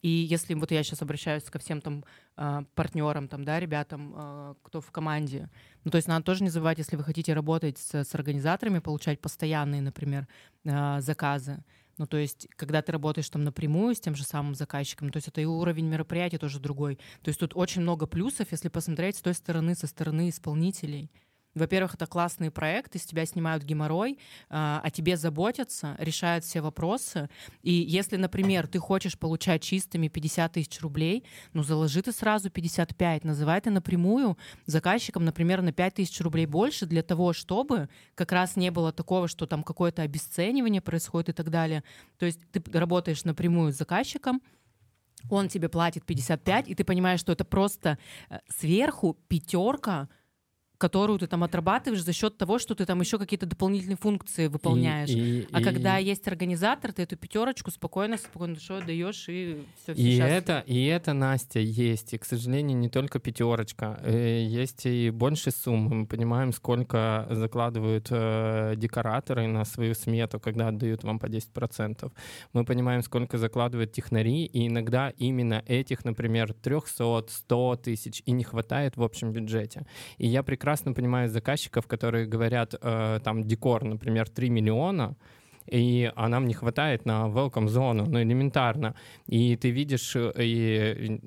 И 0.01 0.10
если 0.10 0.54
вот 0.54 0.71
я 0.71 0.84
сейчас 0.84 1.01
обращаюсь 1.01 1.43
ко 1.43 1.58
всем 1.58 1.82
там 1.82 2.06
э, 2.38 2.62
партнерам, 2.75 3.27
там, 3.27 3.43
да, 3.43 3.60
ребятам, 3.60 4.13
э, 4.15 4.54
кто 4.62 4.80
в 4.80 4.91
команде, 4.91 5.49
ну, 5.84 5.91
то 5.91 5.95
есть 5.97 6.08
надо 6.08 6.23
тоже 6.23 6.43
не 6.43 6.49
забывать, 6.49 6.77
если 6.77 6.95
вы 6.95 7.04
хотите 7.04 7.34
работать 7.34 7.80
с, 7.80 7.95
с 8.04 8.13
организаторами, 8.13 8.80
получать 8.80 9.19
постоянные, 9.19 9.82
например, 9.82 10.27
э, 10.65 11.01
заказы, 11.01 11.63
ну, 11.97 12.08
то 12.08 12.17
есть, 12.17 12.47
когда 12.56 12.82
ты 12.82 12.91
работаешь 12.91 13.30
там 13.30 13.43
напрямую 13.43 13.95
с 13.95 13.99
тем 13.99 14.15
же 14.15 14.23
самым 14.23 14.56
заказчиком, 14.56 15.10
то 15.10 15.17
есть 15.17 15.27
это 15.27 15.41
и 15.41 15.45
уровень 15.45 15.88
мероприятия 15.88 16.38
тоже 16.38 16.60
другой. 16.60 16.97
То 17.21 17.30
есть 17.30 17.39
тут 17.39 17.51
очень 17.56 17.82
много 17.82 18.08
плюсов, 18.08 18.51
если 18.51 18.69
посмотреть 18.69 19.17
с 19.17 19.21
той 19.21 19.34
стороны, 19.34 19.75
со 19.75 19.88
стороны 19.88 20.30
исполнителей. 20.30 21.12
Во-первых, 21.53 21.95
это 21.95 22.07
классные 22.07 22.49
проекты, 22.49 22.97
с 22.97 23.05
тебя 23.05 23.25
снимают 23.25 23.63
геморрой, 23.63 24.17
а, 24.49 24.79
о 24.83 24.89
тебе 24.89 25.17
заботятся, 25.17 25.95
решают 25.99 26.45
все 26.45 26.61
вопросы. 26.61 27.29
И 27.61 27.73
если, 27.73 28.15
например, 28.15 28.67
ты 28.67 28.79
хочешь 28.79 29.19
получать 29.19 29.61
чистыми 29.61 30.07
50 30.07 30.53
тысяч 30.53 30.79
рублей, 30.81 31.25
ну 31.53 31.63
заложи 31.63 32.01
ты 32.01 32.13
сразу 32.13 32.49
55, 32.49 33.25
называй 33.25 33.59
ты 33.59 33.69
напрямую 33.69 34.37
заказчикам, 34.65 35.25
например, 35.25 35.61
на 35.61 35.73
5 35.73 35.95
тысяч 35.95 36.21
рублей 36.21 36.45
больше 36.45 36.85
для 36.85 37.03
того, 37.03 37.33
чтобы 37.33 37.89
как 38.15 38.31
раз 38.31 38.55
не 38.55 38.71
было 38.71 38.93
такого, 38.93 39.27
что 39.27 39.45
там 39.45 39.63
какое-то 39.63 40.03
обесценивание 40.03 40.81
происходит 40.81 41.29
и 41.29 41.33
так 41.33 41.49
далее. 41.49 41.83
То 42.17 42.25
есть 42.25 42.39
ты 42.51 42.63
работаешь 42.77 43.25
напрямую 43.25 43.73
с 43.73 43.77
заказчиком, 43.77 44.41
он 45.29 45.49
тебе 45.49 45.69
платит 45.69 46.05
55, 46.05 46.69
и 46.69 46.75
ты 46.75 46.83
понимаешь, 46.83 47.19
что 47.19 47.31
это 47.33 47.45
просто 47.45 47.97
э, 48.29 48.39
сверху 48.47 49.17
пятерка, 49.27 50.09
которую 50.82 51.20
ты 51.20 51.28
там 51.28 51.44
отрабатываешь 51.44 52.04
за 52.04 52.12
счет 52.12 52.38
того, 52.38 52.58
что 52.58 52.74
ты 52.74 52.88
там 52.88 53.00
еще 53.02 53.20
какие-то 53.20 53.46
дополнительные 53.46 53.98
функции 53.98 54.48
выполняешь. 54.48 55.12
И, 55.12 55.41
и, 55.41 55.48
а 55.52 55.62
и, 55.62 55.63
когда 55.63 56.00
и... 56.00 56.06
есть 56.06 56.28
организатор, 56.28 56.91
ты 56.91 57.04
эту 57.04 57.17
пятерочку 57.17 57.70
спокойно, 57.70 58.17
спокойно 58.17 58.60
что 58.60 58.82
даешь 58.82 59.30
и 59.30 59.63
все. 59.84 59.94
И 59.94 60.15
сейчас... 60.15 60.32
это, 60.32 60.63
и 60.65 60.86
это 60.86 61.13
Настя 61.13 61.60
есть. 61.60 62.13
И, 62.13 62.17
к 62.17 62.26
сожалению, 62.26 62.80
не 62.80 62.89
только 62.89 63.20
пятерочка, 63.20 64.00
э, 64.04 64.44
есть 64.44 64.88
и 64.88 65.12
больше 65.12 65.52
суммы. 65.52 65.96
Мы 65.98 66.06
понимаем, 66.08 66.52
сколько 66.52 67.28
закладывают 67.30 68.08
э, 68.10 68.74
декораторы 68.76 69.46
на 69.46 69.65
свою 69.65 69.94
смету, 69.94 70.39
когда 70.39 70.70
отдают 70.70 71.04
вам 71.04 71.20
по 71.20 71.28
10%. 71.28 72.12
Мы 72.54 72.65
понимаем, 72.65 73.04
сколько 73.04 73.38
закладывают 73.38 73.91
технари, 73.91 74.46
и 74.46 74.67
иногда 74.67 75.13
именно 75.20 75.63
этих, 75.67 76.06
например, 76.06 76.54
300, 76.54 77.26
100 77.30 77.76
тысяч 77.84 78.24
и 78.26 78.32
не 78.32 78.44
хватает 78.44 78.98
в 78.98 79.04
общем 79.04 79.32
бюджете. 79.32 79.86
И 80.17 80.28
я 80.28 80.41
прекрасно 80.41 80.70
прекрасно 80.71 80.93
понимаю 80.93 81.29
заказчиков, 81.29 81.86
которые 81.86 82.25
говорят, 82.25 82.75
э, 82.81 83.19
там, 83.23 83.43
декор, 83.43 83.84
например, 83.84 84.29
3 84.29 84.49
миллиона, 84.49 85.15
и 85.73 86.10
а 86.15 86.29
нам 86.29 86.47
не 86.47 86.53
хватает 86.53 87.05
на 87.05 87.27
welcome 87.27 87.67
зону, 87.67 88.05
ну, 88.07 88.21
элементарно. 88.21 88.95
И 89.27 89.57
ты 89.57 89.71
видишь, 89.71 90.15
э, 90.15 90.31
и 90.38 91.19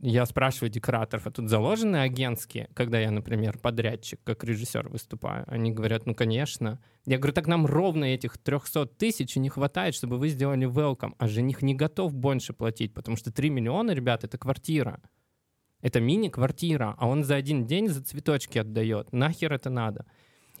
я 0.00 0.26
спрашиваю 0.26 0.70
декораторов, 0.70 1.26
а 1.26 1.30
тут 1.30 1.48
заложены 1.48 1.96
агентские, 1.96 2.68
когда 2.74 2.98
я, 2.98 3.10
например, 3.10 3.58
подрядчик, 3.58 4.20
как 4.24 4.44
режиссер 4.44 4.88
выступаю? 4.88 5.44
Они 5.48 5.70
говорят, 5.70 6.06
ну, 6.06 6.14
конечно. 6.14 6.78
Я 7.06 7.18
говорю, 7.18 7.34
так 7.34 7.48
нам 7.48 7.66
ровно 7.66 8.06
этих 8.06 8.38
300 8.38 8.86
тысяч 8.86 9.36
не 9.36 9.50
хватает, 9.50 9.94
чтобы 9.94 10.16
вы 10.16 10.28
сделали 10.28 10.66
welcome. 10.66 11.12
А 11.18 11.28
жених 11.28 11.62
не 11.62 11.74
готов 11.74 12.14
больше 12.14 12.54
платить, 12.54 12.94
потому 12.94 13.18
что 13.18 13.30
3 13.30 13.50
миллиона, 13.50 13.90
ребят, 13.94 14.24
это 14.24 14.38
квартира. 14.38 14.98
Это 15.82 16.00
мини-квартира, 16.00 16.94
а 16.96 17.08
он 17.08 17.24
за 17.24 17.34
один 17.34 17.66
день 17.66 17.88
за 17.88 18.02
цветочки 18.02 18.58
отдает. 18.58 19.12
Нахер 19.12 19.52
это 19.52 19.68
надо? 19.68 20.06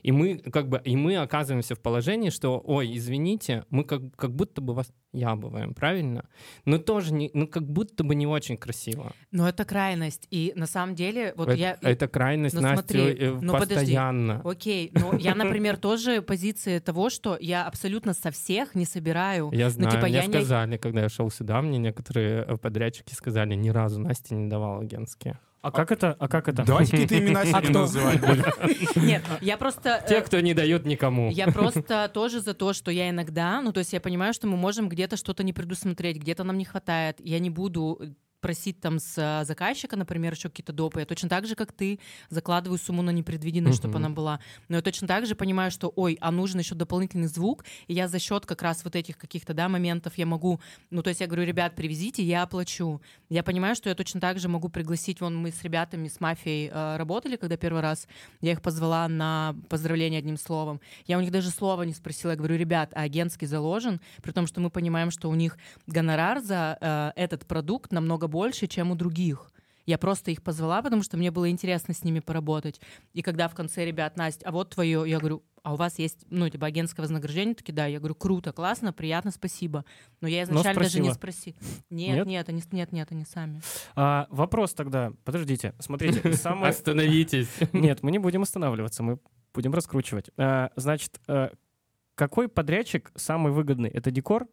И 0.02 0.12
мы 0.12 0.38
как 0.38 0.68
бы 0.68 0.80
и 0.84 0.96
мы 0.96 1.16
оказываемся 1.16 1.74
в 1.74 1.80
положении, 1.80 2.30
что, 2.30 2.60
ой, 2.64 2.96
извините, 2.96 3.64
мы 3.70 3.84
как, 3.84 4.02
как 4.16 4.34
будто 4.34 4.60
бы 4.60 4.74
вас 4.74 4.92
ябываем, 5.12 5.74
правильно? 5.74 6.24
Но 6.64 6.78
тоже 6.78 7.12
не, 7.14 7.30
ну 7.34 7.46
как 7.46 7.68
будто 7.68 8.02
бы 8.02 8.14
не 8.14 8.26
очень 8.26 8.56
красиво. 8.56 9.12
Но 9.30 9.48
это 9.48 9.64
крайность. 9.64 10.26
И 10.30 10.52
на 10.56 10.66
самом 10.66 10.94
деле, 10.94 11.34
вот 11.36 11.48
это, 11.48 11.58
я... 11.58 11.78
Это 11.80 12.08
крайность, 12.08 12.54
ну, 12.54 12.62
Настя, 12.62 12.76
смотри, 12.78 13.00
э, 13.00 13.38
ну, 13.40 13.52
постоянно. 13.52 14.38
Подожди. 14.38 14.50
Окей, 14.50 14.90
ну 14.94 15.16
я, 15.18 15.34
например, 15.34 15.76
тоже 15.76 16.22
позиции 16.22 16.78
того, 16.78 17.10
что 17.10 17.36
я 17.40 17.66
абсолютно 17.66 18.14
со 18.14 18.30
всех 18.30 18.74
не 18.74 18.84
собираю. 18.84 19.50
Я 19.52 19.70
знаю, 19.70 19.90
ну, 19.90 19.96
типа, 19.96 20.06
мне 20.08 20.16
я 20.16 20.22
сказали, 20.22 20.72
не... 20.72 20.78
когда 20.78 21.02
я 21.02 21.08
шел 21.08 21.30
сюда, 21.30 21.62
мне 21.62 21.78
некоторые 21.78 22.44
э, 22.46 22.56
подрядчики 22.56 23.14
сказали, 23.14 23.54
ни 23.54 23.68
разу 23.70 24.00
Настя 24.00 24.34
не 24.34 24.48
давал 24.48 24.80
агентские. 24.80 25.38
А 25.62 25.70
как 25.70 25.92
это? 25.92 26.16
А 26.18 26.26
как 26.26 26.48
это? 26.48 26.64
Давайте 26.64 26.90
какие-то 26.90 27.18
имена 27.18 27.44
себе 27.46 27.68
называть 27.70 28.20
будем. 28.20 28.44
Нет, 29.06 29.22
я 29.40 29.56
просто... 29.56 30.04
Те, 30.08 30.16
э, 30.16 30.20
кто 30.20 30.40
не 30.40 30.54
дает 30.54 30.84
никому. 30.84 31.30
Я 31.30 31.46
просто 31.46 32.10
тоже 32.12 32.40
за 32.40 32.52
то, 32.52 32.72
что 32.72 32.90
я 32.90 33.10
иногда, 33.10 33.60
ну 33.60 33.72
то 33.72 33.78
есть 33.78 33.92
я 33.92 34.00
понимаю, 34.00 34.34
что 34.34 34.48
мы 34.48 34.56
можем 34.56 34.88
где-то 34.88 35.16
что-то 35.16 35.44
не 35.44 35.52
предусмотреть, 35.52 36.16
где-то 36.18 36.42
нам 36.42 36.58
не 36.58 36.64
хватает. 36.64 37.18
Я 37.20 37.38
не 37.38 37.48
буду 37.48 38.00
просить 38.42 38.80
там 38.80 38.98
с 38.98 39.14
а, 39.16 39.44
заказчика, 39.44 39.96
например, 39.96 40.34
еще 40.34 40.50
какие-то 40.50 40.72
допы. 40.72 41.00
Я 41.00 41.06
точно 41.06 41.28
так 41.28 41.46
же, 41.46 41.54
как 41.54 41.72
ты, 41.72 41.98
закладываю 42.28 42.78
сумму 42.78 43.00
на 43.00 43.10
непредвиденность, 43.10 43.78
чтобы 43.78 43.96
она 43.96 44.10
была. 44.10 44.40
Но 44.68 44.76
я 44.76 44.82
точно 44.82 45.08
так 45.08 45.26
же 45.26 45.34
понимаю, 45.34 45.70
что, 45.70 45.90
ой, 45.96 46.18
а 46.20 46.30
нужен 46.30 46.58
еще 46.58 46.74
дополнительный 46.74 47.28
звук, 47.28 47.64
и 47.86 47.94
я 47.94 48.08
за 48.08 48.18
счет 48.18 48.44
как 48.44 48.60
раз 48.60 48.84
вот 48.84 48.96
этих 48.96 49.16
каких-то, 49.16 49.54
да, 49.54 49.68
моментов 49.68 50.18
я 50.18 50.26
могу, 50.26 50.60
ну, 50.90 51.02
то 51.02 51.08
есть 51.08 51.20
я 51.20 51.26
говорю, 51.26 51.44
ребят, 51.44 51.74
привезите, 51.74 52.22
я 52.22 52.42
оплачу. 52.42 53.00
Я 53.30 53.42
понимаю, 53.42 53.76
что 53.76 53.88
я 53.88 53.94
точно 53.94 54.20
так 54.20 54.38
же 54.38 54.48
могу 54.48 54.68
пригласить, 54.68 55.20
вон 55.20 55.36
мы 55.36 55.52
с 55.52 55.62
ребятами, 55.62 56.08
с 56.08 56.20
мафией 56.20 56.68
э, 56.72 56.96
работали, 56.96 57.36
когда 57.36 57.56
первый 57.56 57.80
раз 57.80 58.08
я 58.40 58.52
их 58.52 58.60
позвала 58.60 59.06
на 59.08 59.54
поздравление 59.68 60.18
одним 60.18 60.36
словом. 60.36 60.80
Я 61.06 61.16
у 61.18 61.20
них 61.20 61.30
даже 61.30 61.50
слова 61.50 61.84
не 61.84 61.94
спросила, 61.94 62.32
я 62.32 62.36
говорю, 62.36 62.56
ребят, 62.56 62.90
а 62.94 63.02
агентский 63.02 63.46
заложен, 63.46 64.00
при 64.20 64.32
том, 64.32 64.48
что 64.48 64.60
мы 64.60 64.68
понимаем, 64.68 65.12
что 65.12 65.30
у 65.30 65.34
них 65.34 65.56
гонорар 65.86 66.40
за 66.40 66.76
э, 66.80 67.12
этот 67.14 67.46
продукт 67.46 67.92
намного 67.92 68.26
больше, 68.32 68.66
чем 68.66 68.90
у 68.90 68.96
других. 68.96 69.52
Я 69.86 69.98
просто 69.98 70.30
их 70.30 70.42
позвала, 70.42 70.80
потому 70.82 71.02
что 71.02 71.16
мне 71.16 71.30
было 71.30 71.50
интересно 71.50 71.92
с 71.92 72.04
ними 72.04 72.20
поработать. 72.20 72.80
И 73.12 73.22
когда 73.22 73.48
в 73.48 73.54
конце, 73.54 73.84
ребят, 73.84 74.16
Настя, 74.16 74.48
а 74.48 74.52
вот 74.52 74.70
твое, 74.70 75.04
я 75.06 75.18
говорю, 75.18 75.42
а 75.62 75.74
у 75.74 75.76
вас 75.76 75.98
есть, 75.98 76.24
ну, 76.28 76.48
типа, 76.48 76.66
агентское 76.66 77.04
вознаграждение? 77.04 77.54
Такие, 77.54 77.72
да. 77.72 77.86
Я 77.86 77.98
говорю, 77.98 78.14
круто, 78.14 78.52
классно, 78.52 78.92
приятно, 78.92 79.30
спасибо. 79.30 79.84
Но 80.20 80.28
я 80.28 80.42
изначально 80.42 80.80
Но 80.80 80.84
даже 80.84 81.00
не 81.00 81.12
спросила. 81.12 81.56
Нет, 81.90 82.16
нет, 82.16 82.26
нет, 82.26 82.48
они, 82.48 82.62
нет, 82.72 82.92
нет, 82.92 83.12
они 83.12 83.24
сами. 83.24 83.60
А, 83.94 84.26
вопрос 84.30 84.74
тогда, 84.74 85.12
подождите, 85.24 85.74
смотрите. 85.78 86.32
Самое... 86.36 86.70
Остановитесь. 86.70 87.48
Нет, 87.72 88.02
мы 88.02 88.10
не 88.10 88.18
будем 88.18 88.42
останавливаться, 88.42 89.02
мы 89.02 89.18
будем 89.54 89.72
раскручивать. 89.72 90.30
А, 90.36 90.70
значит, 90.76 91.20
а, 91.28 91.52
какой 92.14 92.48
подрядчик 92.48 93.12
самый 93.14 93.52
выгодный? 93.52 93.90
Это 93.90 94.10
декор? 94.10 94.48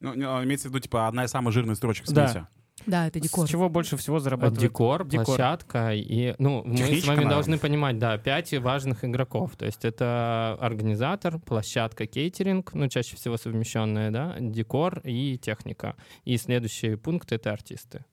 Ну, 0.00 0.14
имеется 0.44 0.68
в 0.68 0.70
виду, 0.70 0.80
типа, 0.80 1.08
одна 1.08 1.24
из 1.24 1.30
самых 1.30 1.52
жирных 1.52 1.76
строчек 1.76 2.04
в 2.04 2.08
смысле? 2.08 2.40
Да. 2.40 2.57
Да, 2.88 3.06
это 3.06 3.20
декор. 3.20 3.46
С 3.46 3.50
чего 3.50 3.68
больше 3.68 3.96
всего 3.98 4.18
зарабатывает? 4.18 4.60
Декор, 4.60 5.06
декор. 5.06 5.26
площадка 5.26 5.92
и... 5.94 6.34
Ну, 6.38 6.62
Техничка, 6.64 6.80
мы 6.80 7.00
с 7.00 7.04
вами 7.04 7.16
наверное. 7.16 7.34
должны 7.34 7.58
понимать, 7.58 7.98
да, 7.98 8.16
пять 8.16 8.52
важных 8.54 9.04
игроков. 9.04 9.56
То 9.56 9.66
есть 9.66 9.84
это 9.84 10.56
организатор, 10.58 11.38
площадка, 11.38 12.06
кейтеринг, 12.06 12.72
ну, 12.72 12.88
чаще 12.88 13.14
всего 13.16 13.36
совмещенные, 13.36 14.10
да, 14.10 14.36
декор 14.40 15.00
и 15.04 15.36
техника. 15.36 15.96
И 16.24 16.38
следующий 16.38 16.96
пункт— 16.96 17.30
это 17.32 17.52
артисты. 17.52 18.04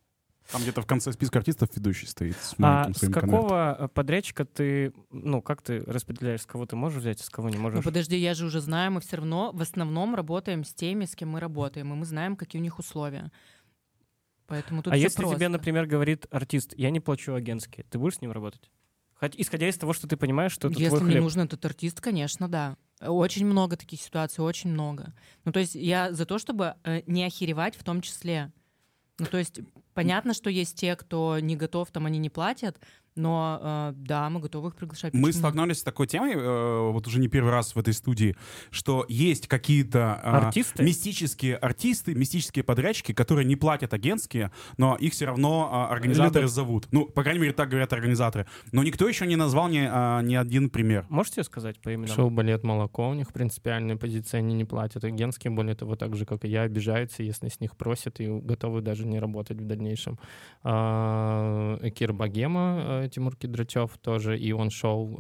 Там 0.52 0.62
где-то 0.62 0.82
в 0.82 0.86
конце 0.86 1.12
списка 1.12 1.40
артистов 1.40 1.70
ведущий 1.76 2.06
стоит 2.06 2.36
с 2.38 2.54
А 2.60 2.92
с 2.94 3.00
какого 3.10 3.48
конвертом. 3.50 3.90
подрядчика 3.90 4.46
ты, 4.46 4.94
ну, 5.12 5.42
как 5.42 5.64
ты 5.64 5.84
распределяешь, 5.88 6.42
с 6.42 6.46
кого 6.46 6.68
ты 6.68 6.76
можешь 6.76 7.00
взять, 7.00 7.20
с 7.20 7.30
кого 7.32 7.50
не 7.50 7.58
можешь? 7.58 7.78
Ну, 7.78 7.84
подожди, 7.84 8.16
я 8.16 8.36
же 8.36 8.46
уже 8.46 8.60
знаю, 8.62 8.92
мы 8.92 9.02
все 9.02 9.18
равно 9.18 9.52
в 9.54 9.62
основном 9.62 10.14
работаем 10.14 10.64
с 10.64 10.72
теми, 10.74 11.06
с 11.06 11.16
кем 11.16 11.30
мы 11.30 11.40
работаем, 11.40 11.92
и 11.94 11.96
мы 11.96 12.06
знаем, 12.06 12.36
какие 12.36 12.60
у 12.60 12.64
них 12.64 12.78
условия. 12.78 13.32
Поэтому 14.48 14.84
тут 14.84 14.94
а 14.94 14.98
если 14.98 15.18
просто. 15.18 15.36
тебе, 15.36 15.50
например, 15.50 15.88
говорит 15.88 16.28
артист, 16.30 16.74
я 16.78 16.92
не 16.92 17.00
плачу 17.00 17.34
агентские, 17.34 17.86
ты 17.90 17.98
будешь 17.98 18.18
с 18.18 18.22
ним 18.22 18.32
работать? 18.32 18.70
Хоть, 19.16 19.36
исходя 19.38 19.68
из 19.68 19.78
того, 19.78 19.94
что 19.94 20.08
ты 20.08 20.18
понимаешь, 20.18 20.52
что 20.52 20.68
это 20.68 20.78
Если 20.78 20.90
твой 20.90 21.02
мне 21.02 21.12
хлеб. 21.14 21.24
нужен 21.24 21.42
этот 21.44 21.64
артист, 21.66 22.02
конечно, 22.02 22.50
да. 22.50 22.78
Очень 23.02 23.46
много 23.46 23.78
таких 23.78 24.02
ситуаций, 24.02 24.44
очень 24.44 24.70
много. 24.70 25.14
Ну, 25.46 25.52
то 25.52 25.60
есть 25.60 25.76
я 25.76 26.12
за 26.12 26.26
то, 26.26 26.38
чтобы 26.38 26.76
э, 26.84 27.02
не 27.08 27.24
охеревать 27.24 27.76
в 27.76 27.84
том 27.84 28.02
числе. 28.02 28.52
Ну, 29.18 29.26
то 29.26 29.38
есть 29.38 29.62
понятно, 29.94 30.34
что 30.34 30.50
есть 30.50 30.78
те, 30.78 30.96
кто 30.96 31.40
не 31.40 31.56
готов, 31.56 31.92
там 31.92 32.06
они 32.06 32.20
не 32.20 32.30
платят, 32.30 32.78
но 33.16 33.60
э, 33.62 33.94
да, 33.96 34.30
мы 34.30 34.40
готовы 34.40 34.70
их 34.70 34.76
приглашать. 34.76 35.14
Мы 35.14 35.32
столкнулись 35.32 35.80
с 35.80 35.84
такой 35.84 36.08
темой, 36.08 36.34
э, 36.34 36.90
вот 36.92 37.08
уже 37.08 37.20
не 37.20 37.28
первый 37.28 37.52
раз 37.52 37.76
в 37.76 37.80
этой 37.80 37.94
студии, 37.94 38.36
что 38.72 39.06
есть 39.08 39.48
какие-то 39.48 40.22
э, 40.24 40.30
артисты? 40.30 40.84
мистические 40.84 41.56
артисты, 41.56 42.14
мистические 42.14 42.64
подрядчики, 42.64 43.14
которые 43.14 43.46
не 43.46 43.56
платят 43.56 43.94
агентские, 43.94 44.52
но 44.78 44.96
их 44.96 45.14
все 45.14 45.26
равно 45.26 45.88
э, 45.90 45.94
организаторы 45.94 46.42
Любят. 46.42 46.52
зовут. 46.52 46.88
Ну, 46.92 47.06
по 47.06 47.24
крайней 47.24 47.40
мере, 47.40 47.54
так 47.54 47.70
говорят 47.70 47.94
организаторы. 47.94 48.48
Но 48.72 48.84
никто 48.84 49.08
еще 49.08 49.26
не 49.26 49.38
назвал 49.38 49.70
ни, 49.70 49.80
э, 49.80 50.24
ни 50.24 50.36
один 50.36 50.70
пример. 50.70 51.06
Можете 51.10 51.44
сказать 51.44 51.80
по 51.80 51.94
именам? 51.94 52.14
Шоу 52.16 52.30
«Балет 52.30 52.64
молоко», 52.64 53.10
у 53.10 53.14
них 53.14 53.32
принципиальная 53.32 53.96
позиция, 53.96 54.40
они 54.40 54.54
не 54.54 54.66
платят. 54.66 55.04
Агентские, 55.04 55.52
более 55.52 55.76
того, 55.76 55.96
так 55.96 56.16
же, 56.16 56.26
как 56.26 56.44
и 56.44 56.50
я, 56.50 56.64
обижаются, 56.64 57.24
если 57.24 57.48
с 57.48 57.62
них 57.62 57.78
просят 57.78 58.20
и 58.20 58.28
готовы 58.28 58.82
даже 58.82 59.06
не 59.06 59.20
работать 59.20 59.58
в 59.58 59.66
дальнейшем. 59.66 60.20
Э, 60.64 61.78
Кир 61.96 62.12
Богема 62.12 63.04
э, 63.05 63.05
Тимур 63.10 63.36
Кедрачев 63.36 63.92
тоже, 64.02 64.38
и 64.38 64.52
он 64.52 64.70
шоу 64.70 65.18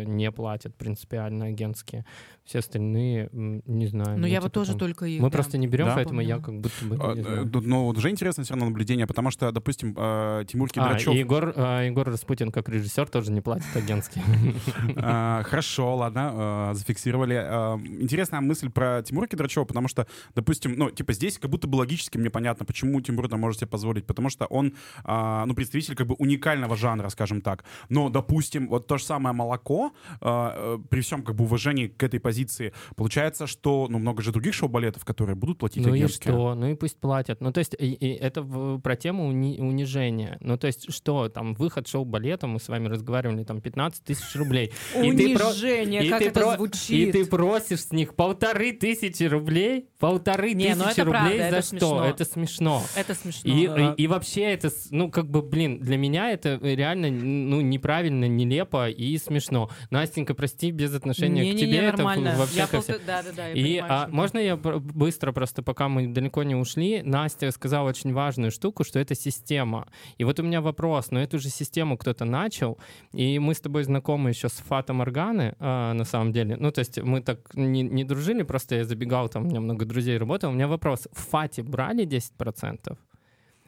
э, 0.00 0.04
не 0.04 0.30
платит 0.32 0.74
принципиально 0.76 1.46
агентские. 1.46 2.04
Все 2.44 2.60
остальные, 2.60 3.28
не 3.32 3.86
знаю. 3.86 4.10
Ну, 4.12 4.18
ну, 4.18 4.26
я 4.26 4.34
типа 4.36 4.42
вот 4.44 4.52
тоже 4.52 4.70
там- 4.70 4.78
только 4.78 5.06
их, 5.06 5.20
Мы 5.20 5.30
да. 5.30 5.32
просто 5.32 5.58
не 5.58 5.66
берем, 5.66 5.86
Да. 5.86 5.94
поэтому 5.96 6.20
я 6.20 6.38
Помню. 6.38 6.44
как 6.44 6.60
будто 6.60 6.84
бы 6.84 6.96
А, 7.04 7.14
не 7.14 7.20
э, 7.22 7.60
Ну, 7.66 7.84
вот 7.86 7.98
уже 7.98 8.08
интересно 8.10 8.44
все 8.44 8.54
равно 8.54 8.66
наблюдение, 8.66 9.06
потому 9.08 9.32
что, 9.32 9.50
допустим, 9.50 9.94
э, 9.98 10.44
Тимур 10.46 10.68
А, 10.70 10.74
Кедрачев... 10.74 11.12
и 11.12 11.18
Егор, 11.18 11.52
э, 11.56 11.86
Егор 11.86 12.06
Распутин 12.08 12.52
как 12.52 12.68
режиссер 12.68 13.08
тоже 13.08 13.32
не 13.32 13.40
платит 13.40 13.66
агентские. 13.74 14.24
А, 14.96 15.42
Хорошо, 15.42 15.96
ладно, 15.96 16.30
а, 16.32 16.74
зафиксировали. 16.74 17.34
А, 17.34 17.80
Интересная 17.84 18.40
мысль 18.40 18.70
про 18.70 19.02
Тимура 19.02 19.26
Кедрачева, 19.26 19.64
потому 19.64 19.88
что, 19.88 20.06
допустим, 20.36 20.74
ну, 20.76 20.90
типа 20.90 21.12
здесь 21.14 21.38
как 21.38 21.50
будто 21.50 21.66
бы 21.66 21.76
логически 21.76 22.16
мне 22.16 22.30
понятно, 22.30 22.64
почему 22.64 23.00
Тимур 23.00 23.26
это 23.26 23.36
может 23.36 23.58
себе 23.60 23.68
позволить, 23.68 24.06
потому 24.06 24.30
что 24.30 24.46
он, 24.46 24.74
а, 25.04 25.44
ну, 25.46 25.54
представитель 25.54 25.96
как 25.96 26.06
бы 26.06 26.14
уникального 26.14 26.76
жанра, 26.76 27.08
скажем 27.08 27.25
так. 27.40 27.64
Но, 27.88 28.08
допустим, 28.08 28.68
вот 28.68 28.86
то 28.86 28.98
же 28.98 29.04
самое 29.04 29.34
«Молоко», 29.34 29.92
а, 30.20 30.76
э, 30.76 30.78
при 30.88 31.00
всем 31.00 31.22
как 31.22 31.34
бы 31.36 31.44
уважении 31.44 31.86
к 31.88 32.02
этой 32.02 32.20
позиции, 32.20 32.72
получается, 32.96 33.46
что, 33.46 33.86
ну, 33.90 33.98
много 33.98 34.22
же 34.22 34.32
других 34.32 34.54
шоу-балетов, 34.54 35.04
которые 35.04 35.34
будут 35.36 35.58
платить 35.58 35.84
Ну 35.84 35.94
и 35.94 35.98
агентские. 35.98 36.32
что? 36.34 36.54
Ну 36.54 36.66
и 36.70 36.74
пусть 36.74 36.98
платят. 37.00 37.40
Ну 37.40 37.52
то 37.52 37.58
есть 37.58 37.74
и- 37.78 37.92
и 37.92 38.08
это 38.14 38.42
в- 38.42 38.78
про 38.80 38.96
тему 38.96 39.30
уни- 39.30 39.58
унижения. 39.60 40.38
Ну 40.40 40.56
то 40.56 40.66
есть 40.66 40.92
что, 40.92 41.28
там, 41.28 41.54
выход 41.54 41.88
шоу-балета, 41.88 42.46
мы 42.46 42.60
с 42.60 42.68
вами 42.68 42.88
разговаривали, 42.88 43.44
там, 43.44 43.60
15 43.60 44.04
тысяч 44.04 44.34
рублей. 44.36 44.72
И 44.94 44.98
Унижение, 44.98 46.04
и 46.04 46.08
как 46.08 46.22
это 46.22 46.54
звучит. 46.56 47.08
И 47.08 47.12
ты 47.12 47.26
просишь 47.26 47.80
с 47.84 47.92
них 47.92 48.14
полторы 48.14 48.72
тысячи 48.72 49.24
рублей? 49.24 49.88
Полторы 49.98 50.54
ну 50.54 50.60
тысячи 50.60 51.00
рублей 51.00 51.50
за 51.50 51.62
что? 51.62 52.04
Это 52.04 52.24
смешно. 52.24 52.82
Это 52.96 53.14
смешно. 53.14 53.50
И, 53.52 53.64
и, 53.98 54.02
и 54.04 54.06
вообще 54.06 54.42
это, 54.42 54.70
ну, 54.90 55.10
как 55.10 55.30
бы, 55.30 55.42
блин, 55.42 55.78
для 55.80 55.96
меня 55.96 56.30
это 56.30 56.58
реально, 56.62 57.06
ну, 57.20 57.60
неправильно, 57.60 58.26
нелепо 58.26 58.88
и 58.88 59.16
смешно. 59.18 59.70
Настенька, 59.90 60.34
прости, 60.34 60.70
без 60.70 60.94
отношения 60.94 61.42
к 61.42 61.44
Не-не-не, 61.44 61.58
тебе, 61.60 61.78
это 61.78 61.96
нормально. 61.98 62.34
вообще 62.38 62.56
Я 62.56 62.66
ко 62.66 62.80
всем- 62.80 62.94
просто- 62.96 63.06
Да-да-да, 63.06 63.46
я 63.48 63.52
и 63.52 63.62
понимаю, 63.80 63.92
а, 63.92 64.08
можно 64.08 64.38
я 64.38 64.56
быстро 64.56 65.32
просто, 65.32 65.62
пока 65.62 65.88
мы 65.88 66.08
далеко 66.08 66.42
не 66.42 66.54
ушли, 66.54 67.02
Настя 67.02 67.50
сказала 67.50 67.88
очень 67.88 68.12
важную 68.12 68.50
штуку, 68.50 68.84
что 68.84 68.98
это 68.98 69.14
система. 69.14 69.88
И 70.18 70.24
вот 70.24 70.40
у 70.40 70.42
меня 70.42 70.60
вопрос, 70.60 71.10
но 71.10 71.20
эту 71.20 71.38
же 71.38 71.48
систему 71.48 71.96
кто-то 71.96 72.24
начал, 72.24 72.78
и 73.12 73.38
мы 73.38 73.54
с 73.54 73.60
тобой 73.60 73.84
знакомы 73.84 74.30
еще 74.30 74.48
с 74.48 74.52
Фата 74.68 74.92
Морганы, 74.92 75.54
а, 75.58 75.92
на 75.94 76.04
самом 76.04 76.32
деле. 76.32 76.56
Ну, 76.56 76.70
то 76.70 76.80
есть 76.80 76.98
мы 77.02 77.20
так 77.20 77.54
не, 77.54 77.82
не 77.82 78.04
дружили, 78.04 78.42
просто 78.42 78.76
я 78.76 78.84
забегал, 78.84 79.28
там 79.28 79.44
у 79.44 79.48
меня 79.48 79.60
много 79.60 79.84
друзей 79.84 80.18
работало. 80.18 80.50
У 80.50 80.54
меня 80.54 80.68
вопрос, 80.68 81.08
в 81.12 81.20
Фате 81.30 81.62
брали 81.62 82.04
10%? 82.04 82.98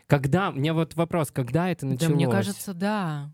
Когда, 0.06 0.50
мне 0.50 0.72
вот 0.72 0.94
вопрос, 0.94 1.30
когда 1.30 1.70
это 1.70 1.84
началось? 1.84 2.08
Да, 2.12 2.14
мне 2.16 2.26
кажется, 2.30 2.72
да. 2.74 3.30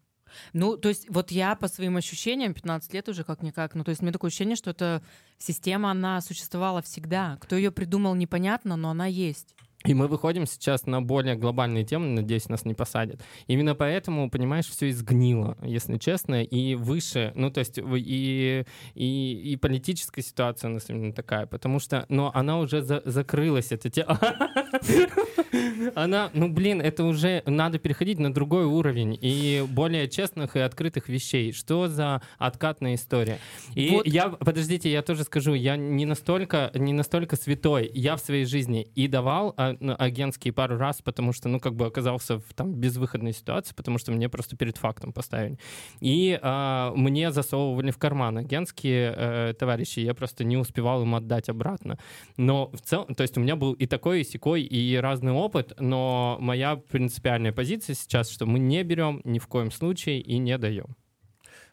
Ну, 0.53 0.77
то 0.77 0.88
есть 0.88 1.07
вот 1.09 1.31
я 1.31 1.55
по 1.55 1.68
своим 1.68 1.97
ощущениям, 1.97 2.55
15 2.55 2.92
лет 2.94 3.09
уже 3.09 3.25
как-никак, 3.25 3.75
ну, 3.75 3.85
то 3.85 3.90
есть 3.90 4.01
у 4.03 4.05
меня 4.05 4.12
такое 4.12 4.29
ощущение, 4.29 4.57
что 4.57 4.70
эта 4.70 5.03
система, 5.38 5.90
она 5.90 6.20
существовала 6.20 6.83
всегда. 6.83 7.38
Кто 7.40 7.57
ее 7.57 7.70
придумал, 7.70 8.14
непонятно, 8.14 8.77
но 8.77 8.90
она 8.90 9.07
есть. 9.07 9.55
И 9.87 9.92
мы 9.92 10.09
выходим 10.09 10.47
сейчас 10.47 10.87
на 10.87 11.03
более 11.03 11.35
глобальные 11.35 11.85
темы, 11.85 12.07
надеюсь, 12.07 12.49
нас 12.49 12.64
не 12.64 12.73
посадят. 12.73 13.20
Именно 13.49 13.75
поэтому, 13.75 14.31
понимаешь, 14.31 14.66
все 14.66 14.88
изгнило, 14.88 15.59
если 15.62 15.99
честно, 15.99 16.42
и 16.42 16.75
выше, 16.75 17.33
ну, 17.35 17.51
то 17.51 17.59
есть 17.59 17.77
и, 17.79 18.64
и, 18.94 19.53
и 19.53 19.57
политическая 19.57 20.23
ситуация 20.23 20.70
у 20.70 20.75
нас 20.75 20.88
именно 20.88 21.12
такая, 21.12 21.44
потому 21.44 21.81
что, 21.81 22.07
но 22.09 22.31
она 22.33 22.61
уже 22.61 22.81
за- 22.81 23.03
закрылась, 23.05 23.73
эта 23.73 23.90
тема. 23.90 24.18
Она, 25.95 26.31
ну, 26.35 26.49
блин, 26.49 26.81
это 26.81 27.05
уже 27.05 27.43
надо 27.47 27.79
переходить 27.79 28.19
на 28.19 28.33
другой 28.33 28.65
уровень 28.65 29.19
и 29.21 29.65
более 29.69 30.09
честных 30.09 30.57
и 30.57 30.61
открытых 30.61 31.09
вещей. 31.09 31.53
Что 31.53 31.89
за 31.89 32.23
откатная 32.39 32.95
история? 32.95 33.39
И 33.75 33.91
Вот. 33.91 34.07
я, 34.07 34.29
подождите, 34.29 34.91
я 34.91 35.03
тоже 35.03 35.25
скажу, 35.25 35.55
я 35.55 35.77
не 35.77 36.07
настолько, 36.07 36.71
не 36.75 36.93
настолько 36.93 37.37
святой. 37.37 37.91
Я 37.95 38.17
в 38.17 38.21
своей 38.21 38.45
жизни 38.45 38.89
и 38.95 39.09
давал 39.09 39.55
а, 39.57 39.77
ну, 39.81 39.95
агентские 39.99 40.53
пару 40.53 40.77
раз, 40.77 41.03
потому 41.03 41.33
что, 41.33 41.49
ну, 41.49 41.61
как 41.61 41.75
бы 41.75 41.87
оказался 41.87 42.39
в 42.39 42.55
там 42.55 42.75
безвыходной 42.75 43.33
ситуации, 43.33 43.75
потому 43.75 43.99
что 43.99 44.13
мне 44.13 44.29
просто 44.29 44.57
перед 44.57 44.77
фактом 44.77 45.13
поставили. 45.13 45.59
И 46.01 46.39
а, 46.43 46.93
мне 46.95 47.31
засовывали 47.33 47.91
в 47.91 47.99
карман 47.99 48.39
агентские 48.39 49.15
э, 49.17 49.55
товарищи, 49.59 50.01
я 50.01 50.15
просто 50.15 50.45
не 50.45 50.57
успевал 50.57 51.03
им 51.03 51.15
отдать 51.15 51.49
обратно. 51.49 51.99
Но 52.37 52.71
в 52.73 52.81
целом, 52.81 53.15
то 53.15 53.23
есть 53.23 53.37
у 53.37 53.41
меня 53.41 53.57
был 53.57 53.73
и 53.73 53.87
такой, 53.87 54.21
и 54.21 54.25
секой, 54.25 54.63
и 54.63 54.97
разный 54.97 55.33
опыт, 55.33 55.63
но 55.79 56.37
моя 56.40 56.77
принципиальная 56.77 57.53
позиция 57.53 57.94
сейчас, 57.94 58.29
что 58.31 58.46
мы 58.46 58.59
не 58.59 58.83
берем 58.83 59.20
ни 59.24 59.38
в 59.38 59.46
коем 59.46 59.70
случае 59.70 60.20
и 60.20 60.38
не 60.38 60.59
даем. 60.59 60.96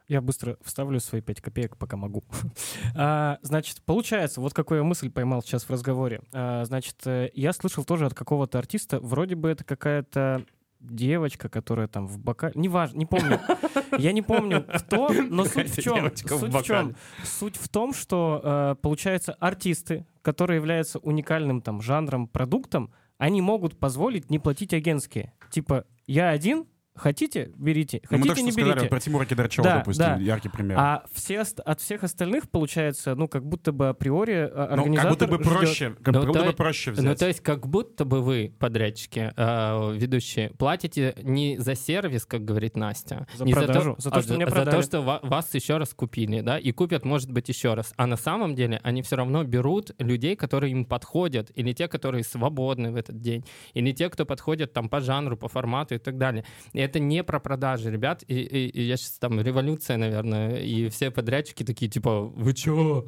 Я 0.08 0.22
быстро 0.22 0.58
вставлю 0.62 1.00
свои 1.00 1.22
5 1.22 1.42
копеек, 1.42 1.78
пока 1.78 1.96
могу. 1.98 2.24
А, 2.96 3.40
значит, 3.44 3.82
получается, 3.86 4.42
вот 4.42 4.54
какую 4.54 4.80
я 4.80 4.84
мысль 4.84 5.10
поймал 5.10 5.42
сейчас 5.42 5.64
в 5.64 5.70
разговоре. 5.70 6.22
А, 6.34 6.66
значит, 6.66 6.96
э, 7.06 7.30
я 7.34 7.54
слышал 7.54 7.86
тоже 7.86 8.06
от 8.06 8.14
какого-то 8.14 8.60
артиста, 8.60 9.00
вроде 9.00 9.36
бы 9.36 9.50
это 9.50 9.64
какая-то 9.64 10.46
девочка, 10.82 11.48
которая 11.48 11.88
там 11.88 12.08
в 12.08 12.20
бокале... 12.20 12.54
Неважно, 12.56 12.98
не 12.98 13.06
помню. 13.06 13.40
Я 13.98 14.12
не 14.12 14.22
помню, 14.22 14.64
кто, 14.64 15.10
но 15.14 15.46
суть 15.46 15.70
в 15.70 15.82
чем? 15.82 16.16
Суть 16.16 16.54
в 16.54 16.64
чем? 16.64 16.96
Суть 17.24 17.58
в 17.58 17.70
том, 17.70 17.94
что, 17.94 18.42
э, 18.44 18.76
получается, 18.82 19.34
артисты, 19.34 20.06
которые 20.22 20.58
являются 20.58 21.00
уникальным 21.00 21.62
там 21.62 21.82
жанром, 21.82 22.28
продуктом, 22.28 22.92
они 23.22 23.40
могут 23.40 23.78
позволить 23.78 24.32
не 24.32 24.40
платить 24.40 24.74
агентские. 24.74 25.32
Типа, 25.52 25.86
я 26.08 26.30
один, 26.30 26.66
хотите, 26.96 27.52
берите, 27.58 28.02
Ну, 28.10 28.18
мы 28.18 28.24
хотите, 28.24 28.28
только 28.30 28.42
не 28.42 28.52
что 28.52 28.60
сказали 28.60 28.76
берите. 28.76 28.90
про 28.90 29.00
Тимура 29.00 29.26
Кедрачева, 29.26 29.64
Да, 29.68 29.78
допустим, 29.80 30.06
да. 30.06 30.16
яркий 30.18 30.50
пример. 30.50 30.78
А 30.80 31.04
все, 31.14 31.42
от 31.42 31.80
всех 31.82 32.04
остальных, 32.04 32.50
получается, 32.50 33.16
ну, 33.16 33.28
как 33.28 33.46
будто 33.46 33.72
бы 33.72 33.90
априори 33.90 34.34
э, 34.34 34.50
ну, 34.54 34.62
организатор 34.74 35.10
как 35.10 35.10
будто 35.10 35.28
бы 35.28 35.44
ждет- 35.44 35.54
проще, 35.60 35.96
как 36.04 36.14
Ну, 36.14 36.26
будто 36.26 36.40
то- 36.40 36.46
бы 36.46 36.54
проще 36.54 36.92
взять. 36.92 37.06
Ну, 37.06 37.16
то 37.16 37.28
есть, 37.28 37.40
как 37.42 37.68
будто 37.68 38.06
бы 38.06 38.22
вы, 38.22 38.54
подрядчики, 38.60 39.32
э, 39.36 39.94
ведущие, 39.96 40.50
платите 40.52 41.16
не 41.24 41.58
за 41.60 41.76
сервис, 41.76 42.26
как 42.26 42.44
говорит 42.46 42.76
Настя, 42.76 43.26
За 43.36 43.46
не 43.46 43.54
продажу, 43.54 43.96
за 43.98 44.04
за 44.04 44.10
то, 44.10 44.16
то, 44.16 44.20
а 44.20 44.24
что 44.24 44.34
меня 44.36 44.46
за 44.48 44.52
продали. 44.52 44.76
то, 44.76 44.82
что 44.82 45.02
ва- 45.02 45.20
вас 45.24 45.54
еще 45.54 45.78
раз 45.78 45.94
купили, 45.94 46.42
да, 46.42 46.58
и 46.60 46.72
купят, 46.72 47.06
может 47.06 47.32
быть, 47.32 47.50
еще 47.50 47.74
раз. 47.74 47.94
А 47.98 48.06
на 48.06 48.18
самом 48.18 48.54
деле 48.56 48.80
они 48.84 49.02
все 49.02 49.16
равно 49.16 49.44
берут 49.44 49.92
людей, 49.98 50.36
которые 50.36 50.72
им 50.72 50.86
подходят, 50.86 51.52
или 51.56 51.74
те, 51.74 51.88
которые 51.88 52.24
свободны 52.24 52.92
в 52.92 52.96
этот 52.96 53.20
день, 53.22 53.46
или 53.74 53.92
те, 53.92 54.10
кто 54.10 54.26
подходят 54.26 54.74
там 54.74 54.90
по 54.90 55.00
жанру, 55.00 55.38
по 55.38 55.48
формату 55.48 55.96
и 55.96 55.98
так 55.98 56.18
далее. 56.18 56.44
Это 56.84 57.00
не 57.00 57.24
про 57.24 57.40
продажи, 57.40 57.92
ребят. 57.92 58.24
И, 58.28 58.36
и- 58.36 58.68
и 58.70 58.82
я 58.84 58.98
сейчас 58.98 59.18
там 59.20 59.40
революция, 59.42 59.98
наверное, 59.98 60.58
и 60.58 60.90
все 60.90 61.12
подрядчики 61.12 61.64
такие, 61.64 61.90
типа, 61.92 62.22
вы 62.22 62.54
чё? 62.54 63.08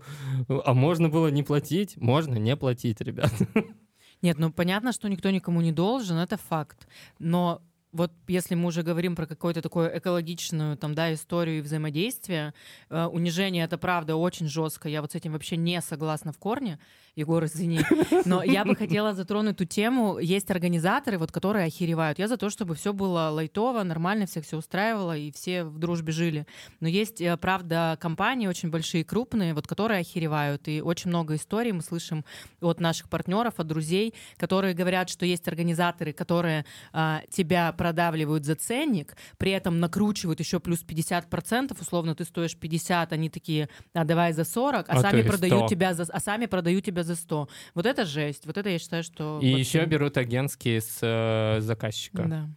А 0.65 0.73
можно 0.73 1.09
было 1.09 1.27
не 1.31 1.43
платить? 1.43 1.97
Можно 1.97 2.35
не 2.35 2.55
платить, 2.55 3.01
ребят. 3.01 3.31
Нет, 4.21 4.39
ну 4.39 4.51
понятно, 4.53 4.91
что 4.93 5.09
никто 5.09 5.29
никому 5.31 5.61
не 5.61 5.71
должен, 5.71 6.17
это 6.17 6.37
факт. 6.37 6.87
Но 7.19 7.61
вот 7.93 8.11
если 8.27 8.55
мы 8.55 8.67
уже 8.67 8.81
говорим 8.81 9.15
про 9.15 9.27
какую-то 9.27 9.61
такую 9.61 9.95
экологичную 9.97 10.77
там, 10.77 10.95
да, 10.95 11.13
историю 11.13 11.59
и 11.59 11.61
взаимодействие, 11.61 12.53
э, 12.89 13.05
унижение 13.05 13.65
это 13.65 13.77
правда 13.77 14.15
очень 14.15 14.47
жестко. 14.47 14.89
Я 14.89 15.01
вот 15.01 15.11
с 15.11 15.15
этим 15.15 15.33
вообще 15.33 15.57
не 15.57 15.79
согласна 15.81 16.33
в 16.33 16.39
корне. 16.39 16.79
Егор, 17.15 17.45
извини. 17.45 17.81
Но 18.25 18.41
я 18.41 18.65
бы 18.65 18.75
хотела 18.75 19.13
затронуть 19.13 19.57
ту 19.57 19.65
тему. 19.65 20.17
Есть 20.17 20.49
организаторы, 20.49 21.19
вот, 21.19 21.31
которые 21.31 21.67
охеревают. 21.67 22.17
Я 22.17 22.27
за 22.27 22.37
то, 22.37 22.49
чтобы 22.49 22.73
все 22.73 22.91
было 22.91 23.29
лайтово, 23.29 23.83
нормально, 23.83 24.25
всех 24.25 24.45
все 24.45 24.57
устраивало, 24.57 25.15
и 25.15 25.31
все 25.31 25.63
в 25.63 25.77
дружбе 25.77 26.11
жили. 26.11 26.47
Но 26.79 26.87
есть, 26.87 27.21
э, 27.21 27.37
правда, 27.37 27.97
компании 28.01 28.47
очень 28.47 28.71
большие, 28.71 29.03
крупные, 29.03 29.53
вот, 29.53 29.67
которые 29.67 29.99
охеревают. 29.99 30.67
И 30.67 30.81
очень 30.81 31.09
много 31.09 31.35
историй 31.35 31.71
мы 31.71 31.83
слышим 31.83 32.25
от 32.59 32.79
наших 32.79 33.09
партнеров, 33.09 33.53
от 33.57 33.67
друзей, 33.67 34.15
которые 34.37 34.73
говорят, 34.73 35.09
что 35.09 35.27
есть 35.27 35.47
организаторы, 35.47 36.13
которые 36.13 36.65
а, 36.91 37.21
тебя 37.29 37.71
продавливают 37.83 38.45
за 38.45 38.55
ценник, 38.55 39.17
при 39.37 39.51
этом 39.51 39.81
накручивают 39.81 40.39
еще 40.39 40.61
плюс 40.61 40.85
50%, 40.85 41.75
условно 41.81 42.15
ты 42.15 42.23
стоишь 42.23 42.55
50, 42.55 43.11
они 43.11 43.29
такие, 43.29 43.67
а 43.93 44.05
давай 44.05 44.31
за 44.31 44.45
40, 44.45 44.87
а, 44.87 44.93
А 44.93 45.01
сами 45.01 45.21
продают 45.21 45.63
100. 45.63 45.67
тебя 45.67 45.93
за, 45.93 46.03
а 46.03 46.19
сами 46.21 46.45
продают 46.45 46.85
тебя 46.85 47.03
за 47.03 47.17
100. 47.17 47.49
Вот 47.75 47.85
это 47.85 48.05
жесть, 48.05 48.45
вот 48.45 48.57
это 48.57 48.69
я 48.69 48.79
считаю, 48.79 49.03
что 49.03 49.39
И 49.41 49.49
еще 49.49 49.83
берут 49.83 50.15
агентские 50.17 50.79
с 50.79 50.99
э, 51.01 51.59
заказчика. 51.59 52.23
Да. 52.23 52.49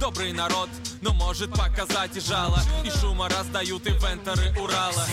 Добрый 0.00 0.32
народ, 0.32 0.70
но 1.02 1.12
может 1.12 1.50
показать 1.50 2.16
и 2.16 2.20
жало 2.20 2.58
И 2.84 2.90
шума 2.90 3.28
раздают 3.28 3.86
инвенторы 3.86 4.50
Урала 4.58 5.04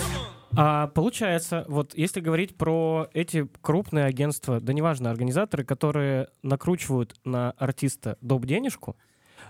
А 0.55 0.87
получается, 0.87 1.65
вот 1.67 1.93
если 1.95 2.19
говорить 2.19 2.57
про 2.57 3.07
эти 3.13 3.47
крупные 3.61 4.05
агентства, 4.05 4.59
да 4.59 4.73
неважно, 4.73 5.09
организаторы, 5.09 5.63
которые 5.63 6.27
накручивают 6.43 7.15
на 7.23 7.51
артиста 7.51 8.17
доп. 8.21 8.45
денежку, 8.45 8.97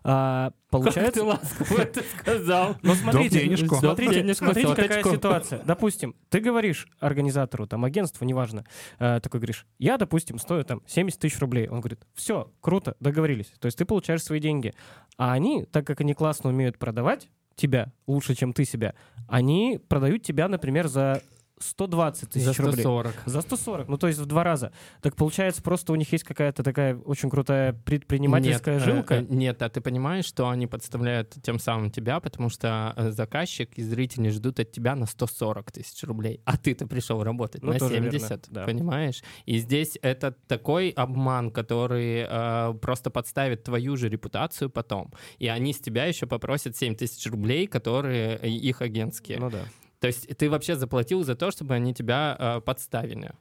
А, 0.04 0.48
Как 0.48 0.54
ты 0.54 0.68
получается... 0.72 1.24
ласково 1.24 1.82
это 1.82 2.04
сказал. 2.04 2.76
Ну, 2.82 2.96
смотрите, 2.96 3.42
денежку. 3.42 3.76
смотрите, 3.76 4.16
денежку, 4.16 4.46
смотрите, 4.46 4.76
какая 4.76 5.04
ситуация. 5.04 5.64
Допустим, 5.64 6.16
ты 6.30 6.40
говоришь 6.40 6.88
организатору, 7.00 7.68
там, 7.68 7.86
агентству, 7.86 8.26
неважно, 8.26 8.66
э, 9.00 9.20
такой 9.22 9.40
говоришь, 9.40 9.68
я, 9.80 9.98
допустим, 9.98 10.40
стою 10.40 10.64
там 10.64 10.82
70 10.88 11.20
тысяч 11.20 11.40
рублей. 11.40 11.68
Он 11.68 11.82
говорит, 11.82 12.06
все, 12.14 12.52
круто, 12.62 12.96
договорились. 13.00 13.52
То 13.60 13.68
есть 13.68 13.78
ты 13.78 13.86
получаешь 13.86 14.24
свои 14.24 14.40
деньги. 14.40 14.74
А 15.18 15.34
они, 15.34 15.66
так 15.66 15.86
как 15.86 16.02
они 16.02 16.14
классно 16.14 16.50
умеют 16.50 16.78
продавать 16.80 17.30
тебя 17.56 17.92
лучше, 18.08 18.36
чем 18.36 18.54
ты 18.54 18.66
себя, 18.66 18.94
они 19.28 19.80
продают 19.88 20.24
тебя, 20.24 20.48
например, 20.48 20.88
за 20.88 21.22
120 21.64 22.30
тысяч 22.30 22.46
За 22.46 22.54
рублей. 22.64 22.82
140. 22.82 23.16
За 23.26 23.42
140, 23.42 23.88
ну 23.88 23.98
то 23.98 24.08
есть 24.08 24.20
в 24.20 24.26
два 24.26 24.44
раза. 24.44 24.72
Так 25.02 25.16
получается, 25.16 25.62
просто 25.62 25.94
у 25.94 25.96
них 25.96 26.12
есть 26.12 26.24
какая-то 26.24 26.64
такая 26.64 26.96
очень 26.96 27.30
крутая 27.30 27.74
предпринимательская 27.74 28.76
Нет, 28.80 28.84
э, 28.84 28.86
жилка. 28.86 29.16
э, 29.16 29.26
Нет, 29.30 29.62
а 29.62 29.70
ты 29.70 29.82
понимаешь, 29.82 30.26
что 30.26 30.50
они 30.50 30.68
подставляют 30.68 31.36
тем 31.44 31.60
самым 31.60 31.92
тебя, 31.92 32.20
потому 32.20 32.50
что 32.50 32.94
э, 32.96 33.12
заказчик 33.12 33.72
и 33.78 33.84
зрители 33.84 34.30
ждут 34.30 34.60
от 34.60 34.72
тебя 34.72 34.96
на 34.96 35.06
140 35.06 35.72
тысяч 35.72 36.04
рублей, 36.04 36.42
а 36.46 36.58
ты-то 36.58 36.88
пришел 36.88 37.24
работать 37.24 37.64
Ну, 37.64 37.74
на 37.74 37.80
тоже 37.80 37.94
верно, 37.94 38.12
70, 38.12 38.48
да. 38.50 38.66
понимаешь? 38.66 39.24
И 39.46 39.58
здесь 39.58 39.98
это 40.02 40.32
такой 40.48 40.90
обман, 40.90 41.52
который 41.52 42.26
э, 42.28 42.74
просто 42.82 43.10
подставит 43.10 43.64
твою 43.64 43.98
же 43.98 44.10
репутацию 44.10 44.70
потом. 44.70 45.12
И 45.40 45.48
они 45.48 45.74
с 45.74 45.80
тебя 45.80 46.06
еще 46.06 46.26
попросят 46.28 46.76
7 46.76 46.96
тысяч 46.96 47.26
рублей, 47.30 47.68
которые 47.68 48.38
э, 48.42 48.48
их 48.50 48.82
агентские. 48.82 49.40
Ну 49.40 49.50
да. 49.50 49.66
То 50.02 50.08
есть 50.08 50.36
ты 50.36 50.50
вообще 50.50 50.76
заплатил 50.76 51.24
за 51.24 51.36
то, 51.36 51.52
чтобы 51.52 51.76
они 51.76 51.94
тебя 51.94 52.36
э, 52.38 52.62
подставили. 52.62 53.34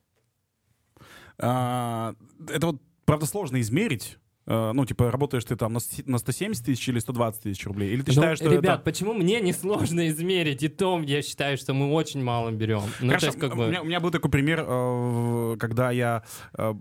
А, 1.39 2.15
Это 2.49 2.67
вот, 2.67 2.83
правда, 3.07 3.25
сложно 3.25 3.59
измерить. 3.63 4.19
Э, 4.51 4.73
Ну, 4.75 4.85
типа, 4.85 5.11
работаешь 5.11 5.45
ты 5.45 5.55
там 5.57 5.73
на 5.73 5.79
с- 5.81 6.03
на 6.07 6.19
170 6.19 6.65
тысяч 6.67 6.89
или 6.89 6.99
120 6.99 7.43
тысяч 7.43 7.65
рублей? 7.67 7.93
Или 7.93 8.03
ты 8.03 8.11
Ну, 8.11 8.15
считаешь, 8.15 8.39
что 8.39 8.49
ребят, 8.51 8.75
это... 8.81 8.83
почему 8.85 9.15
мне 9.15 9.41
несложно 9.41 10.09
измерить? 10.09 10.63
И 10.65 10.69
то 10.69 11.01
я 11.01 11.23
считаю, 11.23 11.57
что 11.57 11.73
мы 11.73 11.93
очень 11.93 12.23
мало 12.23 12.51
берем. 12.51 12.83
Ну, 13.01 13.09
Хорошо, 13.09 13.27
есть, 13.27 13.39
как 13.39 13.55
у, 13.55 13.57
бы... 13.57 13.69
меня, 13.69 13.83
у 13.83 13.85
меня 13.85 14.01
был 14.01 14.11
такой 14.11 14.31
пример, 14.31 14.65
э, 14.67 15.57
когда 15.61 15.93
я 15.93 16.25
э, 16.59 16.75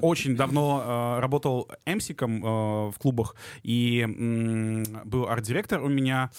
очень 0.00 0.34
давно 0.36 1.18
работал 1.20 1.70
эмсиком 1.86 2.40
в 2.40 2.94
клубах, 2.98 3.36
и 3.62 4.06
был 5.04 5.28
арт-директор 5.28 5.82
у 5.82 5.88
меня, 5.88 6.30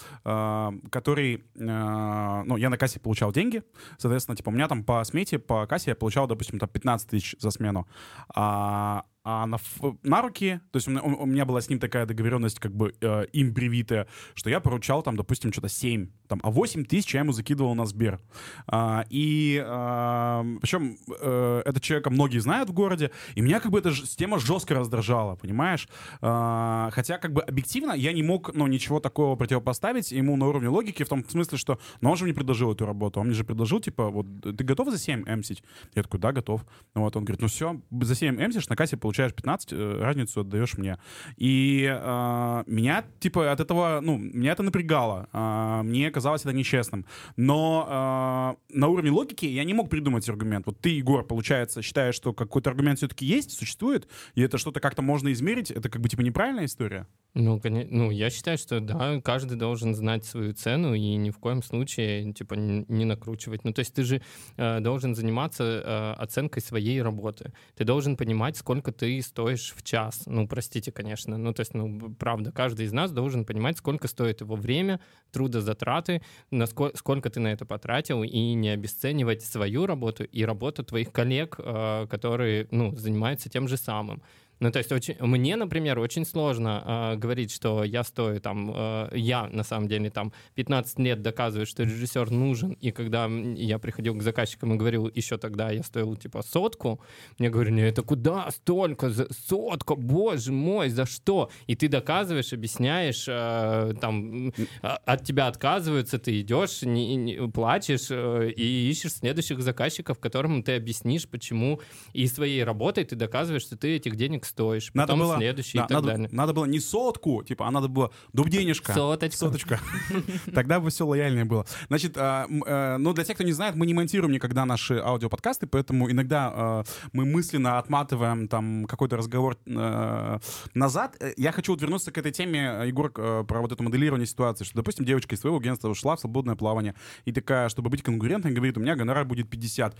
который, 0.90 1.44
ну, 1.54 2.56
я 2.56 2.68
на 2.68 2.76
кассе 2.76 2.98
получал 2.98 3.32
деньги, 3.32 3.62
соответственно, 3.96 4.36
типа, 4.36 4.48
у 4.48 4.52
меня 4.52 4.66
там 4.66 4.82
по 4.82 5.04
смете, 5.04 5.38
по 5.38 5.66
кассе 5.66 5.90
я 5.90 5.94
получал, 5.94 6.26
допустим, 6.26 6.58
там 6.58 6.68
15 6.68 7.08
тысяч 7.10 7.36
за 7.38 7.50
смену. 7.50 7.86
А, 8.34 9.04
а 9.24 9.46
на, 9.46 9.58
на 10.02 10.20
руки, 10.22 10.60
то 10.70 10.76
есть 10.76 10.86
у 10.86 10.90
меня, 10.90 11.02
у- 11.02 11.24
меня 11.26 11.44
была 11.46 11.60
с 11.62 11.70
ним 11.70 11.78
такая 11.78 12.04
договоренность, 12.04 12.58
как 12.60 12.74
бы 12.74 12.94
э, 13.00 13.24
им 13.32 13.54
привитая, 13.54 14.06
что 14.34 14.50
я 14.50 14.60
поручал 14.60 15.02
там, 15.02 15.16
допустим, 15.16 15.50
что-то 15.50 15.68
7, 15.70 16.08
там, 16.28 16.40
а 16.42 16.50
8 16.50 16.84
тысяч 16.84 17.14
я 17.14 17.20
ему 17.20 17.32
закидывал 17.32 17.74
на 17.74 17.86
Сбер. 17.86 18.20
А, 18.66 19.06
и 19.08 19.62
а, 19.66 20.44
причем 20.60 20.98
э, 21.20 21.62
этот 21.64 21.82
человека 21.82 22.10
многие 22.10 22.38
знают 22.38 22.68
в 22.68 22.74
городе, 22.74 23.10
и 23.34 23.40
меня 23.40 23.60
как 23.60 23.72
бы 23.72 23.78
эта 23.78 23.90
ж- 23.90 24.02
тема 24.02 24.38
жестко 24.38 24.74
раздражала, 24.74 25.36
понимаешь? 25.36 25.88
А, 26.20 26.90
хотя 26.92 27.16
как 27.18 27.32
бы 27.32 27.40
объективно 27.40 27.92
я 27.92 28.12
не 28.12 28.22
мог, 28.22 28.54
ну, 28.54 28.66
ничего 28.66 29.00
такого 29.00 29.36
противопоставить 29.36 30.12
ему 30.12 30.36
на 30.36 30.46
уровне 30.48 30.68
логики, 30.68 31.02
в 31.02 31.08
том 31.08 31.26
смысле, 31.26 31.56
что, 31.56 31.78
ну, 32.02 32.10
он 32.10 32.16
же 32.18 32.24
мне 32.24 32.34
предложил 32.34 32.72
эту 32.72 32.84
работу, 32.84 33.20
он 33.20 33.26
мне 33.26 33.34
же 33.34 33.44
предложил, 33.44 33.80
типа, 33.80 34.10
вот, 34.10 34.26
ты 34.42 34.64
готов 34.64 34.90
за 34.90 34.98
7 34.98 35.24
эмсить? 35.26 35.62
Я 35.94 36.02
такой, 36.02 36.20
да, 36.20 36.32
готов. 36.32 36.64
Вот, 36.94 37.16
он 37.16 37.24
говорит, 37.24 37.40
ну, 37.40 37.48
все, 37.48 37.80
за 38.02 38.14
7 38.14 38.36
эмсишь, 38.44 38.68
на 38.68 38.76
кассе 38.76 38.96
получаешь 39.14 39.34
15, 39.34 39.72
э, 39.72 39.98
разницу 40.00 40.40
отдаешь 40.40 40.76
мне. 40.76 40.98
И 41.36 41.86
а, 41.88 42.64
меня, 42.66 43.04
типа, 43.20 43.52
от 43.52 43.60
этого, 43.60 44.00
ну, 44.02 44.18
меня 44.18 44.52
это 44.52 44.62
напрягало. 44.62 45.28
А, 45.32 45.82
мне 45.82 46.10
казалось 46.10 46.42
это 46.42 46.52
нечестным. 46.52 47.06
Но 47.36 47.86
а, 47.88 48.56
на 48.70 48.88
уровне 48.88 49.10
логики 49.10 49.46
я 49.46 49.64
не 49.64 49.72
мог 49.72 49.88
придумать 49.88 50.28
аргумент. 50.28 50.66
Вот 50.66 50.80
ты, 50.80 50.90
Егор, 50.90 51.24
получается, 51.24 51.80
считаешь, 51.82 52.16
что 52.16 52.32
какой-то 52.32 52.70
аргумент 52.70 52.98
все-таки 52.98 53.24
есть, 53.24 53.52
существует, 53.52 54.08
и 54.34 54.42
это 54.42 54.58
что-то 54.58 54.80
как-то 54.80 55.02
можно 55.02 55.32
измерить, 55.32 55.70
это 55.70 55.88
как 55.88 56.02
бы, 56.02 56.08
типа, 56.08 56.22
неправильная 56.22 56.64
история? 56.64 57.06
Ну, 57.34 57.58
коне- 57.58 57.88
ну, 57.90 58.10
я 58.12 58.30
считаю, 58.30 58.58
что 58.58 58.80
да, 58.80 59.20
каждый 59.20 59.56
должен 59.56 59.94
знать 59.94 60.24
свою 60.24 60.52
цену 60.54 60.94
и 60.94 61.16
ни 61.16 61.30
в 61.30 61.38
коем 61.38 61.62
случае, 61.62 62.32
типа, 62.32 62.54
не 62.54 63.04
накручивать. 63.04 63.64
Ну, 63.64 63.72
то 63.72 63.80
есть 63.80 63.92
ты 63.92 64.04
же 64.04 64.22
э, 64.56 64.80
должен 64.80 65.16
заниматься 65.16 65.64
э, 65.64 66.12
оценкой 66.22 66.62
своей 66.62 67.02
работы. 67.02 67.52
Ты 67.76 67.84
должен 67.84 68.16
понимать, 68.16 68.56
сколько 68.56 68.92
ты 68.92 69.03
стоишь 69.22 69.74
в 69.76 69.82
час. 69.82 70.22
Ну, 70.26 70.46
простите, 70.48 70.92
конечно. 70.92 71.36
Ну, 71.36 71.52
то 71.52 71.60
есть, 71.60 71.74
ну, 71.74 72.14
правда, 72.18 72.52
каждый 72.52 72.86
из 72.86 72.92
нас 72.92 73.10
должен 73.12 73.44
понимать, 73.44 73.78
сколько 73.78 74.08
стоит 74.08 74.40
его 74.40 74.56
время, 74.56 75.00
трудозатраты, 75.32 76.22
насколько, 76.50 76.96
сколько 76.96 77.30
ты 77.30 77.40
на 77.40 77.48
это 77.52 77.66
потратил, 77.66 78.22
и 78.22 78.54
не 78.54 78.70
обесценивать 78.70 79.42
свою 79.42 79.86
работу 79.86 80.24
и 80.24 80.44
работу 80.44 80.84
твоих 80.84 81.12
коллег, 81.12 81.56
э, 81.58 82.06
которые, 82.08 82.68
ну, 82.70 82.94
занимаются 82.94 83.48
тем 83.48 83.68
же 83.68 83.76
самым. 83.76 84.22
Ну, 84.60 84.70
то 84.70 84.78
есть 84.78 84.92
очень, 84.92 85.16
мне, 85.20 85.56
например, 85.56 85.98
очень 85.98 86.24
сложно 86.24 87.12
э, 87.14 87.16
говорить, 87.16 87.52
что 87.52 87.84
я 87.84 88.04
стою 88.04 88.40
там, 88.40 88.72
э, 88.74 89.08
я 89.14 89.48
на 89.48 89.64
самом 89.64 89.88
деле 89.88 90.10
там 90.10 90.32
15 90.54 90.98
лет 91.00 91.22
доказываю, 91.22 91.66
что 91.66 91.82
режиссер 91.82 92.30
нужен, 92.30 92.72
и 92.80 92.90
когда 92.90 93.26
я 93.26 93.78
приходил 93.78 94.14
к 94.14 94.22
заказчикам 94.22 94.74
и 94.74 94.76
говорил, 94.76 95.10
еще 95.14 95.38
тогда 95.38 95.70
я 95.70 95.82
стоил 95.82 96.16
типа 96.16 96.42
сотку, 96.42 97.00
мне 97.38 97.50
говорили, 97.50 97.82
это 97.82 98.02
куда 98.02 98.50
столько, 98.50 99.10
за 99.10 99.26
сотка, 99.32 99.94
боже 99.96 100.52
мой, 100.52 100.88
за 100.88 101.04
что? 101.06 101.50
И 101.66 101.74
ты 101.74 101.88
доказываешь, 101.88 102.52
объясняешь, 102.52 103.26
э, 103.28 103.94
там 104.00 104.52
от 104.82 105.24
тебя 105.24 105.48
отказываются, 105.48 106.18
ты 106.18 106.40
идешь, 106.40 106.82
не- 106.82 107.16
не- 107.16 107.48
плачешь 107.48 108.06
э, 108.10 108.50
и 108.56 108.90
ищешь 108.90 109.14
следующих 109.14 109.60
заказчиков, 109.62 110.18
которым 110.18 110.62
ты 110.62 110.76
объяснишь, 110.76 111.28
почему 111.28 111.80
и 112.12 112.26
своей 112.26 112.64
работой 112.64 113.04
ты 113.04 113.16
доказываешь, 113.16 113.62
что 113.62 113.76
ты 113.76 113.96
этих 113.96 114.16
денег 114.16 114.43
стоишь. 114.44 114.90
Надо 114.94 115.12
Потом 115.12 115.20
было, 115.20 115.36
следующий 115.36 115.78
да, 115.78 115.84
и 115.84 115.88
так 115.88 115.94
надо, 115.94 116.06
далее. 116.06 116.28
надо 116.32 116.52
было 116.52 116.64
не 116.64 116.80
сотку, 116.80 117.42
типа, 117.42 117.66
а 117.66 117.70
надо 117.70 117.88
было 117.88 118.10
дуб 118.32 118.48
денежка. 118.48 118.92
Соточку. 118.92 119.38
Соточка. 119.38 119.80
Тогда 120.54 120.80
бы 120.80 120.90
все 120.90 121.06
лояльнее 121.06 121.44
было. 121.44 121.66
Значит, 121.88 122.16
а, 122.16 122.46
э, 122.48 122.96
ну, 122.98 123.12
для 123.12 123.24
тех, 123.24 123.36
кто 123.36 123.44
не 123.44 123.52
знает, 123.52 123.74
мы 123.74 123.86
не 123.86 123.94
монтируем 123.94 124.32
никогда 124.32 124.64
наши 124.64 124.94
аудиоподкасты, 124.94 125.66
поэтому 125.66 126.10
иногда 126.10 126.84
э, 126.86 127.08
мы 127.12 127.24
мысленно 127.24 127.78
отматываем 127.78 128.48
там 128.48 128.86
какой-то 128.86 129.16
разговор 129.16 129.56
э, 129.66 130.38
назад. 130.74 131.16
Э, 131.20 131.32
Я 131.36 131.52
хочу 131.52 131.72
вот 131.72 131.80
вернуться 131.80 132.12
к 132.12 132.18
этой 132.18 132.32
теме, 132.32 132.82
Егор, 132.86 133.10
про 133.10 133.60
вот 133.60 133.72
это 133.72 133.82
моделирование 133.82 134.26
ситуации, 134.26 134.64
что, 134.64 134.76
допустим, 134.76 135.04
девочка 135.04 135.34
из 135.34 135.40
своего 135.40 135.58
агентства 135.58 135.88
ушла 135.88 136.16
в 136.16 136.20
свободное 136.20 136.56
плавание 136.56 136.94
и 137.24 137.32
такая, 137.32 137.68
чтобы 137.68 137.90
быть 137.90 138.02
конкурентной, 138.02 138.52
говорит, 138.52 138.76
у 138.76 138.80
меня 138.80 138.96
гонорар 138.96 139.24
будет 139.24 139.48
50. 139.50 139.96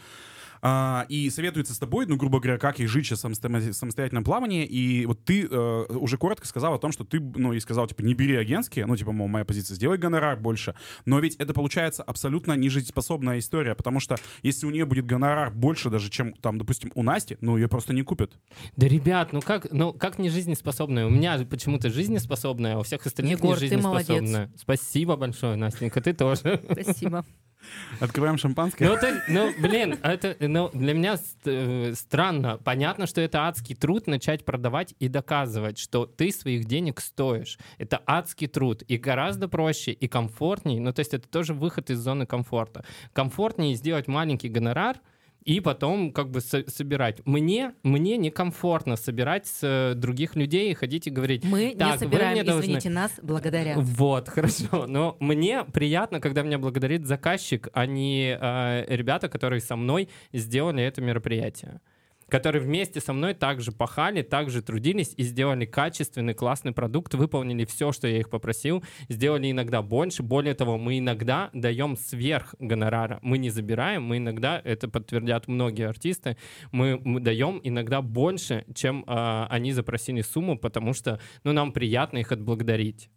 А, 0.62 1.06
и 1.08 1.30
советуется 1.30 1.74
с 1.74 1.78
тобой, 1.78 2.06
ну, 2.06 2.16
грубо 2.16 2.40
говоря, 2.40 2.58
как 2.58 2.78
ей 2.78 2.86
жить 2.86 3.06
сейчас 3.06 3.20
в 3.20 3.26
самосто- 3.26 3.72
самостоятельном 3.72 4.24
плавании. 4.24 4.64
И 4.64 5.06
вот 5.06 5.24
ты 5.24 5.46
э, 5.50 5.84
уже 5.90 6.16
коротко 6.16 6.46
сказал 6.46 6.74
о 6.74 6.78
том, 6.78 6.92
что 6.92 7.04
ты, 7.04 7.20
ну, 7.20 7.52
и 7.52 7.60
сказал, 7.60 7.86
типа, 7.86 8.02
не 8.02 8.14
бери 8.14 8.36
агентские, 8.36 8.86
ну, 8.86 8.96
типа, 8.96 9.12
мол, 9.12 9.28
моя 9.28 9.44
позиция, 9.44 9.74
сделай 9.74 9.98
гонорар 9.98 10.38
больше. 10.38 10.74
Но 11.04 11.18
ведь 11.18 11.36
это 11.36 11.52
получается 11.52 12.02
абсолютно 12.02 12.54
нежизнеспособная 12.54 13.38
история, 13.38 13.74
потому 13.74 14.00
что 14.00 14.16
если 14.42 14.66
у 14.66 14.70
нее 14.70 14.84
будет 14.84 15.06
гонорар 15.06 15.50
больше 15.50 15.90
даже, 15.90 16.10
чем, 16.10 16.32
там, 16.34 16.58
допустим, 16.58 16.90
у 16.94 17.02
Насти, 17.02 17.36
ну, 17.40 17.56
ее 17.56 17.68
просто 17.68 17.92
не 17.92 18.02
купят. 18.02 18.32
Да, 18.76 18.88
ребят, 18.88 19.32
ну 19.32 19.40
как, 19.40 19.70
ну 19.70 19.92
как 19.92 20.18
не 20.18 20.30
жизнеспособная? 20.30 21.06
У 21.06 21.10
меня 21.10 21.38
почему-то 21.48 21.90
жизнеспособная, 21.90 22.76
а 22.76 22.78
у 22.78 22.82
всех 22.82 23.04
остальных 23.06 23.38
Егор, 23.38 23.60
не 23.60 23.68
ты 23.68 23.78
молодец. 23.78 24.08
жизнеспособная. 24.08 24.50
Спасибо 24.56 25.16
большое, 25.16 25.56
Настенька, 25.56 26.00
ты 26.00 26.12
тоже. 26.12 26.62
Спасибо. 26.70 27.24
Открываем 28.00 28.38
шампанское. 28.38 28.88
Ну, 28.88 28.96
ты, 28.96 29.22
ну, 29.28 29.52
блин, 29.58 29.98
это 30.02 30.36
ну, 30.40 30.70
для 30.72 30.94
меня 30.94 31.16
э, 31.44 31.92
странно. 31.94 32.58
Понятно, 32.58 33.06
что 33.06 33.20
это 33.20 33.46
адский 33.46 33.74
труд 33.74 34.06
начать 34.06 34.44
продавать 34.44 34.94
и 34.98 35.08
доказывать, 35.08 35.78
что 35.78 36.06
ты 36.06 36.32
своих 36.32 36.64
денег 36.64 37.00
стоишь. 37.00 37.58
Это 37.78 38.02
адский 38.06 38.48
труд. 38.48 38.82
И 38.82 38.96
гораздо 38.96 39.48
проще 39.48 39.92
и 39.92 40.08
комфортнее. 40.08 40.80
Ну, 40.80 40.92
то 40.92 41.00
есть 41.00 41.14
это 41.14 41.28
тоже 41.28 41.54
выход 41.54 41.90
из 41.90 41.98
зоны 41.98 42.26
комфорта. 42.26 42.84
Комфортнее 43.12 43.74
сделать 43.74 44.08
маленький 44.08 44.48
гонорар, 44.48 44.98
и 45.44 45.60
потом 45.60 46.12
как 46.12 46.30
бы 46.30 46.40
со- 46.40 46.68
собирать. 46.70 47.20
Мне, 47.26 47.74
мне 47.82 48.16
некомфортно 48.16 48.96
собирать 48.96 49.46
с 49.46 49.58
э, 49.62 49.94
других 49.94 50.36
людей 50.36 50.70
и 50.70 50.74
ходить 50.74 51.06
и 51.06 51.10
говорить, 51.10 51.44
Мы 51.44 51.74
Так, 51.78 51.92
не 51.92 51.98
собираем, 51.98 52.32
мне 52.32 52.44
должны- 52.44 52.62
извините, 52.62 52.90
нас 52.90 53.12
благодарят. 53.22 53.76
вот, 53.78 54.28
хорошо. 54.34 54.86
Но 54.86 55.16
мне 55.20 55.64
приятно, 55.64 56.20
когда 56.20 56.42
меня 56.42 56.58
благодарит 56.58 57.06
заказчик, 57.06 57.68
а 57.72 57.86
не 57.86 58.38
э, 58.40 58.84
ребята, 58.88 59.28
которые 59.28 59.60
со 59.60 59.76
мной 59.76 60.08
сделали 60.32 60.82
это 60.82 61.02
мероприятие. 61.02 61.80
Которые 62.28 62.62
вместе 62.62 63.00
со 63.00 63.12
мной 63.12 63.34
также 63.34 63.72
пахали, 63.72 64.22
также 64.22 64.62
трудились 64.62 65.14
и 65.16 65.22
сделали 65.22 65.64
качественный, 65.64 66.34
классный 66.34 66.72
продукт, 66.72 67.14
выполнили 67.14 67.64
все, 67.64 67.92
что 67.92 68.08
я 68.08 68.18
их 68.18 68.30
попросил, 68.30 68.84
сделали 69.08 69.50
иногда 69.50 69.82
больше. 69.82 70.22
Более 70.22 70.54
того, 70.54 70.78
мы 70.78 70.98
иногда 70.98 71.50
даем 71.52 71.96
сверх 71.96 72.54
гонорара. 72.58 73.18
Мы 73.22 73.38
не 73.38 73.50
забираем, 73.50 74.04
мы 74.04 74.18
иногда, 74.18 74.60
это 74.64 74.88
подтвердят 74.88 75.48
многие 75.48 75.88
артисты, 75.88 76.36
мы, 76.72 77.00
мы 77.04 77.20
даем 77.20 77.60
иногда 77.62 78.02
больше, 78.02 78.64
чем 78.74 79.04
э, 79.06 79.46
они 79.50 79.72
запросили 79.72 80.22
сумму, 80.22 80.58
потому 80.58 80.92
что 80.92 81.20
ну, 81.44 81.52
нам 81.52 81.72
приятно 81.72 82.18
их 82.18 82.32
отблагодарить. 82.32 83.10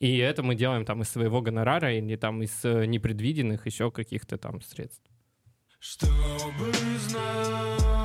И 0.00 0.18
это 0.18 0.42
мы 0.42 0.54
делаем 0.54 0.84
там 0.84 1.02
из 1.02 1.08
своего 1.08 1.40
гонорара 1.40 1.96
или 1.96 2.16
там 2.16 2.42
из 2.42 2.64
э, 2.64 2.86
непредвиденных 2.86 3.66
еще 3.66 3.90
каких-то 3.90 4.36
там 4.38 4.60
средств. 4.60 5.10
Чтобы 5.78 6.72
знал 7.08 8.03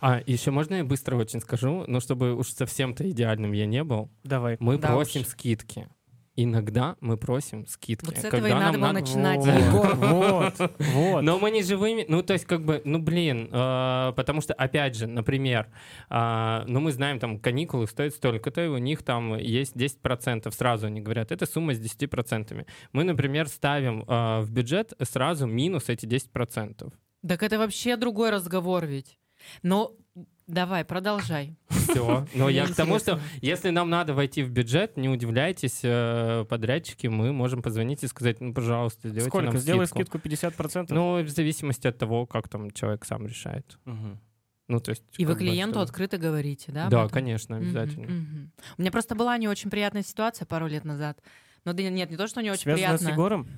А, 0.00 0.20
еще 0.26 0.50
можно 0.50 0.76
я 0.76 0.84
быстро 0.84 1.16
очень 1.16 1.40
скажу, 1.40 1.84
но 1.86 2.00
чтобы 2.00 2.34
уж 2.34 2.48
совсем-то 2.48 3.08
идеальным 3.10 3.52
я 3.52 3.66
не 3.66 3.84
был, 3.84 4.10
Давай. 4.24 4.56
мы 4.60 4.78
Да 4.78 4.88
просим 4.88 5.22
уж. 5.22 5.26
скидки. 5.28 5.88
Иногда 6.36 6.96
мы 7.00 7.18
просим 7.18 7.66
скидки. 7.66 8.06
Вот 8.06 8.14
с 8.16 8.20
этого 8.24 8.30
Когда 8.40 8.48
и 8.48 8.52
надо 8.54 8.78
было 8.78 8.86
надо- 8.92 9.00
начинать, 9.00 9.40
Вот. 9.70 9.94
Вот, 9.96 10.72
вот. 10.78 11.20
Но 11.22 11.38
мы 11.38 11.50
не 11.50 11.62
живыми, 11.62 12.06
ну 12.08 12.22
то 12.22 12.32
есть 12.32 12.46
как 12.46 12.64
бы, 12.64 12.80
ну 12.84 12.98
блин, 12.98 13.48
э, 13.52 14.12
потому 14.16 14.40
что 14.40 14.54
опять 14.54 14.94
же, 14.96 15.06
например, 15.06 15.66
э, 16.08 16.64
ну 16.66 16.80
мы 16.80 16.92
знаем 16.92 17.18
там 17.18 17.38
каникулы 17.40 17.86
стоят 17.86 18.14
столько-то, 18.14 18.64
и 18.64 18.68
у 18.68 18.78
них 18.78 19.02
там 19.02 19.36
есть 19.36 19.74
10%, 19.76 20.50
сразу 20.54 20.86
они 20.86 21.00
говорят, 21.02 21.30
это 21.32 21.44
сумма 21.46 21.74
с 21.74 21.78
10%. 21.78 22.64
Мы, 22.92 23.04
например, 23.04 23.48
ставим 23.48 24.04
э, 24.06 24.40
в 24.40 24.50
бюджет 24.50 24.94
сразу 25.02 25.46
минус 25.46 25.88
эти 25.90 26.06
10%. 26.06 26.90
Так 27.28 27.42
это 27.42 27.58
вообще 27.58 27.96
другой 27.96 28.30
разговор 28.30 28.86
ведь. 28.86 29.18
Но 29.62 29.92
давай, 30.46 30.84
продолжай. 30.84 31.56
Все. 31.68 32.26
Но 32.34 32.48
я 32.48 32.66
к 32.66 32.74
тому, 32.74 32.98
что 32.98 33.20
если 33.40 33.70
нам 33.70 33.88
надо 33.90 34.14
войти 34.14 34.42
в 34.42 34.50
бюджет, 34.50 34.96
не 34.96 35.08
удивляйтесь, 35.08 35.80
э, 35.82 36.44
подрядчики, 36.48 37.06
мы 37.06 37.32
можем 37.32 37.62
позвонить 37.62 38.02
и 38.04 38.06
сказать, 38.08 38.40
ну, 38.40 38.52
пожалуйста, 38.54 39.08
сделайте 39.08 39.28
Сколько? 39.30 39.46
нам 39.46 39.58
Сделай 39.58 39.86
скидку. 39.86 40.18
скидку 40.18 40.46
50%? 40.48 40.86
Ну, 40.90 41.22
в 41.22 41.28
зависимости 41.28 41.86
от 41.86 41.98
того, 41.98 42.26
как 42.26 42.48
там 42.48 42.70
человек 42.70 43.04
сам 43.04 43.26
решает. 43.26 43.78
Ну, 44.68 44.78
то 44.78 44.90
есть... 44.90 45.02
И 45.18 45.26
вы 45.26 45.34
клиенту 45.34 45.74
чтобы- 45.74 45.84
открыто 45.84 46.16
говорите, 46.16 46.70
да? 46.70 46.88
Да, 46.88 47.08
конечно, 47.08 47.56
обязательно. 47.56 48.06
мгм. 48.06 48.52
У 48.78 48.80
меня 48.80 48.92
просто 48.92 49.16
была 49.16 49.36
не 49.36 49.48
очень 49.48 49.68
приятная 49.68 50.04
ситуация 50.04 50.46
пару 50.46 50.68
лет 50.68 50.84
назад. 50.84 51.20
Но 51.64 51.72
да 51.72 51.82
нет, 51.82 52.08
не 52.08 52.16
то, 52.16 52.28
что 52.28 52.40
не 52.40 52.50
очень 52.52 52.62
Связано 52.62 52.96
с 52.96 53.00
приятно. 53.00 53.12
Егором? 53.12 53.48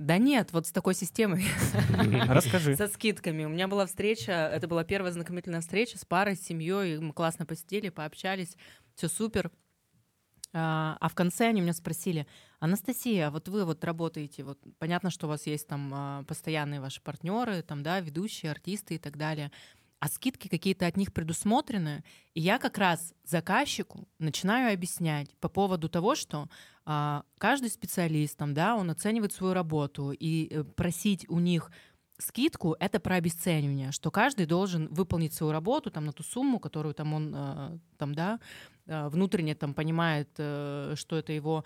Да 0.00 0.16
нет, 0.16 0.50
вот 0.52 0.66
с 0.66 0.72
такой 0.72 0.94
системой, 0.94 1.44
Расскажи. 2.26 2.74
со 2.74 2.88
скидками. 2.88 3.44
У 3.44 3.50
меня 3.50 3.68
была 3.68 3.84
встреча, 3.84 4.32
это 4.32 4.66
была 4.66 4.82
первая 4.82 5.12
знакомительная 5.12 5.60
встреча 5.60 5.98
с 5.98 6.06
парой, 6.06 6.36
с 6.36 6.40
семьей. 6.40 6.98
Мы 6.98 7.12
классно 7.12 7.44
посидели, 7.44 7.90
пообщались, 7.90 8.56
все 8.94 9.08
супер. 9.08 9.50
А 10.54 10.96
а 10.98 11.08
в 11.10 11.14
конце 11.14 11.48
они 11.48 11.60
меня 11.60 11.74
спросили, 11.74 12.26
Анастасия, 12.60 13.28
а 13.28 13.30
вот 13.30 13.48
вы 13.48 13.66
вот 13.66 13.84
работаете, 13.84 14.42
вот 14.42 14.58
понятно, 14.78 15.10
что 15.10 15.26
у 15.26 15.28
вас 15.28 15.46
есть 15.46 15.68
там 15.68 15.92
а, 15.94 16.24
постоянные 16.24 16.80
ваши 16.80 17.02
партнеры, 17.02 17.60
там, 17.60 17.82
да, 17.82 18.00
ведущие, 18.00 18.50
артисты 18.52 18.94
и 18.94 18.98
так 18.98 19.18
далее. 19.18 19.52
А 20.00 20.08
скидки 20.08 20.48
какие-то 20.48 20.86
от 20.86 20.96
них 20.96 21.12
предусмотрены. 21.12 22.02
И 22.34 22.40
я 22.40 22.58
как 22.58 22.78
раз 22.78 23.14
заказчику 23.24 24.08
начинаю 24.18 24.72
объяснять 24.72 25.36
по 25.40 25.48
поводу 25.48 25.88
того, 25.90 26.14
что 26.14 26.48
а, 26.86 27.22
каждый 27.38 27.70
специалист, 27.70 28.36
там, 28.36 28.54
да, 28.54 28.74
он 28.74 28.90
оценивает 28.90 29.32
свою 29.32 29.52
работу, 29.52 30.12
и 30.12 30.48
э, 30.50 30.64
просить 30.64 31.28
у 31.28 31.38
них 31.38 31.70
скидку— 32.18 32.76
это 32.80 32.98
про 32.98 33.16
обесценивание, 33.16 33.92
что 33.92 34.10
каждый 34.10 34.46
должен 34.46 34.88
выполнить 34.88 35.34
свою 35.34 35.52
работу 35.52 35.90
там, 35.90 36.06
на 36.06 36.12
ту 36.12 36.22
сумму, 36.22 36.58
которую 36.58 36.94
там 36.94 37.12
он 37.12 37.32
э, 37.34 37.78
там, 37.98 38.14
да, 38.14 38.40
э, 38.86 39.08
внутренне 39.08 39.54
там, 39.54 39.74
понимает, 39.74 40.30
что 40.32 41.16
это 41.16 41.32
его 41.32 41.64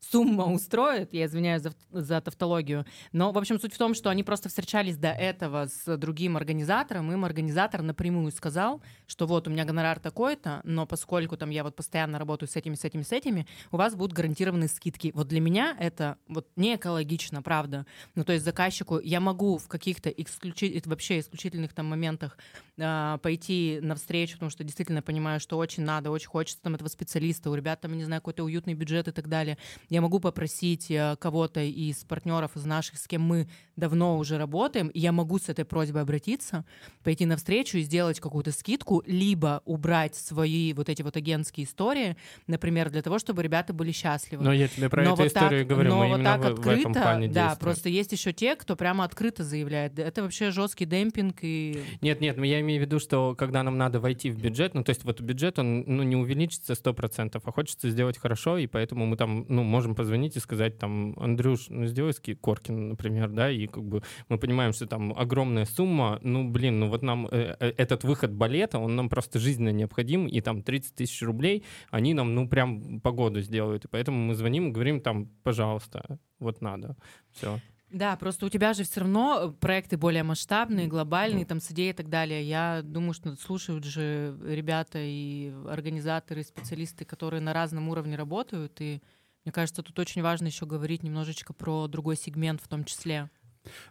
сумма 0.00 0.44
устроит, 0.52 1.12
я 1.12 1.26
извиняюсь 1.26 1.62
за, 1.62 1.72
за 1.90 2.20
тавтологию, 2.20 2.86
но, 3.12 3.32
в 3.32 3.38
общем, 3.38 3.60
суть 3.60 3.74
в 3.74 3.78
том, 3.78 3.94
что 3.94 4.10
они 4.10 4.24
просто 4.24 4.48
встречались 4.48 4.96
до 4.96 5.10
этого 5.10 5.66
с 5.66 5.96
другим 5.96 6.36
организатором, 6.36 7.12
им 7.12 7.24
организатор 7.24 7.82
напрямую 7.82 8.32
сказал, 8.32 8.82
что 9.06 9.26
вот 9.26 9.46
у 9.46 9.50
меня 9.50 9.64
гонорар 9.64 10.00
такой-то, 10.00 10.60
но 10.64 10.86
поскольку 10.86 11.36
там 11.36 11.50
я 11.50 11.62
вот 11.62 11.76
постоянно 11.76 12.18
работаю 12.18 12.48
с 12.48 12.56
этими, 12.56 12.74
с 12.74 12.84
этими, 12.84 13.02
с 13.02 13.12
этими, 13.12 13.46
у 13.70 13.76
вас 13.76 13.94
будут 13.94 14.16
гарантированные 14.16 14.68
скидки. 14.68 15.12
Вот 15.14 15.28
для 15.28 15.40
меня 15.40 15.76
это 15.78 16.16
вот 16.28 16.48
не 16.56 16.76
экологично, 16.76 17.42
правда. 17.42 17.86
Ну, 18.14 18.24
то 18.24 18.32
есть 18.32 18.44
заказчику 18.44 18.98
я 18.98 19.20
могу 19.20 19.58
в 19.58 19.68
каких-то 19.68 20.08
исключи- 20.08 20.82
вообще 20.86 21.20
исключительных 21.20 21.74
там 21.74 21.86
моментах 21.86 22.38
а, 22.78 23.18
пойти 23.18 23.78
навстречу, 23.82 24.34
потому 24.34 24.50
что 24.50 24.64
действительно 24.64 25.02
понимаю, 25.02 25.40
что 25.40 25.58
очень 25.58 25.82
надо, 25.82 26.10
очень 26.10 26.28
хочется 26.28 26.62
там 26.62 26.74
этого 26.74 26.88
специалиста, 26.88 27.50
у 27.50 27.54
ребят 27.54 27.80
там, 27.80 27.96
не 27.96 28.04
знаю, 28.04 28.22
какой-то 28.22 28.44
уютный 28.44 28.74
бюджет 28.74 29.08
и 29.08 29.12
так 29.12 29.28
далее. 29.28 29.58
Я 29.90 30.00
могу 30.00 30.20
попросить 30.20 30.88
э, 30.90 31.16
кого-то 31.18 31.60
из 31.60 32.04
партнеров, 32.04 32.52
из 32.54 32.64
наших, 32.64 32.96
с 32.96 33.08
кем 33.08 33.22
мы 33.22 33.48
давно 33.76 34.18
уже 34.18 34.38
работаем, 34.38 34.86
и 34.88 35.00
я 35.00 35.10
могу 35.10 35.38
с 35.38 35.48
этой 35.48 35.64
просьбой 35.64 36.02
обратиться, 36.02 36.64
пойти 37.02 37.26
навстречу 37.26 37.78
и 37.78 37.82
сделать 37.82 38.20
какую-то 38.20 38.52
скидку, 38.52 39.02
либо 39.06 39.62
убрать 39.64 40.14
свои 40.14 40.72
вот 40.74 40.88
эти 40.88 41.02
вот 41.02 41.16
агентские 41.16 41.66
истории, 41.66 42.16
например, 42.46 42.90
для 42.90 43.02
того, 43.02 43.18
чтобы 43.18 43.42
ребята 43.42 43.72
были 43.72 43.90
счастливы. 43.90 44.44
Но 44.44 44.52
я 44.52 44.68
тебе 44.68 44.88
про 44.88 45.02
Но 45.02 45.14
эту 45.14 45.22
вот 45.24 45.32
так- 45.32 45.42
историю 45.42 45.66
говорю, 45.66 45.90
но 45.90 46.08
вот 46.08 46.22
так 46.22 46.40
в, 46.40 46.62
в 46.62 46.68
этом 46.68 46.92
плане 46.92 47.26
да, 47.26 47.48
действуем. 47.48 47.58
просто 47.58 47.88
есть 47.88 48.12
еще 48.12 48.32
те, 48.32 48.54
кто 48.54 48.76
прямо 48.76 49.02
открыто 49.04 49.42
заявляет, 49.42 49.94
«Да 49.94 50.04
это 50.04 50.22
вообще 50.22 50.52
жесткий 50.52 50.84
демпинг 50.84 51.38
и 51.42 51.82
Нет, 52.00 52.20
нет, 52.20 52.36
но 52.36 52.44
я 52.44 52.60
имею 52.60 52.80
в 52.80 52.84
виду, 52.84 53.00
что 53.00 53.34
когда 53.36 53.64
нам 53.64 53.76
надо 53.76 53.98
войти 53.98 54.30
в 54.30 54.40
бюджет, 54.40 54.74
ну, 54.74 54.84
то 54.84 54.90
есть 54.90 55.02
вот 55.02 55.20
бюджет, 55.20 55.58
он 55.58 55.82
ну, 55.86 56.04
не 56.04 56.14
увеличится 56.14 56.74
100%, 56.74 57.40
а 57.42 57.52
хочется 57.52 57.90
сделать 57.90 58.18
хорошо, 58.18 58.56
и 58.58 58.68
поэтому 58.68 59.06
мы 59.06 59.16
там, 59.16 59.46
ну, 59.48 59.64
можем 59.64 59.79
позвонить 59.88 60.36
и 60.36 60.40
сказать, 60.40 60.78
там, 60.78 61.14
Андрюш, 61.18 61.68
ну, 61.68 61.86
сделай 61.86 62.12
ски 62.12 62.34
Коркин, 62.34 62.90
например, 62.90 63.28
да, 63.30 63.50
и 63.50 63.66
как 63.66 63.84
бы 63.84 64.02
мы 64.28 64.38
понимаем, 64.38 64.72
что 64.72 64.86
там 64.86 65.12
огромная 65.16 65.64
сумма, 65.64 66.18
ну, 66.22 66.48
блин, 66.48 66.80
ну, 66.80 66.88
вот 66.88 67.02
нам 67.02 67.26
э, 67.26 67.56
э, 67.58 67.72
этот 67.76 68.04
выход 68.04 68.32
балета, 68.32 68.78
он 68.78 68.96
нам 68.96 69.08
просто 69.08 69.38
жизненно 69.38 69.70
необходим, 69.70 70.26
и 70.26 70.40
там 70.40 70.62
30 70.62 70.94
тысяч 70.94 71.22
рублей, 71.22 71.64
они 71.90 72.14
нам, 72.14 72.34
ну, 72.34 72.48
прям 72.48 73.00
погоду 73.00 73.40
сделают, 73.40 73.84
и 73.84 73.88
поэтому 73.88 74.18
мы 74.18 74.34
звоним 74.34 74.68
и 74.68 74.72
говорим, 74.72 75.00
там, 75.00 75.26
пожалуйста, 75.42 76.18
вот 76.38 76.60
надо, 76.60 76.96
все. 77.32 77.58
Да, 77.90 78.14
просто 78.16 78.46
у 78.46 78.48
тебя 78.48 78.72
же 78.72 78.84
все 78.84 79.00
равно 79.00 79.40
э, 79.42 79.50
проекты 79.50 79.96
более 79.96 80.22
масштабные, 80.22 80.86
глобальные, 80.86 81.44
там 81.44 81.60
с 81.60 81.72
идеей 81.72 81.90
и 81.90 81.94
так 81.94 82.08
далее. 82.08 82.42
Я 82.44 82.82
думаю, 82.84 83.14
что 83.14 83.34
слушают 83.34 83.84
же 83.84 84.38
ребята 84.44 84.98
и 85.00 85.52
организаторы, 85.68 86.42
и 86.42 86.44
специалисты, 86.44 87.04
которые 87.04 87.40
на 87.40 87.52
разном 87.52 87.88
уровне 87.88 88.14
работают. 88.14 88.80
И 88.80 89.00
мне 89.44 89.52
кажется, 89.52 89.82
тут 89.82 89.98
очень 89.98 90.22
важно 90.22 90.46
еще 90.46 90.66
говорить 90.66 91.02
немножечко 91.02 91.52
про 91.52 91.88
другой 91.88 92.16
сегмент 92.16 92.60
в 92.60 92.68
том 92.68 92.84
числе. 92.84 93.30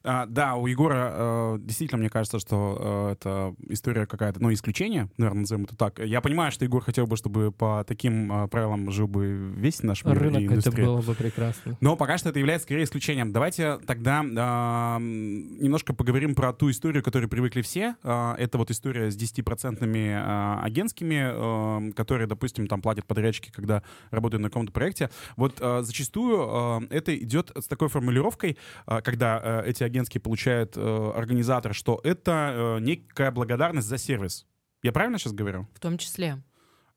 А, 0.03 0.25
да, 0.25 0.55
у 0.55 0.67
Егора 0.67 1.11
э, 1.13 1.57
действительно, 1.59 1.99
мне 1.99 2.09
кажется, 2.09 2.39
что 2.39 3.09
э, 3.09 3.13
это 3.13 3.55
история 3.67 4.05
какая-то, 4.05 4.41
ну, 4.41 4.51
исключение, 4.53 5.09
наверное, 5.17 5.41
назовем 5.41 5.63
это 5.65 5.75
так. 5.75 5.99
Я 5.99 6.21
понимаю, 6.21 6.51
что 6.51 6.65
Егор 6.65 6.81
хотел 6.83 7.07
бы, 7.07 7.17
чтобы 7.17 7.51
по 7.51 7.83
таким 7.87 8.31
э, 8.31 8.47
правилам 8.47 8.91
жил 8.91 9.07
бы 9.07 9.27
весь 9.55 9.83
наш 9.83 10.03
мир 10.05 10.15
и 10.15 10.19
Рынок, 10.19 10.41
это 10.43 10.53
индустрия. 10.53 10.85
было 10.85 11.01
бы 11.01 11.13
прекрасно. 11.13 11.77
Но 11.81 11.95
пока 11.95 12.17
что 12.17 12.29
это 12.29 12.39
является 12.39 12.65
скорее 12.65 12.83
исключением. 12.83 13.31
Давайте 13.31 13.77
тогда 13.85 14.19
м, 14.21 15.57
немножко 15.61 15.93
поговорим 15.93 16.35
про 16.35 16.53
ту 16.53 16.69
историю, 16.69 17.01
к 17.01 17.05
которой 17.05 17.27
привыкли 17.27 17.61
все. 17.61 17.95
А, 18.03 18.35
это 18.37 18.57
вот 18.57 18.71
история 18.71 19.11
с 19.11 19.17
10% 19.17 20.13
а, 20.15 20.61
агентскими, 20.63 21.19
а, 21.21 21.91
которые, 21.95 22.27
допустим, 22.27 22.67
там 22.67 22.81
платят 22.81 23.05
подрядчики, 23.05 23.51
когда 23.51 23.83
работают 24.11 24.41
на 24.41 24.49
каком-то 24.49 24.71
проекте. 24.71 25.09
Вот 25.35 25.57
а, 25.61 25.81
зачастую 25.83 26.39
а, 26.41 26.81
это 26.89 27.15
идет 27.17 27.51
с 27.55 27.67
такой 27.67 27.87
формулировкой, 27.89 28.57
а, 28.85 29.01
когда 29.01 29.39
а, 29.41 29.58
эти 29.65 29.83
агентские 29.83 30.21
получают 30.21 30.73
а, 30.75 31.11
организатор, 31.15 31.73
что 31.73 31.99
это 32.03 32.31
а, 32.75 32.77
некая 32.79 33.31
благодарность 33.31 33.87
за 33.87 33.97
сервис. 33.97 34.45
Я 34.83 34.91
правильно 34.91 35.17
сейчас 35.17 35.33
говорю? 35.33 35.67
В 35.73 35.79
том 35.79 35.97
числе 35.97 36.41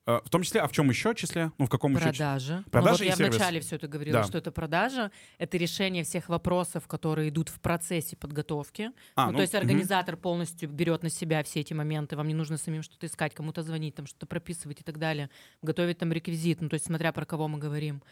А, 0.04 0.20
в 0.24 0.30
том 0.30 0.42
числе, 0.42 0.60
а 0.60 0.66
в 0.66 0.72
чем 0.72 0.88
еще 0.88 1.14
числе? 1.14 1.52
Ну, 1.58 1.66
в 1.66 1.68
каком 1.68 1.92
еще? 1.92 2.00
числе? 2.00 2.12
продажа. 2.12 2.64
Продажа 2.72 2.92
ну, 2.92 2.98
вот 2.98 3.02
и 3.02 3.06
я 3.06 3.16
сервис. 3.16 3.36
вначале 3.36 3.60
все 3.60 3.76
это 3.76 3.86
говорила, 3.86 4.20
Да. 4.20 4.24
что 4.24 4.38
это 4.38 4.50
продажа, 4.50 5.12
это 5.38 5.56
решение 5.56 6.02
всех 6.02 6.28
вопросов, 6.28 6.88
которые 6.88 7.28
идут 7.28 7.48
в 7.48 7.60
процессе 7.60 8.16
подготовки. 8.16 8.90
А, 9.14 9.30
ну, 9.30 9.36
то 9.36 9.42
есть 9.42 9.54
организатор 9.54 10.16
полностью 10.16 10.68
берет 10.68 11.04
на 11.04 11.08
себя 11.10 11.42
все 11.44 11.60
эти 11.60 11.72
моменты, 11.72 12.16
вам 12.16 12.26
не 12.26 12.34
нужно 12.34 12.56
самим 12.56 12.82
что-то 12.82 13.06
искать, 13.06 13.32
кому-то 13.34 13.62
звонить, 13.62 13.94
там 13.94 14.06
что-то 14.06 14.26
прописывать 14.26 14.80
и 14.80 14.84
так 14.84 14.98
далее, 14.98 15.30
готовить 15.62 15.98
там 15.98 16.12
реквизит, 16.12 16.60
ну 16.60 16.68
то 16.68 16.74
есть 16.74 16.86
смотря 16.86 17.12
про 17.12 17.24
кого 17.24 17.46
мы 17.46 17.58
говорим. 17.58 18.02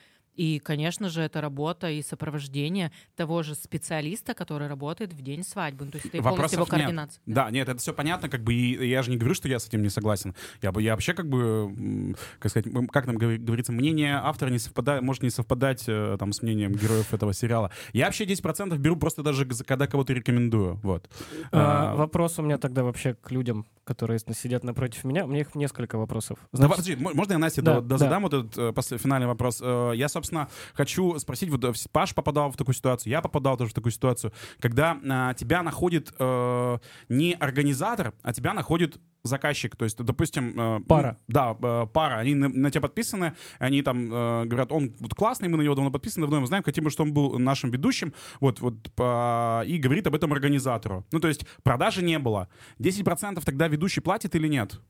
И, 0.41 0.59
конечно 0.59 1.11
же, 1.11 1.21
это 1.21 1.43
работа 1.43 1.91
и 1.91 2.01
сопровождение 2.03 2.93
того 3.15 3.43
же 3.43 3.55
специалиста, 3.55 4.33
который 4.33 4.69
работает 4.69 5.13
в 5.13 5.21
день 5.21 5.43
свадьбы. 5.45 5.85
Ну, 5.85 5.91
то 5.91 5.99
есть 5.99 6.11
ты 6.11 6.17
полностью 6.23 6.57
его 6.57 6.65
Вопросов 6.65 6.73
нет. 6.79 6.81
координация. 6.87 7.23
Да, 7.27 7.51
нет, 7.51 7.69
это 7.69 7.79
все 7.79 7.93
понятно, 7.93 8.31
как 8.31 8.43
бы, 8.43 8.55
и 8.55 8.89
я 8.89 9.03
же 9.03 9.11
не 9.11 9.19
говорю, 9.19 9.35
что 9.35 9.49
я 9.49 9.59
с 9.59 9.67
этим 9.69 9.83
не 9.83 9.91
согласен. 9.91 10.35
Я 10.63 10.73
бы, 10.73 10.81
я 10.83 10.93
вообще 10.93 11.13
как 11.13 11.29
бы, 11.29 12.15
как 12.39 12.51
сказать, 12.51 12.73
как 12.91 13.05
там 13.05 13.19
говори- 13.19 13.37
говорится, 13.37 13.71
мнение 13.73 14.15
автора 14.17 14.49
не 14.49 14.59
совпадает, 14.59 15.03
может 15.03 15.23
не 15.23 15.29
совпадать 15.29 15.85
э, 15.87 16.17
там 16.19 16.33
с 16.33 16.41
мнением 16.41 16.73
героев 16.73 17.13
этого 17.13 17.35
сериала. 17.35 17.71
Я 17.93 18.07
вообще 18.07 18.25
10% 18.25 18.79
беру 18.79 18.97
просто 18.97 19.23
даже 19.23 19.45
когда 19.67 19.87
кого-то 19.87 20.15
рекомендую, 20.15 20.81
вот. 20.83 21.11
А, 21.53 21.93
А, 21.93 21.97
Вопрос 21.97 22.39
у 22.39 22.43
меня 22.43 22.57
тогда 22.57 22.83
вообще 22.83 23.13
к 23.13 23.31
людям, 23.31 23.67
которые 23.85 24.19
сидят 24.21 24.65
напротив 24.65 25.05
меня. 25.05 25.25
У 25.25 25.29
меня 25.29 25.41
их 25.41 25.55
несколько 25.55 25.99
вопросов. 25.99 26.39
Да, 26.53 26.59
Значит, 26.67 26.71
подожди, 26.77 26.93
м- 27.05 27.15
можно 27.17 27.33
я 27.33 27.39
Насте 27.39 27.61
Да, 27.61 27.75
да, 27.75 27.81
да, 27.81 27.99
задам 27.99 28.23
вот 28.23 28.33
этот 28.35 28.57
э, 28.57 28.73
после- 28.73 28.97
финальный 28.99 29.27
вопрос? 29.27 29.61
Э, 29.63 29.93
Я, 29.95 30.09
собственно, 30.09 30.30
хочу 30.75 31.19
спросить, 31.19 31.51
вот 31.51 31.65
э, 31.65 31.73
Паш 31.93 32.15
попадал 32.15 32.51
в 32.51 32.57
такую 32.57 32.75
ситуацию, 32.75 33.11
я 33.11 33.21
попадал 33.21 33.57
тоже 33.57 33.71
в 33.71 33.75
такую 33.75 33.93
ситуацию, 33.93 34.33
когда 34.61 34.99
а, 35.09 35.35
тебя 35.35 35.63
находит 35.63 36.13
э, 36.19 36.79
не 37.09 37.35
организатор, 37.35 38.15
а 38.23 38.33
тебя 38.33 38.55
находит 38.55 38.99
заказчик, 39.23 39.77
то 39.77 39.85
есть, 39.85 40.03
допустим... 40.03 40.59
э, 40.59 40.81
Пара. 40.87 41.17
ну, 41.29 41.35
Да, 41.35 41.57
э, 41.61 41.87
пара, 41.93 42.17
они 42.19 42.35
на, 42.35 42.49
на 42.49 42.71
тебя 42.71 42.83
подписаны, 42.83 43.35
они 43.59 43.83
там 43.83 44.13
э, 44.13 44.45
говорят, 44.47 44.73
он 44.73 44.95
вот 44.99 45.15
классный, 45.15 45.49
мы 45.49 45.59
на 45.59 45.63
него 45.63 45.75
давно 45.75 45.91
подписаны, 45.91 46.25
давно 46.25 46.37
его 46.39 46.47
знаем, 46.47 46.65
хотим, 46.65 46.89
чтобы 46.91 47.09
он 47.09 47.15
был 47.15 47.39
нашим 47.39 47.71
ведущим, 47.71 48.15
вот, 48.41 48.61
вот, 48.61 48.91
по- 48.95 49.63
и 49.67 49.79
говорит 49.79 50.07
об 50.07 50.15
этом 50.15 50.33
организатору. 50.33 51.05
Ну, 51.13 51.21
то 51.21 51.29
есть, 51.29 51.47
продажи 51.63 52.03
не 52.03 52.19
было. 52.19 52.49
10% 52.79 53.43
тогда 53.45 53.69
ведущий 53.69 54.01
платит 54.01 54.35
или 54.35 54.49
нет? 54.49 54.81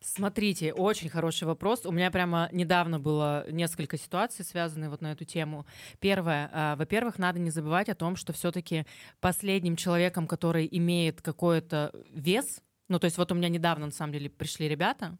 Смотрите, 0.00 0.72
очень 0.72 1.08
хороший 1.08 1.44
вопрос. 1.44 1.84
У 1.84 1.90
меня 1.90 2.10
прямо 2.12 2.48
недавно 2.52 3.00
было 3.00 3.44
несколько 3.50 3.98
ситуаций, 3.98 4.44
связанных 4.44 4.90
вот 4.90 5.00
на 5.00 5.12
эту 5.12 5.24
тему. 5.24 5.66
Первое, 5.98 6.48
а, 6.52 6.76
во-первых, 6.76 7.18
надо 7.18 7.40
не 7.40 7.50
забывать 7.50 7.88
о 7.88 7.96
том, 7.96 8.14
что 8.14 8.32
все-таки 8.32 8.86
последним 9.20 9.74
человеком, 9.74 10.28
который 10.28 10.68
имеет 10.70 11.20
какой-то 11.20 11.92
вес, 12.12 12.62
ну 12.88 13.00
то 13.00 13.06
есть 13.06 13.18
вот 13.18 13.32
у 13.32 13.34
меня 13.34 13.48
недавно 13.48 13.86
на 13.86 13.92
самом 13.92 14.12
деле 14.12 14.30
пришли 14.30 14.68
ребята, 14.68 15.18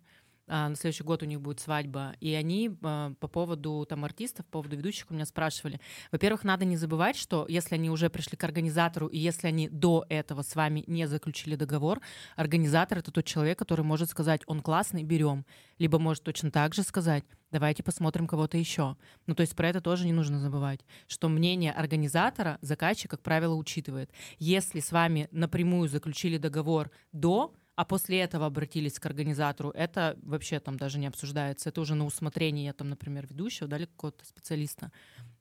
на 0.49 0.75
следующий 0.75 1.05
год 1.05 1.23
у 1.23 1.27
них 1.27 1.41
будет 1.41 1.61
свадьба, 1.61 2.15
и 2.21 2.33
они 2.35 2.77
а, 2.83 3.13
по 3.21 3.29
поводу 3.29 3.87
там 3.89 4.05
артистов, 4.05 4.47
по 4.47 4.53
поводу 4.53 4.77
ведущих 4.77 5.07
у 5.11 5.15
меня 5.15 5.27
спрашивали. 5.27 5.81
Во-первых, 6.11 6.45
надо 6.45 6.65
не 6.65 6.77
забывать, 6.77 7.17
что 7.17 7.47
если 7.49 7.75
они 7.75 7.91
уже 7.91 8.11
пришли 8.11 8.37
к 8.37 8.45
организатору, 8.45 9.07
и 9.07 9.19
если 9.19 9.47
они 9.47 9.69
до 9.69 10.05
этого 10.09 10.43
с 10.43 10.55
вами 10.57 10.85
не 10.87 11.07
заключили 11.07 11.55
договор, 11.55 12.01
организатор— 12.37 12.99
это 13.01 13.11
тот 13.11 13.25
человек, 13.25 13.59
который 13.59 13.85
может 13.85 14.11
сказать, 14.11 14.43
он 14.47 14.61
классный, 14.61 15.03
берем. 15.03 15.45
Либо 15.79 15.99
может 15.99 16.25
точно 16.25 16.51
так 16.51 16.75
же 16.75 16.83
сказать, 16.83 17.25
давайте 17.51 17.83
посмотрим 17.83 18.27
кого-то 18.27 18.57
еще. 18.57 18.97
Ну, 19.27 19.35
то 19.35 19.43
есть 19.43 19.55
про 19.55 19.69
это 19.69 19.81
тоже 19.81 20.07
не 20.07 20.13
нужно 20.13 20.41
забывать, 20.41 20.81
что 21.07 21.29
мнение 21.29 21.73
организатора 21.73 22.59
заказчик, 22.61 23.11
как 23.11 23.23
правило, 23.23 23.55
учитывает. 23.55 24.11
Если 24.39 24.81
с 24.81 24.93
вами 24.93 25.29
напрямую 25.31 25.89
заключили 25.89 26.39
договор 26.39 26.91
до, 27.13 27.55
а 27.79 27.85
после 27.85 28.19
этого 28.19 28.47
обратились 28.47 28.99
к 28.99 29.07
организатору, 29.07 29.71
это 29.71 30.19
вообще 30.23 30.59
там 30.59 30.77
даже 30.77 30.99
не 30.99 31.07
обсуждается. 31.07 31.69
Это 31.69 31.81
уже 31.81 31.95
на 31.95 32.07
усмотрение, 32.07 32.73
там, 32.73 32.89
например, 32.89 33.29
ведущего, 33.29 33.69
да, 33.69 33.77
или 33.77 33.85
какого-то 33.85 34.25
специалиста. 34.25 34.91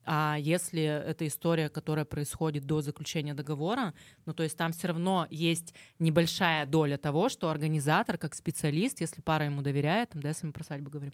А 0.06 0.38
если 0.40 0.84
это 0.84 1.26
история, 1.26 1.68
которая 1.68 2.06
происходит 2.06 2.66
до 2.66 2.82
заключения 2.82 3.34
договора, 3.34 3.96
ну 4.28 4.34
то 4.36 4.44
есть 4.44 4.56
там 4.56 4.72
все 4.72 4.90
равно 4.90 5.26
есть 5.32 5.74
небольшая 5.98 6.68
доля 6.68 7.00
того, 7.00 7.30
что 7.30 7.50
организатор, 7.50 8.20
как 8.20 8.36
специалист, 8.36 9.02
если 9.02 9.20
пара 9.22 9.46
ему 9.46 9.64
доверяет, 9.64 10.12
там, 10.12 10.22
да, 10.22 10.30
если 10.30 10.46
мы 10.46 10.54
про 10.54 10.64
свадьбу 10.64 10.92
говорим, 10.92 11.14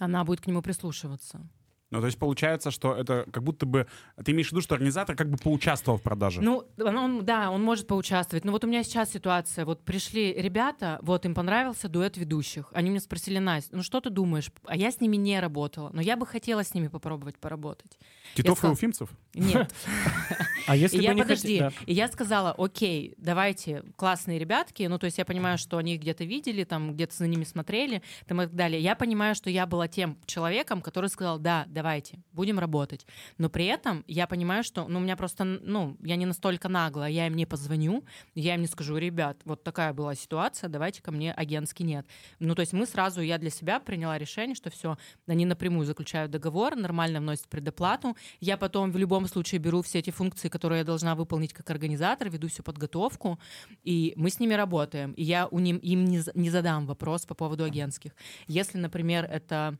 она 0.00 0.24
будет 0.24 0.40
к 0.40 0.48
нему 0.48 0.60
прислушиваться. 0.60 1.48
Ну, 1.92 2.00
то 2.00 2.06
есть 2.06 2.18
получается, 2.18 2.70
что 2.72 2.94
это 2.96 3.26
как 3.32 3.42
будто 3.44 3.64
бы... 3.64 3.86
Ты 4.24 4.32
имеешь 4.32 4.48
в 4.48 4.52
виду, 4.52 4.60
что 4.60 4.74
организатор 4.74 5.14
как 5.14 5.30
бы 5.30 5.36
поучаствовал 5.36 5.98
в 5.98 6.02
продаже? 6.02 6.40
Ну, 6.42 6.64
он- 6.78 6.96
он- 6.96 7.24
да, 7.24 7.50
он 7.50 7.62
может 7.62 7.86
поучаствовать. 7.86 8.44
Но 8.44 8.50
вот 8.52 8.64
у 8.64 8.66
меня 8.66 8.82
сейчас 8.82 9.12
ситуация. 9.12 9.64
Вот 9.64 9.84
пришли 9.84 10.32
ребята, 10.32 10.98
вот 11.02 11.24
им 11.26 11.34
понравился 11.34 11.88
дуэт 11.88 12.16
ведущих. 12.16 12.70
Они 12.72 12.90
меня 12.90 13.00
спросили, 13.00 13.38
Настя, 13.38 13.76
ну 13.76 13.82
что 13.84 14.00
ты 14.00 14.10
думаешь? 14.10 14.50
А 14.64 14.76
я 14.76 14.90
с 14.90 15.00
ними 15.00 15.16
не 15.16 15.38
работала, 15.38 15.90
но 15.92 16.00
я 16.02 16.16
бы 16.16 16.26
хотела 16.26 16.64
с 16.64 16.74
ними 16.74 16.88
попробовать 16.88 17.38
поработать. 17.38 17.98
Титов 18.34 18.54
и 18.54 18.58
сказал- 18.58 18.72
Уфимцев? 18.74 19.08
Нет. 19.34 19.72
А 20.68 20.74
если 20.74 20.96
И 20.96 20.98
бы 20.98 21.04
я, 21.04 21.14
не 21.14 21.22
подожди, 21.22 21.62
и 21.86 21.94
я 21.94 22.08
сказала, 22.08 22.50
окей, 22.50 23.14
давайте, 23.18 23.84
классные 23.94 24.40
ребятки, 24.40 24.82
ну, 24.82 24.98
то 24.98 25.04
есть 25.04 25.16
я 25.18 25.24
понимаю, 25.24 25.58
что 25.58 25.76
они 25.78 25.94
их 25.94 26.00
где-то 26.00 26.24
видели, 26.24 26.64
там, 26.64 26.94
где-то 26.94 27.14
за 27.14 27.28
ними 27.28 27.44
смотрели, 27.44 28.02
там, 28.26 28.42
и 28.42 28.46
так 28.46 28.54
далее. 28.56 28.80
Я 28.80 28.96
понимаю, 28.96 29.36
что 29.36 29.48
я 29.48 29.64
была 29.66 29.86
тем 29.86 30.18
человеком, 30.26 30.82
который 30.82 31.08
сказал, 31.08 31.38
да, 31.38 31.66
давайте, 31.76 32.18
будем 32.32 32.58
работать. 32.58 33.06
Но 33.36 33.50
при 33.50 33.66
этом 33.66 34.02
я 34.08 34.26
понимаю, 34.26 34.64
что, 34.64 34.88
ну, 34.88 34.98
у 34.98 35.02
меня 35.02 35.14
просто, 35.14 35.44
ну, 35.44 35.98
я 36.02 36.16
не 36.16 36.24
настолько 36.24 36.70
наглая, 36.70 37.10
я 37.10 37.26
им 37.26 37.36
не 37.36 37.44
позвоню, 37.44 38.02
я 38.34 38.54
им 38.54 38.62
не 38.62 38.66
скажу, 38.66 38.96
ребят, 38.96 39.42
вот 39.44 39.62
такая 39.62 39.92
была 39.92 40.14
ситуация, 40.14 40.70
давайте 40.70 41.02
ко 41.02 41.12
мне 41.12 41.34
агентский 41.34 41.84
нет. 41.84 42.06
Ну, 42.38 42.54
то 42.54 42.60
есть 42.60 42.72
мы 42.72 42.86
сразу, 42.86 43.20
я 43.20 43.36
для 43.36 43.50
себя 43.50 43.78
приняла 43.78 44.16
решение, 44.16 44.54
что 44.54 44.70
все, 44.70 44.96
они 45.26 45.44
напрямую 45.44 45.84
заключают 45.84 46.32
договор, 46.32 46.76
нормально 46.76 47.20
вносят 47.20 47.46
предоплату, 47.48 48.16
я 48.40 48.56
потом 48.56 48.90
в 48.90 48.96
любом 48.96 49.28
случае 49.28 49.58
беру 49.58 49.82
все 49.82 49.98
эти 49.98 50.10
функции, 50.10 50.48
которые 50.48 50.78
я 50.78 50.84
должна 50.84 51.14
выполнить 51.14 51.52
как 51.52 51.68
организатор, 51.68 52.30
веду 52.30 52.48
всю 52.48 52.62
подготовку, 52.62 53.38
и 53.84 54.14
мы 54.16 54.30
с 54.30 54.40
ними 54.40 54.54
работаем. 54.54 55.12
И 55.12 55.22
я 55.22 55.46
у 55.48 55.58
ним, 55.58 55.76
им 55.76 56.06
не, 56.06 56.22
не 56.34 56.48
задам 56.48 56.86
вопрос 56.86 57.26
по 57.26 57.34
поводу 57.34 57.64
агентских. 57.64 58.12
Если, 58.46 58.78
например, 58.78 59.26
это 59.30 59.76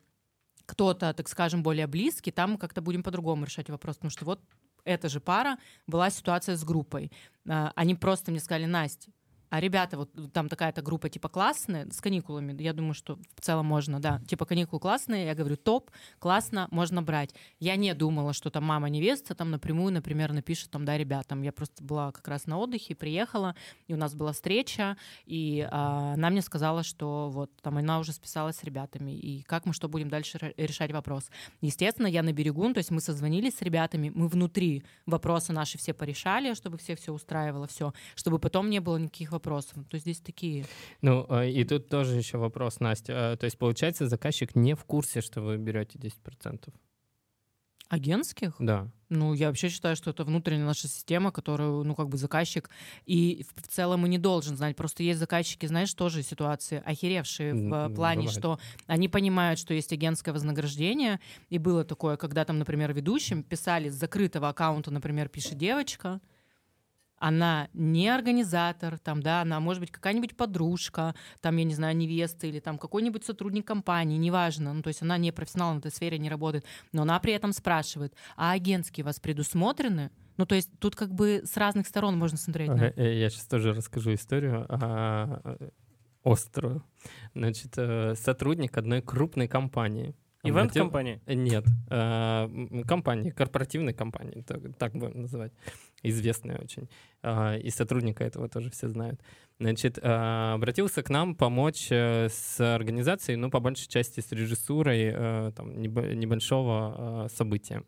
кто-то, 0.67 1.15
так 1.15 1.29
скажем, 1.29 1.63
более 1.63 1.87
близкий, 1.87 2.31
там 2.31 2.53
мы 2.53 2.59
как-то 2.59 2.83
будем 2.83 3.03
по-другому 3.03 3.45
решать 3.45 3.71
вопрос, 3.71 3.97
потому 3.97 4.11
что 4.11 4.25
вот 4.25 4.41
эта 4.85 5.09
же 5.09 5.21
пара 5.21 5.59
была 5.87 6.11
ситуация 6.11 6.57
с 6.57 6.65
группой. 6.65 7.11
А, 7.49 7.73
Они 7.75 7.95
просто 7.95 8.31
мне 8.31 8.41
сказали, 8.41 8.67
Настя, 8.67 9.11
а 9.57 9.61
ребята, 9.61 9.97
вот 9.97 10.11
там 10.35 10.51
такая-то 10.51 10.83
группа 10.83 11.09
типа 11.09 11.31
классная, 11.31 11.89
с 11.91 12.03
каникулами, 12.03 12.55
я 12.63 12.75
думаю, 12.75 12.93
что 12.93 13.19
в 13.35 13.41
целом 13.41 13.65
можно, 13.65 14.01
да, 14.01 14.21
типа 14.29 14.45
каникулы 14.45 14.81
классные, 14.81 15.25
я 15.25 15.35
говорю, 15.35 15.57
топ, 15.57 15.91
классно, 16.19 16.69
можно 16.71 17.03
брать. 17.03 17.35
Я 17.59 17.77
не 17.77 17.95
думала, 17.95 18.35
что 18.35 18.51
там 18.51 18.65
мама 18.65 18.91
невеста 18.91 19.35
там 19.35 19.51
напрямую, 19.51 19.95
например, 19.95 20.35
напишет 20.35 20.71
там, 20.71 20.85
да, 20.85 20.99
ребятам. 20.99 21.41
Я 21.41 21.53
просто 21.53 21.83
была 21.83 22.13
как 22.13 22.29
раз 22.29 22.45
на 22.45 22.59
отдыхе, 22.59 22.95
приехала, 22.95 23.55
и 23.87 23.95
у 23.95 23.97
нас 23.97 24.15
была 24.15 24.35
встреча, 24.35 24.99
и 25.25 25.67
а, 25.71 26.13
она 26.13 26.29
мне 26.29 26.43
сказала, 26.43 26.83
что 26.83 27.31
вот 27.31 27.51
там 27.63 27.79
она 27.79 27.99
уже 27.99 28.13
списалась 28.13 28.57
с 28.57 28.63
ребятами, 28.63 29.13
и 29.13 29.43
как 29.45 29.65
мы 29.65 29.73
что 29.73 29.89
будем 29.89 30.11
дальше 30.11 30.37
ре- 30.37 30.53
решать 30.59 30.93
вопрос. 30.93 31.31
Естественно, 31.63 32.09
я 32.09 32.23
на 32.23 32.35
берегу, 32.35 32.69
ну, 32.69 32.75
то 32.75 32.79
есть 32.79 32.91
мы 32.91 33.01
созвонились 33.01 33.57
с 33.57 33.63
ребятами, 33.63 34.13
мы 34.15 34.29
внутри 34.29 34.85
вопросы 35.07 35.55
наши 35.55 35.79
все 35.79 35.95
порешали, 35.95 36.53
чтобы 36.53 36.77
всех 36.77 36.99
все 36.99 37.15
устраивало, 37.15 37.67
все, 37.67 37.95
чтобы 38.17 38.39
потом 38.39 38.69
не 38.69 38.81
было 38.81 38.99
никаких 38.99 39.33
вопросов. 39.33 39.46
То 39.47 39.95
есть 39.95 40.05
здесь 40.05 40.21
такие... 40.21 40.65
Ну, 41.03 41.27
э, 41.29 41.51
и 41.51 41.65
тут 41.65 41.89
тоже 41.89 42.17
еще 42.17 42.39
вопрос, 42.39 42.81
Настя. 42.81 43.13
Э, 43.33 43.37
То 43.37 43.45
есть, 43.45 43.59
получается, 43.59 44.09
заказчик 44.09 44.55
не 44.55 44.75
в 44.75 44.85
курсе, 44.85 45.21
что 45.21 45.41
вы 45.41 45.57
берете 45.57 45.99
10%? 45.99 46.69
Агентских? 47.89 48.57
Да. 48.59 48.89
Ну, 49.11 49.33
я 49.33 49.47
вообще 49.47 49.69
считаю, 49.69 49.95
что 49.95 50.11
это 50.11 50.25
внутренняя 50.25 50.67
наша 50.67 50.89
система, 50.89 51.31
которую, 51.31 51.85
ну, 51.85 51.95
как 51.95 52.09
бы 52.09 52.19
заказчик 52.19 52.69
и 53.05 53.45
в 53.55 53.63
в 53.63 53.69
целом 53.69 54.05
и 54.05 54.09
не 54.09 54.19
должен 54.19 54.57
знать. 54.57 54.75
Просто 54.75 55.05
есть 55.05 55.21
заказчики, 55.21 55.67
знаешь, 55.67 55.95
тоже 55.95 56.25
ситуации 56.25 56.83
охеревшие 56.85 57.55
в 57.55 57.73
э, 57.73 57.77
М, 57.87 57.95
плане, 57.95 58.23
бывает. 58.23 58.37
что 58.39 58.59
они 58.89 59.09
понимают, 59.09 59.61
что 59.61 59.73
есть 59.73 59.93
агентское 59.93 60.35
вознаграждение. 60.35 61.21
И 61.49 61.59
было 61.59 61.85
такое, 61.85 62.17
когда 62.17 62.45
там, 62.45 62.59
например, 62.59 62.93
ведущим 62.93 63.45
писали 63.45 63.89
с 63.89 63.95
закрытого 63.95 64.49
аккаунта, 64.49 64.91
например, 64.91 65.29
пишет 65.29 65.57
девочка, 65.57 66.21
она 67.19 67.69
не 67.73 68.09
организатор, 68.09 68.99
там, 68.99 69.23
да, 69.23 69.43
она 69.43 69.61
может 69.61 69.81
быть 69.81 69.91
какая-нибудь 69.91 70.37
подружка, 70.37 71.15
там, 71.41 71.57
я 71.57 71.65
не 71.65 71.75
знаю, 71.75 71.97
невеста 71.97 72.47
или 72.47 72.61
там 72.61 72.79
какой-нибудь 72.79 73.25
сотрудник 73.25 73.67
компании, 73.67 74.17
неважно, 74.17 74.73
ну, 74.73 74.83
то 74.83 74.89
есть 74.89 75.03
она 75.03 75.19
не 75.19 75.33
профессионал 75.33 75.75
в 75.75 75.79
этой 75.79 75.91
сфере, 75.91 76.19
не 76.19 76.29
работает, 76.29 76.65
но 76.93 77.03
она 77.03 77.19
при 77.21 77.33
этом 77.33 77.53
спрашивает, 77.53 78.15
а 78.37 78.53
агентские 78.53 79.05
у 79.05 79.07
вас 79.07 79.21
предусмотрены? 79.21 80.11
Ну, 80.37 80.45
то 80.45 80.55
есть 80.55 80.71
тут 80.79 80.97
как 80.97 81.15
бы 81.15 81.43
с 81.45 81.57
разных 81.57 81.87
сторон 81.87 82.19
можно 82.19 82.37
смотреть. 82.37 82.69
на 82.69 82.87
это. 82.87 83.01
э, 83.01 83.19
Я 83.19 83.31
сейчас 83.31 83.47
тоже 83.47 83.73
расскажу 83.73 84.13
историю 84.13 84.67
а, 84.69 85.41
э, 85.45 85.71
острую. 86.25 86.85
Значит, 87.35 87.73
э, 87.79 88.15
сотрудник 88.17 88.77
одной 88.77 89.01
крупной 89.01 89.49
компании. 89.49 90.15
Э, 91.27 91.35
Нет, 91.35 91.65
а, 91.89 92.51
компании, 92.87 93.31
корпоративной 93.31 93.95
компании, 93.95 94.43
так, 94.43 94.61
так 94.79 94.93
будем 94.93 95.23
называть, 95.23 95.53
известная 96.09 96.59
очень. 96.59 96.89
А, 97.23 97.57
И 97.57 97.71
сотрудника 97.71 98.25
этого 98.25 98.49
тоже 98.49 98.71
все 98.71 98.89
знают. 98.89 99.21
Значит, 99.59 99.99
а, 100.03 100.55
обратился 100.55 101.03
к 101.03 101.09
нам 101.11 101.35
помочь 101.35 101.89
э, 101.91 102.29
с 102.31 102.61
организацией, 102.61 103.37
ну, 103.37 103.51
по 103.51 103.61
большей 103.61 103.89
части 103.89 104.21
с 104.21 104.31
режиссурой 104.33 105.11
э, 105.15 105.53
там, 105.57 105.73
небо- 105.81 106.15
небольшого 106.15 106.95
а, 107.25 107.29
события. 107.29 107.83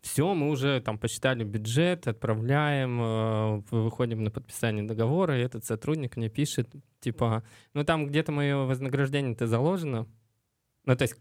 Все, 0.00 0.34
мы 0.34 0.50
уже 0.50 0.80
там 0.80 0.98
посчитали 0.98 1.44
бюджет, 1.44 2.06
отправляем, 2.06 3.00
э, 3.02 3.62
выходим 3.70 4.22
на 4.22 4.30
подписание 4.30 4.84
договора, 4.84 5.38
и 5.38 5.42
этот 5.42 5.64
сотрудник 5.64 6.16
мне 6.16 6.28
пишет, 6.28 6.68
типа, 7.00 7.42
ну 7.72 7.84
там 7.84 8.06
где-то 8.06 8.30
мое 8.32 8.56
вознаграждение-то 8.58 9.46
заложено, 9.46 10.06
ну 10.84 10.96
то 10.96 11.02
есть 11.02 11.16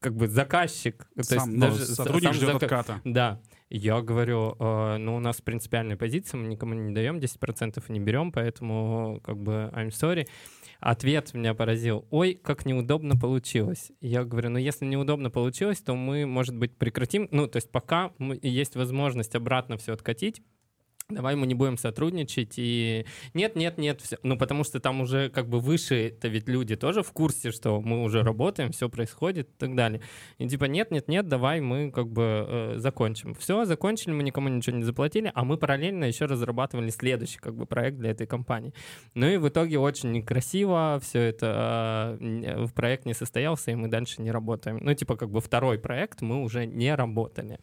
как 0.00 0.14
бы 0.14 0.28
заказчик. 0.28 1.08
то 1.16 1.22
Сам, 1.24 1.36
есть 1.38 1.46
ну, 1.52 1.60
даже 1.60 1.84
сотрудник 1.86 2.24
сам 2.28 2.34
ждет 2.34 2.48
зака- 2.50 2.64
отката. 2.64 3.00
Да. 3.04 3.40
Я 3.70 4.00
говорю, 4.00 4.56
э, 4.58 4.96
ну, 4.96 5.16
у 5.16 5.20
нас 5.20 5.40
принципиальная 5.42 5.96
позиция, 5.96 6.38
мы 6.38 6.46
никому 6.48 6.74
не 6.74 6.94
даем 6.94 7.18
10% 7.18 7.82
и 7.88 7.92
не 7.92 8.00
берем, 8.00 8.32
поэтому, 8.32 9.20
как 9.22 9.36
бы, 9.36 9.70
I'm 9.74 9.88
sorry. 9.90 10.26
Ответ 10.80 11.34
меня 11.34 11.54
поразил. 11.54 12.06
Ой, 12.10 12.34
как 12.34 12.64
неудобно 12.64 13.16
получилось. 13.16 13.92
Я 14.00 14.24
говорю, 14.24 14.50
ну, 14.50 14.58
если 14.58 14.86
неудобно 14.86 15.30
получилось, 15.30 15.80
то 15.80 15.94
мы, 15.94 16.24
может 16.24 16.56
быть, 16.56 16.76
прекратим. 16.78 17.28
Ну, 17.30 17.46
то 17.46 17.56
есть 17.56 17.70
пока 17.70 18.12
мы- 18.18 18.38
есть 18.40 18.76
возможность 18.76 19.34
обратно 19.34 19.76
все 19.76 19.92
откатить, 19.92 20.40
давай 21.10 21.36
мы 21.36 21.46
не 21.46 21.54
будем 21.54 21.78
сотрудничать, 21.78 22.54
и 22.56 23.06
нет, 23.32 23.56
нет, 23.56 23.78
нет, 23.78 24.02
все. 24.02 24.18
ну, 24.22 24.36
потому 24.36 24.62
что 24.62 24.78
там 24.78 25.00
уже 25.00 25.30
как 25.30 25.48
бы 25.48 25.58
выше, 25.58 26.08
это 26.08 26.28
ведь 26.28 26.48
люди 26.48 26.76
тоже 26.76 27.02
в 27.02 27.12
курсе, 27.12 27.50
что 27.50 27.80
мы 27.80 28.02
уже 28.02 28.22
работаем, 28.22 28.72
все 28.72 28.90
происходит 28.90 29.48
и 29.48 29.58
так 29.58 29.74
далее. 29.74 30.02
И 30.36 30.46
типа, 30.46 30.66
нет, 30.66 30.90
нет, 30.90 31.08
нет, 31.08 31.26
давай 31.26 31.62
мы 31.62 31.90
как 31.90 32.08
бы 32.08 32.46
э, 32.46 32.74
закончим. 32.76 33.34
Все, 33.34 33.64
закончили, 33.64 34.12
мы 34.12 34.22
никому 34.22 34.48
ничего 34.48 34.76
не 34.76 34.82
заплатили, 34.82 35.32
а 35.34 35.44
мы 35.44 35.56
параллельно 35.56 36.04
еще 36.04 36.26
разрабатывали 36.26 36.90
следующий 36.90 37.38
как 37.38 37.56
бы 37.56 37.64
проект 37.64 37.96
для 37.96 38.10
этой 38.10 38.26
компании. 38.26 38.74
Ну 39.14 39.26
и 39.26 39.38
в 39.38 39.48
итоге 39.48 39.78
очень 39.78 40.12
некрасиво 40.12 41.00
все 41.02 41.20
это, 41.20 42.18
э, 42.20 42.66
проект 42.74 43.06
не 43.06 43.14
состоялся, 43.14 43.70
и 43.70 43.74
мы 43.74 43.88
дальше 43.88 44.20
не 44.20 44.30
работаем. 44.30 44.78
Ну, 44.82 44.92
типа, 44.92 45.16
как 45.16 45.30
бы 45.30 45.40
второй 45.40 45.78
проект 45.78 46.20
мы 46.20 46.42
уже 46.42 46.66
не 46.66 46.94
работали. 46.94 47.60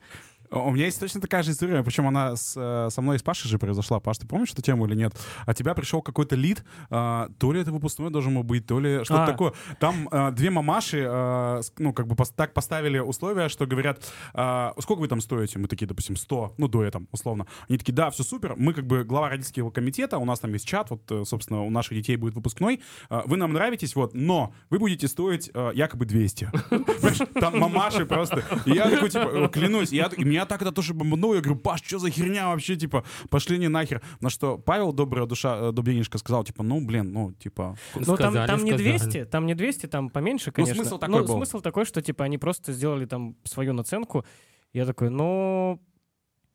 У 0.56 0.72
меня 0.72 0.86
есть 0.86 1.00
точно 1.00 1.22
такая 1.22 1.44
же 1.44 1.52
история, 1.52 1.84
причем 1.84 2.08
она 2.08 2.36
с, 2.36 2.54
э, 2.56 2.90
со 2.90 3.02
мной 3.02 3.18
и 3.18 3.20
с 3.20 3.24
Пашей 3.24 3.50
же 3.50 3.60
произошла. 3.60 4.00
Паш, 4.00 4.18
ты 4.18 4.28
помнишь 4.28 4.52
эту 4.52 4.62
тему 4.62 4.86
или 4.86 4.96
нет? 4.96 5.14
А 5.46 5.54
тебя 5.54 5.74
пришел 5.74 6.02
какой-то 6.02 6.36
лид, 6.36 6.64
а, 6.90 7.30
то 7.38 7.52
ли 7.52 7.62
это 7.62 7.72
выпускной 7.72 8.10
должен 8.10 8.36
был 8.36 8.44
быть, 8.44 8.66
то 8.66 8.80
ли 8.80 9.04
что-то 9.04 9.24
А. 9.24 9.28
такое. 9.28 9.54
Там 9.80 10.08
а, 10.12 10.32
две 10.32 10.50
мамаши, 10.50 11.06
а, 11.08 11.62
ну, 11.78 11.94
как 11.94 12.08
бы 12.08 12.16
пос- 12.16 12.34
так 12.36 12.54
поставили 12.54 13.00
условия, 13.00 13.50
что 13.50 13.66
говорят, 13.66 14.00
а, 14.34 14.74
сколько 14.80 15.00
вы 15.02 15.08
там 15.08 15.22
стоите? 15.22 15.60
Мы 15.60 15.68
такие, 15.68 15.88
допустим, 15.88 16.16
100, 16.16 16.54
ну, 16.58 16.68
до 16.68 16.84
этого, 16.84 17.06
условно. 17.12 17.46
Они 17.70 17.78
такие, 17.78 17.94
да, 17.94 18.10
все 18.10 18.24
супер, 18.24 18.56
мы 18.58 18.74
как 18.74 18.86
бы 18.88 19.04
глава 19.04 19.30
родительского 19.30 19.72
комитета, 19.72 20.18
у 20.18 20.26
нас 20.26 20.40
там 20.40 20.54
есть 20.54 20.68
чат, 20.68 20.90
вот, 20.90 21.28
собственно, 21.28 21.64
у 21.64 21.70
наших 21.70 21.94
детей 21.98 22.16
будет 22.16 22.36
выпускной, 22.36 22.82
а, 23.10 23.24
вы 23.26 23.38
нам 23.38 23.54
нравитесь, 23.54 23.96
вот, 23.96 24.14
но 24.14 24.54
вы 24.70 24.80
будете 24.80 25.08
стоить 25.08 25.50
а, 25.54 25.72
якобы 25.72 26.06
200. 26.06 26.52
Понимаешь, 26.70 27.18
Там 27.40 27.60
мамаши 27.60 28.06
просто. 28.06 28.44
И 28.66 28.72
я 28.72 28.90
такой, 28.90 29.10
типа, 29.10 29.50
клянусь, 29.50 29.92
я, 29.92 30.06
и 30.16 30.24
меня 30.46 30.50
так 30.50 30.62
это 30.62 30.72
тоже 30.72 30.94
бомбануло. 30.94 31.36
Я 31.36 31.42
говорю, 31.42 31.60
Паш, 31.60 31.82
что 31.84 32.00
за 32.00 32.10
херня 32.10 32.48
вообще, 32.48 32.76
типа, 32.76 33.04
пошли 33.30 33.58
не 33.58 33.68
нахер. 33.68 34.02
На 34.22 34.30
что 34.30 34.58
Павел, 34.58 34.94
добрая 34.94 35.26
душа, 35.26 35.58
э, 35.70 35.72
Дубленишка, 35.72 36.18
сказал, 36.18 36.44
типа, 36.44 36.64
ну, 36.64 36.86
блин, 36.86 37.12
ну, 37.12 37.32
типа... 37.34 37.76
Ну, 37.96 38.06
там, 38.06 38.32
Сказали, 38.32 38.48
там 38.48 38.64
не 38.64 38.72
сказали. 38.72 38.98
200, 38.98 39.26
там 39.26 39.46
не 39.46 39.56
200, 39.56 39.88
там 39.88 40.10
поменьше, 40.10 40.52
конечно. 40.52 40.76
смысл 40.76 40.98
такой 40.98 41.22
Ну, 41.22 41.28
был. 41.28 41.36
смысл 41.36 41.60
такой, 41.62 41.86
что, 41.86 42.02
типа, 42.02 42.24
они 42.26 42.38
просто 42.38 42.74
сделали 42.74 43.06
там 43.06 43.36
свою 43.44 43.74
наценку. 43.74 44.26
Я 44.74 44.86
такой, 44.86 45.10
ну, 45.10 45.80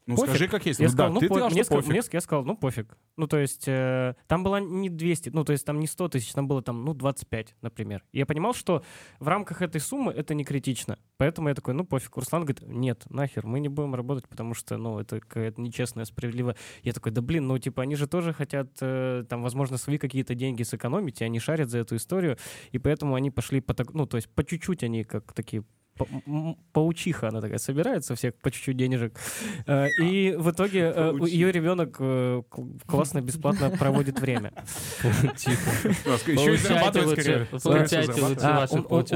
Ну, 0.07 0.17
Пофиг. 0.17 0.31
скажи, 0.31 0.49
как 0.49 0.67
есть. 0.67 0.81
Я 0.81 0.87
Ну, 0.87 0.93
сказал, 0.93 1.09
да, 1.09 1.15
ну, 1.15 1.21
ты 1.21 1.29
по- 1.29 1.35
сказал, 1.35 1.51
мне, 1.51 1.63
что 1.63 1.73
ска- 1.73 1.77
пофиг. 1.77 1.91
мне 1.91 2.01
я 2.13 2.21
сказал, 2.21 2.45
ну, 2.45 2.57
пофиг. 2.57 2.97
Ну, 3.17 3.27
то 3.29 3.39
есть, 3.39 3.65
э, 3.69 4.15
там 4.27 4.43
было 4.43 4.57
не 4.59 4.89
200, 4.89 5.29
ну, 5.29 5.45
то 5.45 5.53
есть, 5.53 5.65
там 5.65 5.79
не 5.79 5.87
100 5.87 6.09
тысяч, 6.09 6.33
там 6.33 6.49
было 6.49 6.63
там, 6.63 6.85
ну, 6.85 6.95
25, 6.95 7.55
например. 7.61 8.03
И 8.13 8.19
я 8.19 8.27
понимал, 8.27 8.55
что 8.55 8.83
в 9.21 9.29
рамках 9.29 9.63
этой 9.63 9.81
суммы 9.81 10.13
это 10.13 10.35
не 10.35 10.45
критично. 10.45 10.99
Поэтому 11.19 11.49
я 11.49 11.55
такой, 11.55 11.75
ну, 11.75 11.85
пофиг. 11.85 12.17
Руслан 12.17 12.43
говорит, 12.45 12.63
нет, 12.67 13.05
нахер, 13.11 13.47
мы 13.47 13.61
не 13.61 13.69
будем 13.69 13.95
работать, 13.95 14.27
потому 14.29 14.55
что, 14.55 14.79
ну, 14.79 14.99
это 14.99 15.21
какая-то 15.21 15.61
нечестная, 15.61 16.07
справедливо. 16.07 16.57
Я 16.83 16.93
такой, 16.93 17.13
да, 17.13 17.21
блин, 17.21 17.47
ну, 17.47 17.59
типа, 17.59 17.83
они 17.83 17.95
же 17.95 18.07
тоже 18.09 18.33
хотят, 18.33 18.71
э, 18.81 19.25
там, 19.29 19.43
возможно, 19.43 19.77
свои 19.77 19.99
какие-то 19.99 20.35
деньги 20.35 20.63
сэкономить, 20.63 21.21
и 21.21 21.25
они 21.25 21.39
шарят 21.39 21.69
за 21.71 21.79
эту 21.79 21.97
историю, 21.97 22.39
и 22.73 22.79
поэтому 22.79 23.15
они 23.15 23.31
пошли 23.31 23.61
по 23.61 23.75
так, 23.75 23.93
ну, 23.93 24.07
то 24.07 24.17
есть, 24.17 24.29
по 24.31 24.43
чуть-чуть 24.45 24.83
они 24.83 25.05
как 25.05 25.33
такие 25.35 25.63
паучиха, 26.73 27.29
она 27.29 27.41
такая 27.41 27.59
собирает 27.59 28.05
со 28.05 28.15
всех 28.15 28.35
по 28.37 28.51
чуть-чуть 28.51 28.77
денежек. 28.77 29.19
Э, 29.67 29.89
И 30.03 30.35
в 30.37 30.51
итоге 30.51 30.93
э, 30.95 31.13
ее 31.27 31.53
ребенок 31.53 31.97
э, 31.99 32.43
кл- 32.49 32.79
классно, 32.87 33.21
бесплатно 33.21 33.71
проводит 33.71 34.21
время. 34.21 34.53
Зарабатывать. 36.61 37.27
А, 38.43 38.67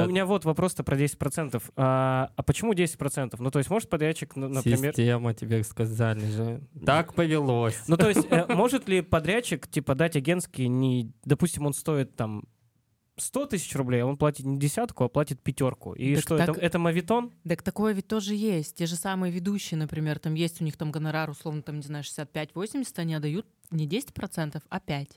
у- 0.04 0.08
меня 0.08 0.26
вот 0.26 0.44
вопрос-то 0.44 0.82
про 0.84 0.96
10%. 0.96 1.62
А, 1.76 2.30
а 2.36 2.42
почему 2.42 2.72
10%? 2.72 3.34
Ну, 3.38 3.50
то 3.50 3.58
есть, 3.58 3.70
может 3.70 3.88
подрядчик, 3.88 4.36
например... 4.36 4.94
Система, 4.94 5.34
тебе 5.34 5.62
сказали 5.64 6.24
же. 6.30 6.60
Так 6.84 7.14
повелось. 7.14 7.80
Ну, 7.88 7.96
то 7.96 8.08
есть, 8.08 8.26
может 8.48 8.88
ли 8.88 9.00
подрядчик, 9.02 9.66
типа, 9.68 9.94
дать 9.94 10.16
агентский, 10.16 10.68
не, 10.68 11.12
допустим, 11.24 11.66
он 11.66 11.74
стоит 11.74 12.16
там 12.16 12.44
100 13.16 13.46
тысяч 13.46 13.74
рублей, 13.76 14.02
а 14.02 14.06
он 14.06 14.16
платит 14.16 14.44
не 14.44 14.58
десятку, 14.58 15.04
а 15.04 15.08
платит 15.08 15.40
пятерку. 15.40 15.92
И 15.92 16.14
Так 16.14 16.22
что, 16.22 16.36
так- 16.36 16.50
это, 16.50 16.60
это 16.60 16.78
мавитон? 16.78 17.32
Так 17.46 17.62
такое 17.62 17.92
ведь 17.92 18.08
тоже 18.08 18.34
есть. 18.34 18.76
Те 18.76 18.86
же 18.86 18.96
самые 18.96 19.32
ведущие, 19.32 19.78
например, 19.78 20.18
там 20.18 20.34
есть 20.34 20.60
у 20.60 20.64
них 20.64 20.76
там 20.76 20.90
гонорар, 20.90 21.30
условно, 21.30 21.62
там, 21.62 21.76
не 21.76 21.82
знаю, 21.82 22.04
65-80, 22.04 22.92
они 22.96 23.14
отдают 23.14 23.46
не 23.70 23.86
10%, 23.86 24.62
а 24.68 24.78
5%. 24.80 25.08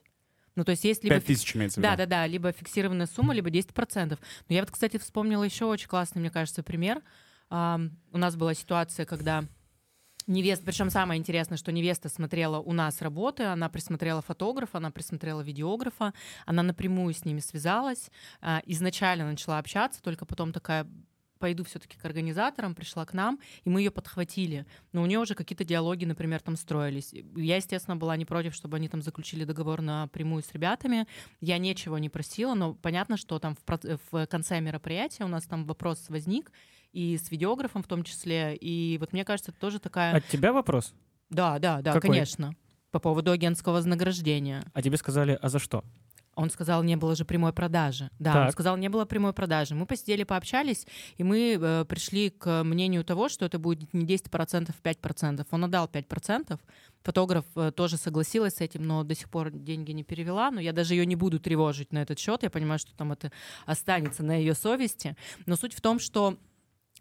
Ну, 0.55 0.63
то 0.63 0.71
есть 0.71 0.83
есть 0.85 1.03
либо... 1.03 1.15
Пять 1.15 1.25
тысяч 1.25 1.55
имеется 1.55 1.79
в 1.79 1.83
виду. 1.83 1.91
Да, 1.91 1.97
да, 1.97 2.05
да, 2.07 2.27
либо 2.27 2.51
фиксированная 2.51 3.05
сумма, 3.05 3.35
либо 3.35 3.49
10%. 3.51 4.17
Но 4.49 4.55
я 4.55 4.61
вот, 4.61 4.71
кстати, 4.71 4.97
вспомнила 4.97 5.43
еще 5.43 5.65
очень 5.65 5.87
классный, 5.87 6.19
мне 6.19 6.31
кажется, 6.31 6.63
пример. 6.63 7.03
Ам, 7.49 7.91
у 8.11 8.17
нас 8.17 8.35
была 8.35 8.55
ситуация, 8.55 9.05
когда 9.05 9.45
невеста, 10.27 10.65
причем 10.65 10.89
самое 10.89 11.19
интересное, 11.19 11.57
что 11.57 11.71
невеста 11.71 12.09
смотрела 12.09 12.59
у 12.59 12.73
нас 12.73 13.01
работы, 13.01 13.43
она 13.43 13.69
присмотрела 13.69 14.21
фотографа, 14.21 14.77
она 14.77 14.91
присмотрела 14.91 15.41
видеографа, 15.41 16.13
она 16.45 16.63
напрямую 16.63 17.13
с 17.13 17.25
ними 17.25 17.39
связалась, 17.39 18.11
а, 18.41 18.61
изначально 18.65 19.29
начала 19.29 19.57
общаться, 19.57 20.01
только 20.01 20.25
потом 20.25 20.53
такая 20.53 20.87
пойду 21.37 21.63
все-таки 21.63 21.97
к 21.97 22.05
организаторам, 22.05 22.75
пришла 22.75 23.05
к 23.05 23.13
нам, 23.13 23.39
и 23.63 23.69
мы 23.69 23.81
ее 23.81 23.91
подхватили. 23.91 24.65
Но 24.91 25.01
у 25.01 25.05
нее 25.05 25.19
уже 25.19 25.35
какие-то 25.35 25.63
диалоги, 25.63 26.05
например, 26.05 26.41
там 26.41 26.55
строились. 26.55 27.13
Я, 27.35 27.57
естественно, 27.57 27.95
была 27.95 28.17
не 28.17 28.25
против, 28.25 28.53
чтобы 28.53 28.77
они 28.77 28.89
там 28.89 29.01
заключили 29.01 29.43
договор 29.43 29.81
напрямую 29.81 30.43
с 30.43 30.51
ребятами. 30.51 31.07
Я 31.39 31.57
ничего 31.57 31.97
не 31.97 32.09
просила, 32.09 32.53
но 32.53 32.73
понятно, 32.73 33.17
что 33.17 33.39
там 33.39 33.55
в, 33.55 33.99
в 34.11 34.25
конце 34.27 34.59
мероприятия 34.59 35.23
у 35.23 35.29
нас 35.29 35.45
там 35.45 35.65
вопрос 35.65 36.05
возник, 36.09 36.51
и 36.97 37.15
с 37.15 37.29
видеографом 37.29 37.83
в 37.83 37.87
том 37.87 38.03
числе. 38.03 38.55
И 38.55 38.97
вот 38.99 39.13
мне 39.13 39.23
кажется, 39.23 39.51
это 39.51 39.59
тоже 39.59 39.79
такая... 39.79 40.15
От 40.15 40.27
тебя 40.27 40.51
вопрос? 40.51 40.95
Да, 41.29 41.59
да, 41.59 41.81
да, 41.83 41.93
Какой? 41.93 42.09
конечно. 42.09 42.55
По 42.89 42.99
поводу 42.99 43.31
агентского 43.31 43.73
вознаграждения. 43.73 44.63
А 44.73 44.81
тебе 44.81 44.97
сказали, 44.97 45.37
а 45.39 45.49
за 45.49 45.59
что? 45.59 45.83
Он 46.33 46.49
сказал, 46.49 46.81
не 46.81 46.95
было 46.95 47.15
же 47.15 47.23
прямой 47.23 47.53
продажи. 47.53 48.09
Да, 48.17 48.31
он 48.31 48.43
Так. 48.45 48.51
сказал, 48.53 48.77
не 48.77 48.89
было 48.89 49.05
прямой 49.05 49.33
продажи. 49.33 49.75
Мы 49.75 49.85
посидели, 49.85 50.23
пообщались, 50.23 50.87
и 51.17 51.23
мы 51.23 51.59
э, 51.59 51.85
пришли 51.85 52.31
к 52.31 52.63
мнению 52.63 53.03
того, 53.03 53.29
что 53.29 53.45
это 53.45 53.59
будет 53.59 53.93
не 53.93 54.05
10%, 54.05 54.73
5%. 54.83 55.47
Он 55.51 55.65
отдал 55.65 55.87
5%. 55.87 56.59
Фотограф 57.03 57.45
э, 57.55 57.71
тоже 57.75 57.97
согласилась 57.97 58.55
с 58.55 58.61
этим, 58.61 58.87
но 58.87 59.03
до 59.03 59.13
сих 59.13 59.29
пор 59.29 59.51
деньги 59.51 59.91
не 59.91 60.03
перевела. 60.03 60.49
Но 60.49 60.59
я 60.59 60.73
даже 60.73 60.95
ее 60.95 61.05
не 61.05 61.15
буду 61.15 61.39
тревожить 61.39 61.93
на 61.93 61.99
этот 61.99 62.17
счет. 62.17 62.41
Я 62.41 62.49
понимаю, 62.49 62.79
что 62.79 62.95
там 62.95 63.11
это 63.11 63.31
останется 63.67 64.23
на 64.23 64.35
ее 64.35 64.55
совести. 64.55 65.15
Но 65.45 65.55
суть 65.55 65.73
в 65.73 65.81
том, 65.81 65.99
что 65.99 66.37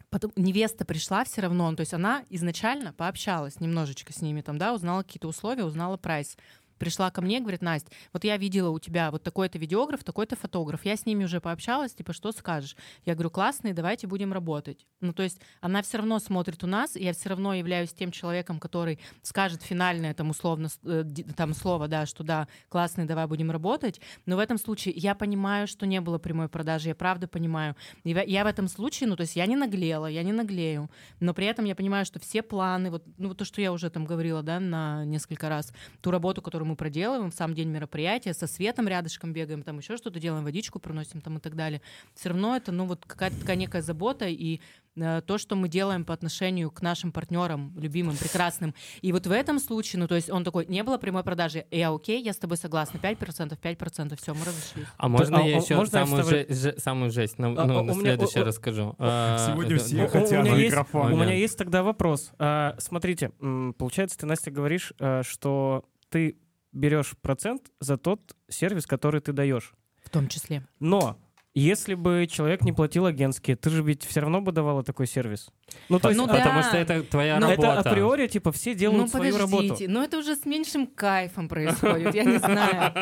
Потом 0.09 0.31
невеста 0.35 0.85
пришла 0.85 1.25
все 1.25 1.41
равно, 1.41 1.73
то 1.75 1.81
есть 1.81 1.93
она 1.93 2.23
изначально 2.29 2.93
пообщалась 2.93 3.59
немножечко 3.59 4.13
с 4.13 4.21
ними, 4.21 4.41
там, 4.41 4.57
да, 4.57 4.73
узнала 4.73 5.03
какие-то 5.03 5.27
условия, 5.27 5.65
узнала 5.65 5.97
прайс. 5.97 6.37
Пришла 6.77 7.11
ко 7.11 7.21
мне, 7.21 7.39
говорит, 7.39 7.61
Настя, 7.61 7.91
вот 8.13 8.23
я 8.23 8.37
видела 8.37 8.69
у 8.69 8.79
тебя 8.79 9.11
вот 9.11 9.23
такой-то 9.23 9.57
видеограф, 9.57 10.03
такой-то 10.03 10.35
фотограф. 10.35 10.85
Я 10.85 10.95
с 10.95 11.05
ними 11.05 11.23
уже 11.23 11.41
пообщалась, 11.41 11.93
типа, 11.93 12.13
что 12.13 12.31
скажешь? 12.31 12.75
Я 13.05 13.13
говорю, 13.13 13.29
классные, 13.29 13.73
давайте 13.73 14.07
будем 14.07 14.33
работать. 14.33 14.85
Ну, 15.01 15.13
то 15.13 15.23
есть 15.23 15.39
она 15.61 15.81
все 15.81 15.97
равно 15.97 16.19
смотрит 16.19 16.63
у 16.63 16.67
нас, 16.67 16.95
я 16.95 17.13
все 17.13 17.29
равно 17.29 17.53
являюсь 17.53 17.93
тем 17.93 18.11
человеком, 18.11 18.59
который 18.59 18.99
скажет 19.21 19.61
финальное 19.61 20.13
там 20.13 20.29
условно 20.29 20.69
э, 20.83 21.03
там 21.35 21.53
слово, 21.53 21.87
да, 21.87 22.05
что 22.05 22.23
да, 22.23 22.47
классные, 22.69 23.05
давай 23.05 23.27
будем 23.27 23.51
работать. 23.51 24.01
Но 24.25 24.35
в 24.35 24.39
этом 24.39 24.57
случае 24.57 24.93
я 24.95 25.15
понимаю, 25.15 25.67
что 25.67 25.85
не 25.85 26.01
было 26.01 26.17
прямой 26.17 26.49
продажи, 26.49 26.89
я 26.89 26.95
правда 26.95 27.27
понимаю. 27.27 27.75
И 28.03 28.09
я 28.09 28.43
в 28.43 28.47
этом 28.47 28.67
случае, 28.67 29.09
ну, 29.09 29.15
то 29.15 29.21
есть 29.21 29.35
я 29.35 29.45
не 29.45 29.55
наглела, 29.55 30.07
я 30.07 30.23
не 30.23 30.31
наглею, 30.31 30.89
но 31.19 31.33
при 31.33 31.45
этом 31.45 31.65
я 31.65 31.75
понимаю, 31.75 32.05
что 32.05 32.19
все 32.19 32.41
планы, 32.41 32.91
вот, 32.91 33.03
ну, 33.17 33.29
вот 33.29 33.37
то, 33.37 33.45
что 33.45 33.61
я 33.61 33.71
уже 33.71 33.89
там 33.89 34.05
говорила, 34.05 34.43
да, 34.43 34.59
на 34.59 35.05
несколько 35.05 35.49
раз, 35.49 35.71
ту 36.01 36.11
работу, 36.11 36.41
которую 36.41 36.66
мы 36.67 36.75
проделываем 36.75 37.31
в 37.31 37.33
сам 37.35 37.53
день 37.53 37.69
мероприятия, 37.69 38.33
со 38.33 38.47
светом 38.47 38.87
рядышком 38.87 39.33
бегаем, 39.33 39.63
там 39.63 39.79
еще 39.79 39.97
что-то 39.97 40.19
делаем, 40.19 40.43
водичку 40.43 40.79
приносим 40.79 41.21
там 41.21 41.37
и 41.37 41.39
так 41.39 41.55
далее, 41.55 41.81
все 42.13 42.29
равно 42.29 42.55
это, 42.55 42.71
ну, 42.71 42.85
вот 42.85 43.05
какая-то 43.05 43.39
такая 43.39 43.55
некая 43.55 43.81
забота 43.81 44.27
и 44.27 44.59
э, 44.95 45.21
то, 45.25 45.37
что 45.37 45.55
мы 45.55 45.69
делаем 45.69 46.05
по 46.05 46.13
отношению 46.13 46.69
к 46.71 46.81
нашим 46.81 47.11
партнерам, 47.11 47.73
любимым, 47.77 48.15
прекрасным. 48.17 48.73
И 49.01 49.11
вот 49.11 49.27
в 49.27 49.31
этом 49.31 49.59
случае, 49.59 49.99
ну, 50.01 50.07
то 50.07 50.15
есть 50.15 50.29
он 50.29 50.43
такой, 50.43 50.65
не 50.67 50.83
было 50.83 50.97
прямой 50.97 51.23
продажи, 51.23 51.65
я 51.71 51.91
окей, 51.93 52.21
я 52.21 52.33
с 52.33 52.37
тобой 52.37 52.57
согласна, 52.57 52.97
5%, 52.97 53.57
5%, 53.59 54.15
все, 54.21 54.33
мы 54.33 54.41
разошлись. 54.41 54.85
А 54.97 55.07
можно 55.07 55.39
а, 55.39 55.41
я 55.41 55.57
а, 55.57 55.61
еще 55.61 55.75
можно 55.75 56.05
самую, 56.05 56.23
вставлю? 56.23 56.47
же- 56.47 56.53
же- 56.53 56.79
самую 56.79 57.11
жесть 57.11 57.37
на, 57.39 57.47
А, 57.47 57.51
ну, 57.51 57.61
а, 57.79 57.83
на 57.83 57.91
у 57.93 57.95
меня- 57.95 58.01
следующее 58.15 58.43
расскажу? 58.43 58.95
А, 58.97 59.47
Сегодня 59.51 59.75
э, 59.75 59.79
все 59.79 59.95
ну, 59.97 60.07
хотят. 60.07 60.31
у, 60.31 60.35
на 60.35 60.41
меня 60.41 60.55
есть, 60.55 60.71
микрофон, 60.71 61.13
у 61.13 61.15
меня 61.17 61.33
есть 61.33 61.57
тогда 61.57 61.83
вопрос. 61.83 62.31
А, 62.39 62.75
смотрите, 62.79 63.29
получается, 63.77 64.17
ты, 64.17 64.25
Настя, 64.25 64.51
говоришь, 64.51 64.93
э, 64.99 65.21
что 65.23 65.85
ты 66.09 66.37
берешь 66.77 67.17
процент 67.21 67.71
за 67.79 67.97
тот 67.97 68.35
сервис, 68.47 68.85
который 68.85 69.21
ты 69.21 69.33
даешь. 69.33 69.73
В 70.03 70.09
том 70.09 70.27
числе. 70.27 70.65
Но 70.79 71.17
Если 71.57 71.95
бы 71.95 72.27
человек 72.29 72.61
не 72.61 72.71
платил 72.71 73.07
агентские, 73.07 73.55
ты 73.55 73.71
же 73.71 73.81
ведь 73.81 74.05
все 74.05 74.19
равно 74.19 74.41
бы 74.41 74.51
давала 74.51 74.83
такой 74.83 75.07
сервис. 75.07 75.47
Ну, 75.89 75.99
то 75.99 76.09
есть, 76.09 76.17
Ну 76.19 76.25
а- 76.25 76.27
да. 76.27 76.35
Потому 76.35 76.61
что 76.61 76.77
это 76.77 77.01
твоя 77.01 77.39
Но 77.39 77.49
работа. 77.49 77.79
это 77.79 77.89
априори, 77.89 78.27
типа, 78.27 78.51
все 78.51 78.75
делают 78.75 79.05
ну, 79.05 79.07
свою 79.07 79.33
подождите, 79.33 79.67
работу. 79.67 79.83
но 79.89 80.03
это 80.03 80.19
уже 80.19 80.35
с 80.35 80.45
меньшим 80.45 80.85
кайфом 80.85 81.49
происходит, 81.49 82.13
я 82.13 82.25
не 82.25 82.37
знаю. 82.37 82.93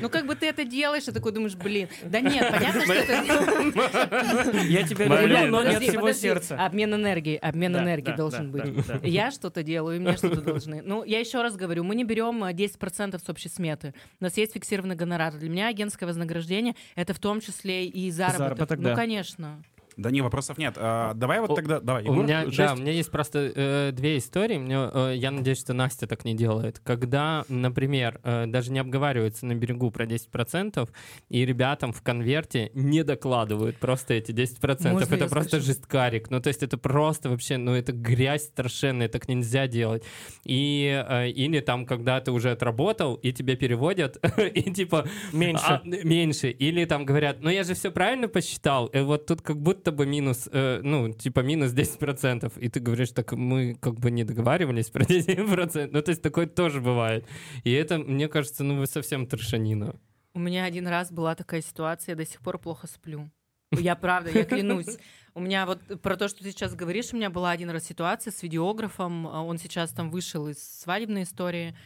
Ну, 0.00 0.08
как 0.08 0.26
бы 0.26 0.34
ты 0.36 0.46
это 0.46 0.64
делаешь, 0.64 1.06
и 1.06 1.12
такой 1.12 1.32
думаешь, 1.32 1.54
блин, 1.54 1.88
да 2.02 2.20
нет, 2.20 2.50
понятно, 2.50 2.80
что 2.80 2.92
это... 2.94 4.58
Я 4.64 4.82
тебя 4.84 5.04
люблю, 5.04 5.46
но 5.48 5.62
не 5.62 5.74
от 5.74 5.82
всего 5.82 6.12
сердца. 6.12 6.56
Обмен 6.64 6.94
энергией, 6.94 7.36
обмен 7.36 7.72
да, 7.74 8.16
должен 8.16 8.50
быть. 8.50 8.64
Я 9.02 9.30
что-то 9.30 9.62
делаю, 9.62 9.96
и 9.96 9.98
мне 9.98 10.16
что-то 10.16 10.40
должны. 10.40 10.80
Ну, 10.82 11.04
я 11.04 11.20
еще 11.20 11.42
раз 11.42 11.56
говорю, 11.56 11.84
мы 11.84 11.94
не 11.94 12.04
берем 12.04 12.42
а, 12.42 12.52
10% 12.52 13.22
с 13.22 13.28
общей 13.28 13.50
сметы. 13.50 13.92
У 14.18 14.24
нас 14.24 14.38
есть 14.38 14.54
фиксированный 14.54 14.96
гонорар. 14.96 15.34
Для 15.34 15.50
меня 15.50 15.68
агентское 15.90 16.06
вознаграждение— 16.06 16.74
это 16.94 17.14
в 17.14 17.18
том 17.18 17.40
числе 17.40 17.86
и 17.86 18.10
заработок. 18.10 18.38
Заработок, 18.38 18.78
ну, 18.78 18.84
да. 18.84 18.94
конечно. 18.94 19.62
Да 19.96 20.10
не, 20.10 20.20
вопросов 20.20 20.58
нет. 20.58 20.74
А, 20.76 21.14
давай 21.14 21.40
вот 21.40 21.50
О, 21.50 21.54
тогда, 21.54 21.80
давай, 21.80 22.02
У 22.04 22.12
Егор, 22.12 22.24
меня, 22.24 22.44
жесть. 22.46 22.58
да, 22.58 22.74
у 22.74 22.76
меня 22.76 22.92
есть 22.92 23.10
просто 23.10 23.52
э, 23.54 23.92
две 23.92 24.18
истории. 24.18 24.58
Мне, 24.58 24.76
э, 24.92 25.14
я 25.16 25.30
надеюсь, 25.30 25.60
что 25.60 25.72
Настя 25.72 26.06
так 26.06 26.24
не 26.24 26.34
делает. 26.34 26.80
Когда, 26.80 27.44
например, 27.48 28.20
э, 28.22 28.46
даже 28.46 28.72
не 28.72 28.78
обговаривается 28.78 29.46
на 29.46 29.54
берегу 29.54 29.90
про 29.90 30.04
10%, 30.06 30.88
и 31.28 31.44
ребятам 31.44 31.92
в 31.92 32.02
конверте 32.02 32.70
не 32.74 33.02
докладывают 33.04 33.76
просто 33.78 34.14
эти 34.14 34.32
10%. 34.32 34.92
Можно 34.92 35.14
это 35.14 35.28
просто 35.28 35.48
скажу? 35.48 35.66
жесткарик. 35.66 36.30
Ну, 36.30 36.40
то 36.40 36.48
есть 36.48 36.62
это 36.62 36.78
просто 36.78 37.30
вообще, 37.30 37.56
ну, 37.56 37.74
это 37.74 37.92
грязь 37.92 38.44
страшенная, 38.44 39.08
так 39.08 39.28
нельзя 39.28 39.66
делать. 39.66 40.04
И, 40.44 41.04
э, 41.08 41.30
или 41.30 41.60
там, 41.60 41.86
когда 41.86 42.20
ты 42.20 42.32
уже 42.32 42.50
отработал, 42.50 43.14
и 43.14 43.32
тебе 43.32 43.56
переводят, 43.56 44.18
и 44.38 44.70
типа... 44.72 45.06
Меньше. 45.32 45.64
А, 45.66 45.82
меньше. 45.84 46.50
Или 46.50 46.84
там 46.84 47.04
говорят, 47.04 47.38
ну 47.40 47.50
я 47.50 47.64
же 47.64 47.74
все 47.74 47.90
правильно 47.90 48.28
посчитал, 48.28 48.86
и 48.86 49.00
вот 49.00 49.26
тут 49.26 49.42
как 49.42 49.60
будто 49.60 49.79
бы 49.84 50.06
минус, 50.06 50.48
э, 50.52 50.80
ну, 50.82 51.12
типа 51.12 51.40
минус 51.40 51.72
10%. 51.72 52.52
И 52.58 52.68
ты 52.68 52.80
говоришь, 52.80 53.10
так 53.10 53.32
мы 53.32 53.74
как 53.80 53.94
бы 53.94 54.10
не 54.10 54.24
договаривались 54.24 54.90
про 54.90 55.04
10%. 55.04 55.90
Ну, 55.92 56.02
то 56.02 56.10
есть 56.10 56.22
такое 56.22 56.46
тоже 56.46 56.80
бывает. 56.80 57.26
И 57.64 57.72
это, 57.72 57.98
мне 57.98 58.28
кажется, 58.28 58.64
ну 58.64 58.78
вы 58.78 58.86
совсем 58.86 59.26
трешанина. 59.26 59.94
У 60.34 60.38
меня 60.38 60.64
один 60.64 60.86
раз 60.86 61.10
была 61.10 61.34
такая 61.34 61.62
ситуация, 61.62 62.12
я 62.12 62.16
до 62.16 62.26
сих 62.26 62.40
пор 62.40 62.58
плохо 62.58 62.86
сплю. 62.86 63.30
Я 63.72 63.94
правда, 63.96 64.30
я 64.30 64.44
клянусь. 64.44 64.98
У 65.34 65.40
меня 65.40 65.64
вот 65.64 65.80
про 66.02 66.16
то, 66.16 66.28
что 66.28 66.42
ты 66.42 66.50
сейчас 66.50 66.74
говоришь, 66.74 67.12
у 67.12 67.16
меня 67.16 67.30
была 67.30 67.50
один 67.50 67.70
раз 67.70 67.84
ситуация 67.84 68.32
с 68.32 68.42
видеографом. 68.42 69.26
Он 69.26 69.58
сейчас 69.58 69.92
там 69.92 70.10
вышел 70.10 70.48
из 70.48 70.58
свадебной 70.80 71.22
истории. 71.22 71.76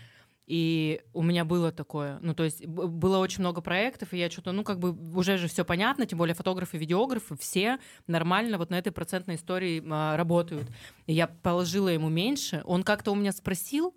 И 0.46 1.00
у 1.14 1.22
меня 1.22 1.46
было 1.46 1.72
такое, 1.72 2.18
ну, 2.20 2.34
то 2.34 2.44
есть 2.44 2.66
было 2.66 3.16
очень 3.16 3.40
много 3.40 3.62
проектов, 3.62 4.12
и 4.12 4.18
я 4.18 4.30
что-то, 4.30 4.52
ну, 4.52 4.62
как 4.62 4.78
бы 4.78 4.92
уже 5.16 5.38
же 5.38 5.48
все 5.48 5.64
понятно, 5.64 6.04
тем 6.04 6.18
более 6.18 6.34
фотографы, 6.34 6.76
видеографы, 6.76 7.34
все 7.38 7.78
нормально 8.06 8.58
вот 8.58 8.68
на 8.68 8.78
этой 8.78 8.92
процентной 8.92 9.36
истории 9.36 9.82
а, 9.90 10.18
работают. 10.18 10.68
И 11.06 11.14
я 11.14 11.28
положила 11.28 11.88
ему 11.88 12.10
меньше, 12.10 12.62
он 12.66 12.82
как-то 12.82 13.12
у 13.12 13.14
меня 13.14 13.32
спросил, 13.32 13.94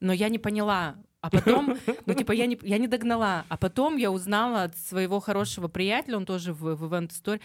но 0.00 0.14
я 0.14 0.30
не 0.30 0.38
поняла. 0.38 0.96
А 1.20 1.28
потом, 1.28 1.76
ну, 2.06 2.14
типа, 2.14 2.32
я 2.32 2.46
не, 2.46 2.58
я 2.62 2.78
не 2.78 2.88
догнала. 2.88 3.44
А 3.50 3.58
потом 3.58 3.98
я 3.98 4.10
узнала 4.10 4.62
от 4.62 4.78
своего 4.78 5.20
хорошего 5.20 5.68
приятеля, 5.68 6.16
он 6.16 6.24
тоже 6.24 6.54
в, 6.54 6.74
в 6.74 6.84
Event 6.84 7.10
Story, 7.10 7.40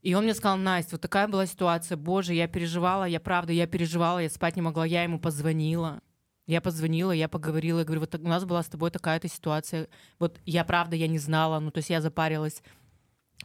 и 0.00 0.14
он 0.14 0.24
мне 0.24 0.32
сказал, 0.32 0.56
Настя, 0.56 0.92
вот 0.92 1.02
такая 1.02 1.28
была 1.28 1.44
ситуация, 1.44 1.96
боже, 1.98 2.32
я 2.32 2.48
переживала, 2.48 3.04
я 3.04 3.20
правда, 3.20 3.52
я 3.52 3.66
переживала, 3.66 4.20
я 4.20 4.30
спать 4.30 4.56
не 4.56 4.62
могла, 4.62 4.86
я 4.86 5.02
ему 5.02 5.18
позвонила. 5.18 6.00
Я 6.48 6.62
позвонила, 6.62 7.12
я 7.12 7.28
поговорила, 7.28 7.80
я 7.80 7.84
говорю, 7.84 8.00
вот 8.00 8.14
у 8.14 8.26
нас 8.26 8.46
была 8.46 8.62
с 8.62 8.68
тобой 8.68 8.90
такая-то 8.90 9.28
ситуация. 9.28 9.86
Вот 10.18 10.40
я 10.46 10.64
правда, 10.64 10.96
я 10.96 11.06
не 11.06 11.18
знала, 11.18 11.60
ну 11.60 11.70
то 11.70 11.78
есть 11.78 11.90
я 11.90 12.00
запарилась. 12.00 12.62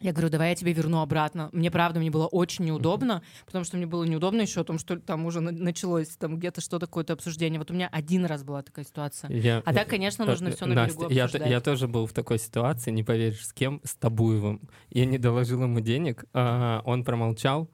Я 0.02 0.12
говорю, 0.12 0.30
давай 0.30 0.50
я 0.50 0.56
тебе 0.56 0.74
верну 0.74 1.02
обратно. 1.02 1.50
Мне 1.54 1.72
правда, 1.72 2.00
мне 2.00 2.10
было 2.12 2.26
очень 2.26 2.66
неудобно, 2.66 3.22
потому 3.46 3.64
что 3.64 3.78
мне 3.78 3.86
было 3.86 4.04
неудобно 4.04 4.42
еще 4.42 4.62
о 4.62 4.64
том, 4.64 4.78
что 4.80 5.00
там 5.00 5.26
уже 5.26 5.40
на- 5.40 5.52
началось 5.52 6.10
там 6.18 6.38
где-то 6.40 6.62
что-то, 6.62 6.88
какое-то 6.88 7.14
обсуждение. 7.14 7.60
Вот 7.60 7.72
у 7.72 7.74
меня 7.74 7.88
один 7.92 8.26
раз 8.26 8.44
была 8.44 8.64
такая 8.64 8.84
ситуация. 8.86 9.30
Я- 9.32 9.62
А 9.66 9.74
так, 9.74 9.88
конечно, 9.88 10.26
нужно 10.26 10.50
Э, 10.50 10.52
все 10.56 10.66
на 10.66 10.76
Настя, 10.76 10.98
берегу 11.00 11.14
я, 11.14 11.24
обсуждать. 11.26 11.50
я 11.50 11.62
тоже 11.62 11.88
был 11.88 12.06
в 12.08 12.12
такой 12.12 12.40
ситуации, 12.40 12.92
не 12.92 13.04
поверишь, 13.04 13.46
с 13.48 13.54
кем? 13.54 13.80
С 13.84 13.96
Табуевым. 13.96 14.62
Я 14.90 15.06
не 15.06 15.18
доложил 15.20 15.62
ему 15.64 15.80
денег, 15.80 16.26
а, 16.34 16.82
он 16.86 17.04
промолчал. 17.06 17.70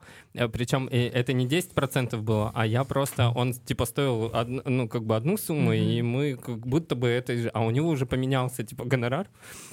Причем 0.52 0.88
это 0.92 1.32
не 1.32 1.46
10% 1.48 2.22
было, 2.22 2.52
а 2.54 2.64
я 2.66 2.84
просто, 2.84 3.30
он 3.30 3.54
типа 3.54 3.86
стоил 3.86 4.30
одну- 4.32 4.62
ну, 4.66 4.88
как 4.88 5.04
бы 5.04 5.16
одну 5.16 5.36
сумму, 5.36 5.70
Мгм. 5.70 5.72
и 5.72 6.02
мы 6.02 6.36
как 6.36 6.64
будто 6.66 6.94
бы 6.94 7.08
это, 7.08 7.50
а 7.54 7.62
у 7.64 7.70
него 7.70 7.88
уже 7.88 8.06
поменялся 8.06 8.62
типа 8.62 8.84
гонорар. 8.84 9.28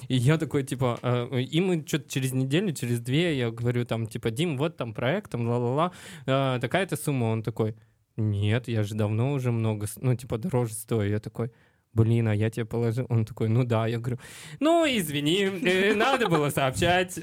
И 0.08 0.16
я 0.16 0.38
такой 0.38 0.64
типа, 0.64 0.98
э, 1.02 1.40
и 1.42 1.60
мы 1.60 1.84
что-то 1.86 2.10
через 2.10 2.32
неделю, 2.38 2.72
через 2.72 3.00
две, 3.00 3.36
я 3.38 3.50
говорю 3.50 3.84
там 3.84 4.06
типа, 4.06 4.30
Дим, 4.30 4.56
вот 4.56 4.76
там 4.76 4.94
проект, 4.94 5.30
там 5.30 5.46
ла-ла-ла, 5.48 5.92
э, 6.26 6.58
такая-то 6.60 6.96
сумма. 6.96 7.24
Он 7.26 7.42
такой, 7.42 7.76
нет, 8.16 8.68
я 8.68 8.82
же 8.82 8.94
давно 8.94 9.32
уже 9.32 9.52
много, 9.52 9.86
ну 9.96 10.14
типа 10.14 10.38
дороже 10.38 10.74
стою. 10.74 11.10
Я 11.10 11.18
такой, 11.20 11.52
блин, 11.92 12.28
а 12.28 12.34
я 12.34 12.50
тебе 12.50 12.64
положил. 12.66 13.06
Он 13.08 13.24
такой, 13.24 13.48
ну 13.48 13.64
да. 13.64 13.86
Я 13.86 13.98
говорю, 13.98 14.18
ну 14.60 14.84
извини, 14.86 15.94
надо 15.94 16.28
было 16.28 16.50
сообщать. 16.50 17.18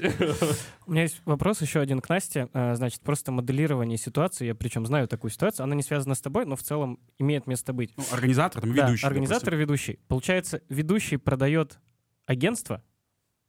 У 0.86 0.92
меня 0.92 1.02
есть 1.02 1.20
вопрос 1.24 1.60
еще 1.62 1.80
один 1.80 2.00
к 2.00 2.08
Насте. 2.08 2.48
А, 2.52 2.74
Значит, 2.74 3.00
просто 3.00 3.32
моделирование 3.32 3.98
ситуации, 3.98 4.46
я 4.46 4.54
причем 4.54 4.86
знаю 4.86 5.08
такую 5.08 5.30
ситуацию, 5.30 5.64
она 5.64 5.74
не 5.74 5.82
связана 5.82 6.14
с 6.14 6.20
тобой, 6.20 6.46
но 6.46 6.56
в 6.56 6.62
целом 6.62 6.98
имеет 7.18 7.46
место 7.46 7.72
быть. 7.72 7.92
Ну, 7.96 8.04
организатор, 8.12 8.60
там, 8.62 8.74
Да, 8.74 8.86
ведущий. 8.86 9.06
организатор 9.06 9.54
и 9.54 9.56
ведущий. 9.56 9.98
Получается, 10.08 10.62
ведущий 10.68 11.16
продает 11.16 11.78
агентство, 12.26 12.82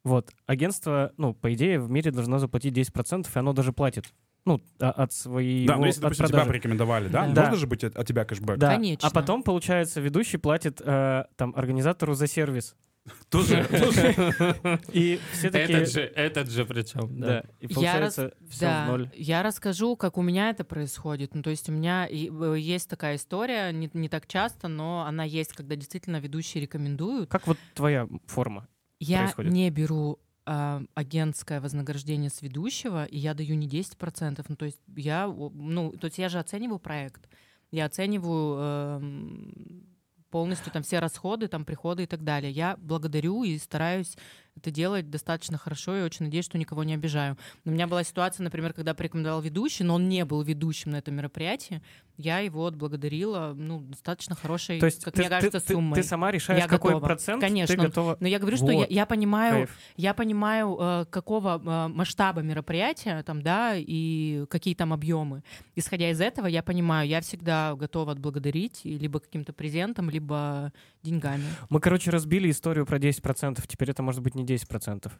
вот, 0.04 0.32
агентство, 0.46 1.12
ну, 1.18 1.34
по 1.34 1.54
идее, 1.54 1.80
в 1.80 1.90
мире 1.90 2.12
должно 2.12 2.40
заплатить 2.40 2.74
10%, 2.78 3.28
и 3.34 3.40
оно 3.40 3.54
даже 3.54 3.74
платит. 3.74 4.06
Ну, 4.46 4.62
а- 4.80 4.92
от 4.92 5.12
своей... 5.12 5.68
Да, 5.68 5.76
но 5.76 5.88
если, 5.88 6.00
от 6.00 6.04
допустим, 6.04 6.28
тебя 6.28 6.46
порекомендовали, 6.46 7.10
да? 7.10 7.28
Да. 7.28 7.42
Можно 7.44 7.58
же 7.58 7.68
быть 7.68 7.84
от, 7.84 7.98
от 7.98 8.08
тебя 8.08 8.24
кэшбэк? 8.24 8.58
Да. 8.58 8.76
Конечно. 8.76 9.06
А 9.08 9.12
потом, 9.12 9.44
получается, 9.44 10.00
ведущий 10.00 10.38
платит 10.38 10.82
э, 10.82 11.26
там 11.36 11.54
организатору 11.56 12.14
за 12.14 12.28
сервис. 12.28 12.76
Тоже, 13.30 13.66
тоже. 13.66 14.80
И 14.92 15.20
все 15.32 15.50
такие... 15.50 15.80
Этот 15.80 15.94
же, 15.94 16.02
этот 16.02 16.50
же 16.50 16.66
причем, 16.66 17.20
Да. 17.20 17.28
да. 17.28 17.44
И 17.62 17.68
Я 17.68 17.76
получается 17.76 18.34
все 18.50 18.66
да, 18.66 18.86
в 18.86 18.90
ноль. 18.90 19.10
я 19.16 19.44
расскажу, 19.44 19.96
как 19.96 20.18
у 20.18 20.22
меня 20.22 20.50
это 20.50 20.64
происходит. 20.66 21.34
Ну, 21.34 21.42
то 21.42 21.50
есть 21.50 21.70
у 21.70 21.72
меня 21.72 22.08
э, 22.10 22.58
есть 22.60 22.90
такая 22.90 23.16
история, 23.16 23.72
не, 23.72 23.90
не 23.94 24.10
так 24.10 24.28
часто, 24.28 24.68
но 24.68 25.06
она 25.08 25.24
есть, 25.24 25.54
когда 25.54 25.76
действительно 25.76 26.18
ведущие 26.18 26.62
рекомендуют. 26.62 27.30
Как 27.30 27.48
вот 27.48 27.58
твоя 27.74 28.08
форма? 28.28 28.68
Я 29.00 29.24
происходит? 29.24 29.52
не 29.52 29.70
беру 29.70 30.20
а, 30.46 30.82
агентское 30.96 31.60
вознаграждение 31.60 32.30
с 32.30 32.42
ведущего, 32.42 33.06
и 33.06 33.18
я 33.18 33.34
даю 33.34 33.56
не 33.56 33.68
10%. 33.68 34.46
Ну, 34.48 34.56
то 34.56 34.66
есть 34.66 34.80
я, 34.96 35.28
ну, 35.28 35.92
то 35.92 36.06
есть 36.06 36.18
я 36.18 36.30
же 36.30 36.40
оцениваю 36.40 36.80
проект. 36.80 37.28
Я 37.70 37.86
оцениваю 37.86 38.58
эм, 38.58 39.88
полностью 40.30 40.72
там 40.72 40.84
все 40.84 41.00
расходы, 41.00 41.48
там 41.50 41.66
приходы 41.66 42.04
и 42.04 42.06
так 42.06 42.24
далее. 42.24 42.52
Я 42.52 42.78
благодарю 42.78 43.44
и 43.44 43.58
стараюсь 43.58 44.16
это 44.58 44.72
делать 44.72 45.10
достаточно 45.10 45.58
хорошо 45.58 45.96
и 45.98 46.02
очень 46.04 46.26
надеюсь, 46.26 46.46
что 46.46 46.58
никого 46.58 46.84
не 46.84 46.94
обижаю. 46.94 47.38
У 47.66 47.70
меня 47.72 47.88
была 47.88 48.04
ситуация, 48.04 48.44
например, 48.44 48.74
когда 48.74 48.94
порекомендовал 48.94 49.42
ведущий, 49.42 49.84
но 49.84 49.96
он 49.96 50.10
не 50.10 50.26
был 50.26 50.42
ведущим 50.42 50.92
на 50.92 50.98
этом 50.98 51.16
мероприятии. 51.16 51.82
Я 52.20 52.40
его 52.40 52.66
отблагодарила, 52.66 53.54
ну, 53.56 53.80
достаточно 53.82 54.36
хорошей, 54.36 54.80
То 54.80 54.88
есть 54.88 55.04
как 55.04 55.14
ты, 55.14 55.22
мне 55.22 55.30
кажется, 55.30 55.60
ты- 55.60 55.66
ты- 55.68 55.74
суммой. 55.74 55.96
ты 55.96 56.04
сама 56.04 56.32
решаешь, 56.32 56.60
Я 56.64 56.68
какой 56.68 56.94
готова. 56.94 57.06
процент 57.06 57.42
Конечно. 57.42 57.76
ты 57.76 57.80
готова... 57.82 58.18
Но 58.20 58.28
я 58.28 58.40
говорю, 58.40 58.58
что 58.58 58.72
я, 58.72 58.78
Вот. 58.80 58.90
я 58.90 59.06
понимаю, 59.06 59.54
Кайф. 59.68 59.78
я 59.98 60.14
понимаю, 60.16 60.78
э, 60.80 61.06
какого 61.12 61.62
э, 61.64 61.88
масштаба 61.90 62.42
мероприятия 62.42 63.22
там, 63.22 63.44
да, 63.44 63.74
и 63.78 64.46
какие 64.50 64.74
там 64.74 64.94
объемы. 64.94 65.44
Исходя 65.76 66.10
из 66.10 66.20
этого, 66.20 66.48
я 66.48 66.64
понимаю, 66.64 67.08
я 67.08 67.22
всегда 67.22 67.76
готова 67.76 68.14
отблагодарить 68.14 68.82
либо 68.84 69.20
каким-то 69.20 69.54
презентом, 69.54 70.10
либо 70.10 70.74
деньгами. 71.08 71.46
Мы, 71.70 71.80
короче, 71.80 72.12
разбили 72.12 72.50
историю 72.52 72.86
про 72.86 72.98
10%, 72.98 73.64
теперь 73.68 73.90
это 73.92 74.04
может 74.04 74.22
быть 74.22 74.36
не 74.36 74.46
10%. 74.46 75.12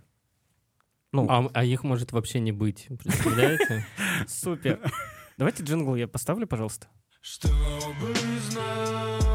Ну, 1.14 1.26
А, 1.30 1.50
а 1.54 1.64
их 1.64 1.84
может 1.84 2.12
вообще 2.12 2.40
не 2.40 2.52
быть, 2.52 2.88
представляете? 3.04 3.86
супер. 4.28 4.80
Давайте 5.38 5.64
джингл 5.64 5.96
я 5.96 6.08
поставлю, 6.08 6.48
пожалуйста. 6.48 6.88
Чтобы 7.22 8.14
знал 8.50 9.27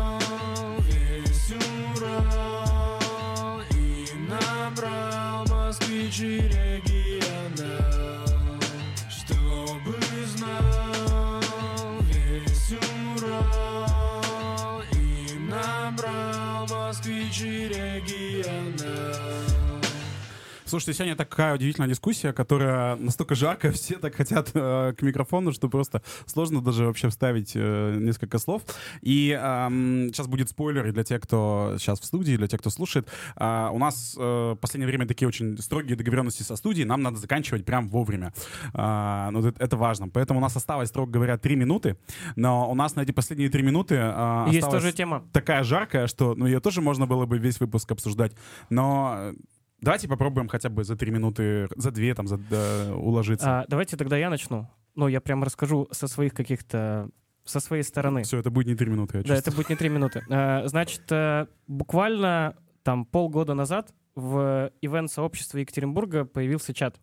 Слушайте, 20.73 20.95
сегодня 20.95 21.17
такая 21.17 21.55
удивительная 21.55 21.87
дискуссия, 21.87 22.33
которая 22.33 22.97
настолько 22.97 23.35
жаркая, 23.35 23.73
все 23.73 23.99
так 23.99 24.15
хотят 24.15 24.53
э, 24.55 24.95
к 24.97 25.03
микрофону, 25.03 25.53
что 25.53 25.69
просто 25.69 26.01
сложно 26.25 26.63
даже 26.63 26.87
вообще 26.87 27.11
вставить 27.11 27.53
э, 27.55 27.99
несколько 28.01 28.39
слов. 28.39 28.63
И 29.03 29.39
эм, 29.39 30.09
сейчас 30.15 30.29
будет 30.29 30.49
спойлер 30.49 30.91
для 30.91 31.05
тех, 31.05 31.21
кто 31.21 31.75
сейчас 31.79 32.01
в 32.01 32.07
студии, 32.07 32.39
для 32.39 32.49
тех, 32.49 32.59
кто 32.61 32.71
слушает. 32.71 33.07
А, 33.37 33.69
у 33.71 33.79
нас 33.79 34.17
э, 34.19 34.23
в 34.23 34.57
последнее 34.63 34.87
время 34.87 35.07
такие 35.07 35.29
очень 35.29 35.59
строгие 35.59 35.95
договоренности 35.95 36.43
со 36.43 36.57
студией, 36.57 36.87
нам 36.87 37.03
надо 37.03 37.19
заканчивать 37.19 37.67
прям 37.67 37.89
вовремя. 37.89 38.33
А, 38.73 39.31
ну, 39.31 39.47
это, 39.47 39.63
это 39.63 39.77
важно. 39.77 40.09
Поэтому 40.09 40.39
у 40.39 40.43
нас 40.43 40.57
осталось, 40.57 40.89
строго 40.89 41.13
говоря, 41.13 41.37
три 41.37 41.55
минуты, 41.55 41.99
но 42.35 42.71
у 42.71 42.75
нас 42.75 42.97
на 42.97 43.03
эти 43.03 43.13
последние 43.13 43.51
три 43.51 43.63
минуты 43.63 43.97
э, 44.01 44.47
Есть 44.51 44.71
тоже 44.71 44.91
тема. 44.95 45.23
такая 45.35 45.65
жаркая, 45.65 46.07
что 46.07 46.35
ну, 46.35 46.47
ее 46.47 46.61
тоже 46.61 46.81
можно 46.81 47.07
было 47.07 47.27
бы 47.27 47.37
весь 47.37 47.61
выпуск 47.61 47.93
обсуждать. 47.93 48.33
Но 48.71 49.17
э, 49.19 49.35
давайте 49.83 50.09
попробуем 50.09 50.49
хотя 50.49 50.69
бы 50.71 50.83
за 50.85 50.97
три 50.97 51.11
минуты, 51.11 51.69
за 51.77 51.91
две 51.91 52.15
там 52.15 52.27
за, 52.27 52.39
да, 52.39 52.95
уложиться. 52.95 53.61
А, 53.61 53.65
давайте 53.69 53.97
тогда 53.99 54.17
я 54.17 54.31
начну. 54.31 54.67
Ну, 54.95 55.09
я 55.09 55.21
прям 55.21 55.43
расскажу 55.45 55.89
со 55.91 56.07
своих 56.09 56.33
каких-то 56.35 57.11
со 57.45 57.61
своей 57.61 57.83
стороны. 57.83 58.23
Все, 58.23 58.39
это 58.39 58.51
будет 58.51 58.67
не 58.69 58.75
три 58.77 58.89
минуты, 58.89 59.19
я 59.19 59.25
Да, 59.25 59.35
это 59.35 59.45
чувствую. 59.47 59.57
будет 59.57 59.71
не 59.71 59.77
три 59.77 59.89
минуты. 59.89 60.23
А, 60.31 60.63
Значит, 60.67 61.03
э, 61.11 61.47
буквально 61.67 62.57
там 62.85 63.05
полгода 63.05 63.55
назад 63.55 63.93
в 64.15 64.71
ивент-сообществе 64.81 65.63
Екатеринбурга 65.63 66.25
появился 66.25 66.73
чат. 66.73 67.01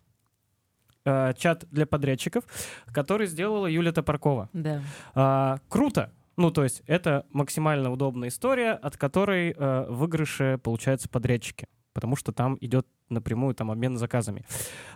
Э, 1.05 1.33
Чат 1.37 1.65
для 1.71 1.85
подрядчиков, 1.85 2.43
который 2.93 3.27
сделала 3.27 3.67
Юлия 3.67 3.91
Топоркова. 3.91 4.49
Да. 4.53 4.81
А, 5.15 5.59
круто. 5.69 6.11
Ну, 6.37 6.51
то 6.51 6.63
есть 6.63 6.83
это 6.87 7.25
максимально 7.31 7.91
удобная 7.91 8.29
история, 8.29 8.71
от 8.73 8.95
которой 8.95 9.51
э, 9.57 9.85
выигрыши 9.89 10.57
получаются 10.63 11.09
подрядчики, 11.09 11.67
потому 11.93 12.15
что 12.15 12.31
там 12.31 12.57
идет 12.61 12.87
напрямую 13.09 13.55
там 13.55 13.71
обмен 13.71 13.97
заказами. 13.97 14.45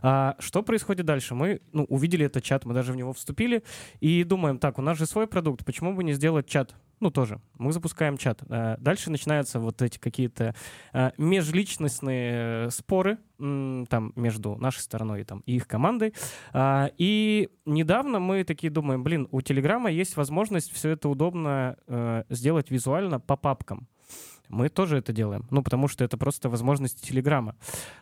А, 0.01 0.35
что 0.39 0.63
происходит 0.63 1.05
дальше? 1.05 1.35
Мы 1.35 1.61
ну, 1.71 1.85
увидели 1.85 2.25
этот 2.25 2.43
чат, 2.43 2.65
мы 2.65 2.73
даже 2.73 2.93
в 2.93 2.95
него 2.95 3.13
вступили 3.13 3.63
и 3.99 4.23
думаем, 4.23 4.59
так, 4.59 4.79
у 4.79 4.81
нас 4.81 4.97
же 4.97 5.05
свой 5.05 5.27
продукт, 5.27 5.65
почему 5.65 5.93
бы 5.95 6.03
не 6.03 6.13
сделать 6.13 6.47
чат? 6.47 6.75
Ну, 6.99 7.11
тоже. 7.11 7.41
Мы 7.57 7.73
запускаем 7.73 8.17
чат. 8.17 8.41
А, 8.49 8.77
дальше 8.77 9.11
начинаются 9.11 9.59
вот 9.59 9.81
эти 9.81 9.97
какие-то 9.99 10.55
а, 10.93 11.11
межличностные 11.17 12.67
э, 12.67 12.69
споры 12.69 13.17
м, 13.39 13.85
там 13.89 14.13
между 14.15 14.55
нашей 14.55 14.79
стороной 14.79 15.21
и, 15.21 15.23
там, 15.25 15.41
и 15.45 15.57
их 15.57 15.67
командой. 15.67 16.13
А, 16.53 16.91
и 16.97 17.49
недавно 17.65 18.19
мы 18.19 18.45
такие 18.45 18.71
думаем, 18.71 19.03
блин, 19.03 19.27
у 19.31 19.41
Телеграма 19.41 19.91
есть 19.91 20.15
возможность 20.15 20.71
все 20.71 20.91
это 20.91 21.09
удобно 21.09 21.75
э, 21.87 22.23
сделать 22.29 22.71
визуально 22.71 23.19
по 23.19 23.35
папкам. 23.35 23.89
Мы 24.53 24.69
тоже 24.69 24.97
это 24.97 25.11
делаем. 25.11 25.45
Ну, 25.49 25.63
потому 25.63 25.87
что 25.87 26.03
это 26.03 26.17
просто 26.17 26.49
возможность 26.49 27.01
Телеграма. 27.01 27.55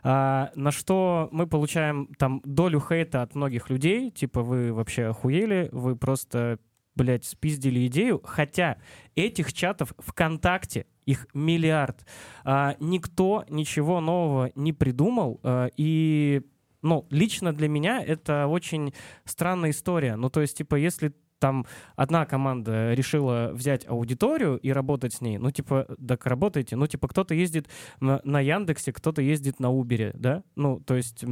А, 0.03 0.51
на 0.55 0.71
что 0.71 1.29
мы 1.31 1.47
получаем 1.47 2.09
там 2.17 2.41
долю 2.43 2.79
хейта 2.79 3.21
от 3.21 3.35
многих 3.35 3.69
людей. 3.69 4.11
Типа, 4.11 4.41
вы 4.41 4.73
вообще 4.73 5.05
охуели, 5.05 5.69
вы 5.71 5.95
просто, 5.95 6.59
блядь, 6.95 7.25
спиздили 7.25 7.87
идею. 7.87 8.21
Хотя 8.23 8.77
этих 9.15 9.53
чатов 9.53 9.93
ВКонтакте, 9.97 10.85
их 11.05 11.27
миллиард. 11.33 12.05
А, 12.43 12.75
никто 12.79 13.45
ничего 13.49 14.01
нового 14.01 14.51
не 14.55 14.73
придумал. 14.73 15.39
а, 15.43 15.69
и 15.77 16.41
ну, 16.81 17.05
лично 17.11 17.53
для 17.53 17.67
меня 17.67 18.03
это 18.03 18.47
очень 18.47 18.93
странная 19.25 19.69
история. 19.69 20.15
Ну, 20.15 20.29
то 20.29 20.41
есть, 20.41 20.57
типа, 20.57 20.75
если 20.75 21.13
там 21.41 21.65
одна 21.95 22.25
команда 22.25 22.93
решила 22.93 23.49
взять 23.53 23.85
аудиторию 23.89 24.57
и 24.57 24.71
работать 24.71 25.13
с 25.13 25.21
ней, 25.21 25.39
ну, 25.39 25.51
типа, 25.51 25.87
так 26.07 26.25
работайте. 26.27 26.75
Ну, 26.75 26.87
типа, 26.87 27.07
кто-то 27.07 27.33
ездит 27.33 27.67
на, 27.99 28.39
Яндексе, 28.39 28.93
кто-то 28.93 29.21
ездит 29.21 29.59
на 29.59 29.71
Убере, 29.71 30.11
да? 30.13 30.43
Ну, 30.55 30.79
то 30.79 30.95
есть, 30.95 31.25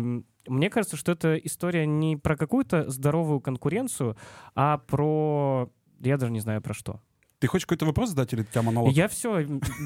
мне 0.47 0.69
кажется, 0.69 0.97
что 0.97 1.11
эта 1.11 1.35
история 1.35 1.85
не 1.85 2.17
про 2.17 2.35
какую-то 2.35 2.89
здоровую 2.89 3.39
конкуренцию, 3.39 4.17
а 4.55 4.79
про... 4.79 5.69
Я 5.99 6.17
даже 6.17 6.31
не 6.31 6.39
знаю 6.39 6.61
про 6.61 6.73
что. 6.73 7.01
Ты 7.39 7.47
хочешь 7.47 7.65
какой-то 7.65 7.85
вопрос 7.85 8.09
задать 8.09 8.33
или 8.33 8.41
у 8.41 8.43
тебя 8.43 8.61
монолог? 8.61 8.93
Я 8.93 9.07
все, 9.07 9.39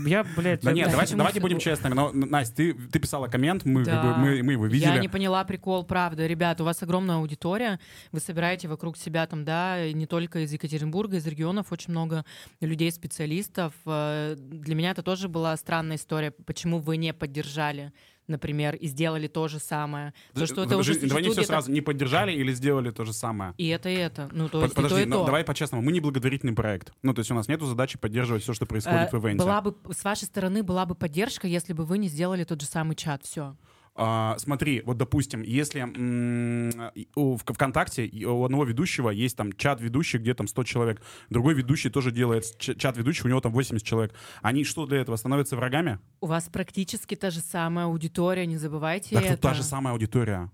я, 0.08 0.26
блядь... 0.36 0.62
Да 0.62 0.72
нет, 0.72 0.90
давайте, 0.90 1.16
давайте 1.16 1.40
будем 1.40 1.60
честными. 1.60 1.94
Но, 1.94 2.12
Настя, 2.12 2.56
ты, 2.56 2.74
ты 2.74 3.00
писала 3.00 3.28
коммент, 3.28 3.64
мы, 3.64 3.86
Да. 3.86 4.16
мы, 4.18 4.42
мы 4.42 4.54
его 4.54 4.66
видели. 4.66 4.90
Я 4.90 4.98
не 4.98 5.08
поняла 5.08 5.44
прикол, 5.44 5.84
правда. 5.84 6.26
Ребят, 6.26 6.60
у 6.62 6.64
вас 6.64 6.82
огромная 6.82 7.18
аудитория, 7.18 7.80
вы 8.12 8.20
собираете 8.20 8.68
вокруг 8.68 8.98
себя 8.98 9.28
там, 9.28 9.46
да, 9.46 9.92
не 9.92 10.08
только 10.08 10.40
из 10.40 10.52
Екатеринбурга, 10.52 11.18
из 11.18 11.28
регионов 11.28 11.72
очень 11.72 11.92
много 11.92 12.26
людей, 12.60 12.92
специалистов. 12.92 13.74
Э, 13.86 14.36
Для 14.36 14.74
меня 14.74 14.92
это 14.92 15.04
тоже 15.04 15.30
была 15.30 15.56
странная 15.56 15.98
история, 15.98 16.32
почему 16.32 16.80
вы 16.80 16.98
не 16.98 17.14
поддержали, 17.14 17.94
например, 18.28 18.76
и 18.76 18.88
сделали 18.88 19.28
то 19.28 19.48
же 19.48 19.60
самое. 19.60 20.14
То, 20.34 20.46
что 20.46 20.64
это 20.64 20.78
уже 20.78 20.94
же- 20.94 21.08
Давай 21.08 21.24
не 21.24 21.30
все 21.30 21.44
сразу. 21.44 21.72
Не 21.72 21.82
поддержали 21.82 22.32
или 22.32 22.52
сделали 22.54 22.92
то 22.92 23.04
же 23.06 23.14
самое? 23.14 23.54
И 23.58 23.68
это, 23.68 23.90
и 23.90 23.96
это. 23.96 24.30
Ну, 24.32 24.50
то 24.50 24.62
есть 24.62 24.74
и 24.74 24.76
то, 24.76 24.82
Подожди, 24.84 25.04
и 25.08 25.12
то. 25.12 25.26
давай 25.26 25.44
по-честному. 25.44 25.84
Мы 25.84 25.92
не 25.92 26.00
благотворительный 26.00 26.54
проект. 26.54 26.94
Ну, 27.04 27.14
то 27.14 27.20
есть 27.20 27.32
у 27.32 27.34
нас 27.36 27.48
нету 27.48 27.66
задачи 27.66 27.98
поддерживать 27.98 28.44
все, 28.44 28.54
что 28.54 28.66
происходит 28.66 29.12
в 29.12 29.16
Э, 29.16 29.20
ивенте. 29.20 29.44
Была 29.44 29.62
бы, 29.62 29.76
с 29.92 30.04
вашей 30.04 30.26
стороны 30.26 30.64
была 30.64 30.86
бы 30.86 30.96
поддержка, 30.96 31.48
если 31.48 31.74
бы 31.74 31.86
вы 31.86 31.98
не 31.98 32.08
сделали 32.08 32.44
тот 32.44 32.62
же 32.62 32.68
самый 32.68 32.96
чат. 32.96 33.24
Все. 33.24 33.56
А, 33.96 34.36
смотри, 34.40 34.82
вот 34.86 34.98
допустим, 34.98 35.44
если 35.44 35.82
м, 35.82 36.72
в 37.16 37.38
ВКонтакте 37.38 38.10
у 38.26 38.44
одного 38.44 38.64
ведущего 38.66 39.10
есть 39.12 39.38
там 39.38 39.54
чат 39.54 39.82
ведущих, 39.82 40.22
где 40.22 40.34
там 40.34 40.48
100 40.48 40.64
человек, 40.64 41.02
другой 41.30 41.54
ведущий 41.54 41.90
тоже 41.90 42.12
делает 42.12 42.58
чат 42.58 42.98
ведущих, 42.98 43.26
у 43.26 43.28
него 43.30 43.40
там 43.40 43.52
80 43.52 43.86
человек. 43.86 44.14
Они 44.42 44.64
что 44.64 44.86
для 44.88 44.98
этого 45.02 45.16
становятся 45.16 45.56
врагами? 45.56 46.00
У 46.22 46.26
вас 46.28 46.50
практически 46.50 47.16
та 47.16 47.30
же 47.30 47.40
самая 47.40 47.86
аудитория, 47.86 48.46
не 48.48 48.58
забывайте 48.58 49.14
Так 49.16 49.24
это. 49.26 49.34
тут 49.34 49.42
та 49.42 49.54
же 49.54 49.64
самая 49.64 49.94
аудитория. 49.94 50.50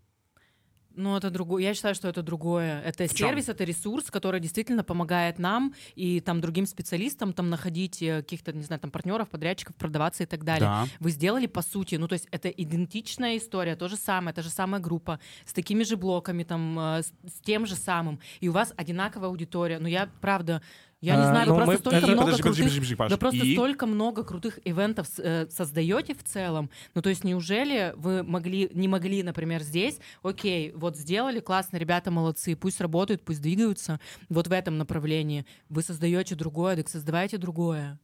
Ну, 0.95 1.15
это 1.15 1.29
другое. 1.29 1.63
Я 1.63 1.73
считаю, 1.73 1.95
что 1.95 2.07
это 2.07 2.21
другое. 2.23 2.81
Это 2.81 3.07
В 3.07 3.17
сервис, 3.17 3.47
это 3.47 3.63
ресурс, 3.63 4.11
который 4.11 4.39
действительно 4.39 4.83
помогает 4.83 5.39
нам 5.39 5.73
и 5.95 6.19
там 6.19 6.41
другим 6.41 6.65
специалистам 6.65 7.33
там 7.33 7.49
находить 7.49 8.01
э, 8.01 8.17
каких-то, 8.17 8.51
не 8.53 8.63
знаю, 8.63 8.79
там 8.79 8.91
партнеров, 8.91 9.29
подрядчиков, 9.29 9.75
продаваться 9.75 10.23
и 10.23 10.25
так 10.25 10.43
далее. 10.43 10.67
Да. 10.67 10.87
Вы 10.99 11.11
сделали 11.11 11.47
по 11.47 11.61
сути, 11.61 11.95
ну 11.95 12.07
то 12.07 12.13
есть 12.13 12.27
это 12.31 12.49
идентичная 12.49 13.37
история, 13.37 13.75
то 13.75 13.87
же 13.87 13.95
самое, 13.95 14.33
та 14.33 14.41
же 14.41 14.49
самая 14.49 14.81
группа, 14.81 15.19
с 15.45 15.53
такими 15.53 15.83
же 15.83 15.95
блоками, 15.95 16.43
там, 16.43 16.77
э, 16.79 17.03
с, 17.03 17.13
с 17.27 17.41
тем 17.41 17.65
же 17.65 17.75
самым, 17.75 18.19
и 18.41 18.49
у 18.49 18.51
вас 18.51 18.73
одинаковая 18.75 19.29
аудитория. 19.29 19.79
Ну 19.79 19.87
я, 19.87 20.09
правда, 20.21 20.61
я 21.01 21.15
не 21.15 21.21
А, 21.23 21.29
знаю, 21.29 21.47
ну, 21.47 21.53
вы 21.53 21.59
мы- 21.59 21.65
просто 21.65 21.89
столько 21.89 22.07
много 22.11 22.37
крутых... 22.37 23.09
Да 23.09 23.17
просто 23.17 23.51
столько 23.53 23.85
много 23.85 24.23
крутых 24.23 24.59
ивентов 24.65 25.07
э, 25.17 25.47
создаете 25.49 26.13
в 26.13 26.23
целом. 26.23 26.69
Ну, 26.93 27.01
то 27.01 27.09
есть, 27.09 27.23
неужели 27.23 27.93
вы 27.95 28.23
могли, 28.23 28.69
не 28.73 28.87
могли, 28.87 29.23
например, 29.23 29.61
здесь, 29.63 29.99
окей, 30.23 30.73
вот 30.75 30.97
сделали, 30.97 31.39
классно, 31.39 31.77
ребята 31.77 32.11
молодцы, 32.11 32.55
пусть 32.55 32.81
работают, 32.81 33.23
пусть 33.23 33.41
двигаются 33.41 33.99
вот 34.27 34.47
в 34.47 34.51
этом 34.51 34.77
направлении. 34.77 35.45
Вы 35.69 35.83
создаете 35.83 36.35
другое, 36.35 36.75
так 36.75 36.89
создавайте 36.89 37.37
другое. 37.37 37.97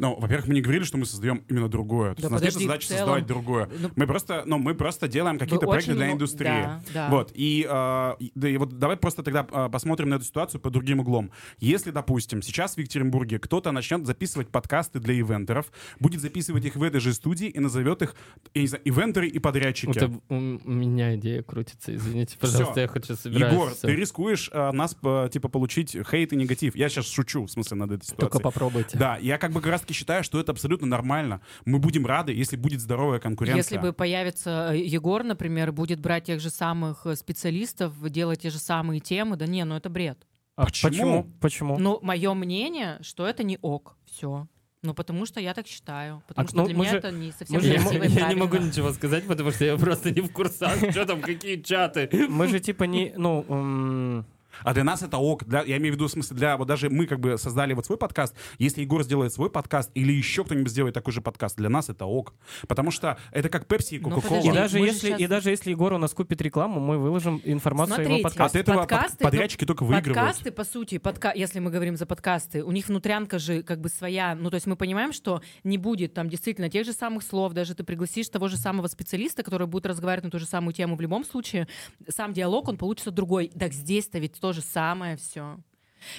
Ну, 0.00 0.16
во-первых, 0.18 0.48
мы 0.48 0.54
не 0.54 0.62
говорили, 0.62 0.84
что 0.84 0.96
мы 0.96 1.04
создаем 1.04 1.44
именно 1.50 1.68
другое. 1.68 2.14
То 2.14 2.20
есть 2.20 2.22
Да 2.22 2.28
у 2.28 2.30
нас 2.30 2.42
нет 2.42 2.54
задачи 2.54 2.86
целом, 2.86 2.98
создавать 3.00 3.26
другое. 3.26 3.68
Ну, 3.78 3.90
Мы 3.96 4.06
просто, 4.06 4.44
ну, 4.46 4.56
мы 4.56 4.74
просто 4.74 5.08
делаем 5.08 5.38
какие-то 5.38 5.66
проекты 5.66 5.94
для 5.94 6.10
индустрии. 6.10 6.46
Да, 6.46 6.82
да. 6.94 7.08
Вот, 7.10 7.32
и, 7.34 7.66
э, 7.68 8.14
да, 8.34 8.48
и 8.48 8.56
вот 8.56 8.78
давай 8.78 8.96
просто 8.96 9.22
тогда 9.22 9.46
э, 9.50 9.68
посмотрим 9.70 10.08
на 10.08 10.14
эту 10.14 10.24
ситуацию 10.24 10.58
под 10.58 10.72
другим 10.72 11.00
углом. 11.00 11.30
Если, 11.58 11.90
допустим, 11.90 12.40
сейчас 12.40 12.76
в 12.76 12.78
Екатеринбурге 12.78 13.38
кто-то 13.38 13.72
начнет 13.72 14.06
записывать 14.06 14.48
подкасты 14.48 15.00
для 15.00 15.12
ивентеров, 15.12 15.70
будет 15.98 16.22
записывать 16.22 16.64
их 16.64 16.76
в 16.76 16.82
этой 16.82 17.00
же 17.00 17.12
студии 17.12 17.48
и 17.48 17.60
назовет 17.60 18.00
их, 18.00 18.14
я 18.54 18.62
не 18.62 18.68
знаю, 18.68 18.82
ивентеры 18.86 19.28
и 19.28 19.38
подрядчики. 19.38 19.98
Это 19.98 20.10
у 20.30 20.34
меня 20.34 21.14
идея 21.16 21.42
крутится, 21.42 21.94
извините, 21.94 22.38
пожалуйста, 22.40 22.72
Всё. 22.72 22.80
я 22.80 22.88
хочу 22.88 23.16
собираюсь. 23.16 23.52
Егор, 23.52 23.70
всё. 23.70 23.86
ты 23.86 23.94
рискуешь 23.94 24.48
э, 24.50 24.72
нас, 24.72 24.96
э, 25.02 25.28
типа, 25.30 25.48
получить 25.48 25.94
хейт 26.10 26.32
и 26.32 26.36
негатив. 26.36 26.74
Я 26.74 26.88
сейчас 26.88 27.06
шучу, 27.06 27.44
в 27.44 27.50
смысле, 27.50 27.76
над 27.76 27.90
этой 27.92 28.04
ситуацией. 28.04 28.30
Только 28.30 28.38
попробуйте. 28.40 28.96
Да, 28.96 29.18
я 29.18 29.36
как 29.36 29.52
бы 29.52 29.60
как 29.60 29.72
раз 29.72 29.82
таки 29.90 29.98
считаю, 29.98 30.24
что 30.24 30.40
это 30.40 30.52
абсолютно 30.52 30.86
нормально. 30.86 31.40
Мы 31.64 31.78
будем 31.78 32.06
рады, 32.06 32.32
если 32.32 32.56
будет 32.56 32.80
здоровая 32.80 33.18
конкуренция. 33.18 33.56
Если 33.58 33.78
бы 33.78 33.92
появится 33.92 34.70
э, 34.72 34.78
Егор, 34.78 35.24
например, 35.24 35.72
будет 35.72 36.00
брать 36.00 36.24
тех 36.24 36.40
же 36.40 36.50
самых 36.50 37.06
э, 37.06 37.16
специалистов, 37.16 37.92
делать 38.10 38.40
те 38.42 38.50
же 38.50 38.58
самые 38.58 39.00
темы, 39.00 39.36
да 39.36 39.46
не, 39.46 39.64
ну 39.64 39.76
это 39.76 39.90
бред. 39.90 40.26
А 40.56 40.66
Почему? 40.66 40.90
Почему? 40.90 41.26
Почему? 41.40 41.78
Ну, 41.78 41.98
мое 42.02 42.34
мнение, 42.34 42.98
что 43.02 43.26
это 43.26 43.42
не 43.42 43.58
ок. 43.62 43.96
Все. 44.04 44.46
Ну, 44.82 44.94
потому 44.94 45.26
что 45.26 45.40
я 45.40 45.52
так 45.52 45.66
считаю. 45.66 46.22
Потому 46.26 46.46
А, 46.46 46.48
что 46.48 46.56
ну, 46.58 46.66
для 46.66 46.74
мы 46.74 46.84
меня 46.84 46.92
же- 46.92 46.98
это 46.98 47.10
не 47.10 47.32
совсем 47.32 47.60
же 47.60 47.68
Я, 47.72 47.78
не 47.78 47.84
красиво 47.84 48.04
и 48.04 48.08
я 48.08 48.28
не 48.28 48.34
могу 48.34 48.56
ничего 48.56 48.92
сказать, 48.92 49.26
потому 49.26 49.50
что 49.50 49.64
я 49.64 49.76
просто 49.76 50.10
не 50.10 50.20
в 50.20 50.32
курсах. 50.32 50.76
Что 50.90 51.04
там, 51.06 51.20
какие 51.20 51.60
чаты? 51.60 52.08
Мы 52.28 52.48
же 52.48 52.60
типа 52.60 52.84
не, 52.84 53.12
ну, 53.16 54.24
А 54.62 54.74
для 54.74 54.84
нас 54.84 55.02
это 55.02 55.18
ок. 55.18 55.44
Для, 55.44 55.62
я 55.62 55.76
имею 55.78 55.92
в 55.94 55.96
виду, 55.96 56.06
в 56.08 56.10
смысле, 56.10 56.36
для 56.36 56.56
вот 56.56 56.66
даже 56.68 56.90
мы 56.90 57.06
как 57.06 57.20
бы 57.20 57.38
создали 57.38 57.72
вот 57.74 57.86
свой 57.86 57.98
подкаст. 57.98 58.34
Если 58.58 58.82
Егор 58.82 59.02
сделает 59.02 59.32
свой 59.32 59.50
подкаст 59.50 59.90
или 59.94 60.12
еще 60.12 60.44
кто-нибудь 60.44 60.70
сделает 60.70 60.94
такой 60.94 61.12
же 61.12 61.20
подкаст, 61.20 61.56
для 61.56 61.68
нас 61.68 61.88
это 61.88 62.04
ок. 62.06 62.34
Потому 62.68 62.90
что 62.90 63.18
это 63.32 63.48
как 63.48 63.66
Пепси 63.66 63.94
и 63.94 63.98
Ну, 64.00 64.10
Кока-Кола. 64.10 64.40
И 64.40 64.52
даже, 64.52 64.78
мы 64.78 64.86
если, 64.86 65.10
щас- 65.10 65.20
и 65.20 65.26
даже 65.26 65.50
если 65.50 65.70
Егор 65.70 65.92
у 65.92 65.98
нас 65.98 66.12
купит 66.12 66.40
рекламу, 66.42 66.80
мы 66.80 66.98
выложим 66.98 67.40
информацию 67.44 67.98
о 67.98 68.02
его 68.02 68.18
Смотрите, 68.18 68.22
подкасте. 68.22 68.58
От 68.58 68.62
этого 68.62 68.80
под- 68.80 68.88
подкасты, 68.88 69.16
ну, 69.20 69.24
подрядчики 69.24 69.64
только 69.64 69.84
выигрывают. 69.84 70.16
Подкасты, 70.18 70.50
по 70.52 70.64
сути, 70.64 70.98
подка... 70.98 71.32
если 71.34 71.58
мы 71.60 71.70
говорим 71.70 71.96
за 71.96 72.06
подкасты, 72.06 72.62
у 72.64 72.72
них 72.72 72.88
внутрянка 72.88 73.38
же 73.38 73.62
как 73.62 73.80
бы 73.80 73.88
своя. 73.88 74.34
Ну, 74.34 74.50
то 74.50 74.54
есть 74.56 74.66
мы 74.66 74.76
понимаем, 74.76 75.12
что 75.12 75.42
не 75.64 75.78
будет 75.78 76.14
там 76.14 76.28
действительно 76.28 76.68
тех 76.68 76.84
же 76.84 76.92
самых 76.92 77.22
слов, 77.22 77.52
даже 77.52 77.74
ты 77.74 77.84
пригласишь 77.84 78.28
того 78.28 78.48
же 78.48 78.56
самого 78.56 78.86
специалиста, 78.86 79.42
который 79.42 79.66
будет 79.66 79.86
разговаривать 79.86 80.24
на 80.24 80.30
ту 80.30 80.38
же 80.38 80.46
самую 80.46 80.72
тему 80.74 80.96
в 80.96 81.00
любом 81.00 81.24
случае, 81.24 81.68
сам 82.08 82.32
диалог, 82.32 82.68
он 82.68 82.76
получится 82.76 83.10
другой. 83.10 83.48
Так 83.58 83.72
здесь-то 83.72 84.18
ведь 84.18 84.38
то 84.40 84.49
же 84.52 84.60
самое 84.62 85.16
все. 85.16 85.58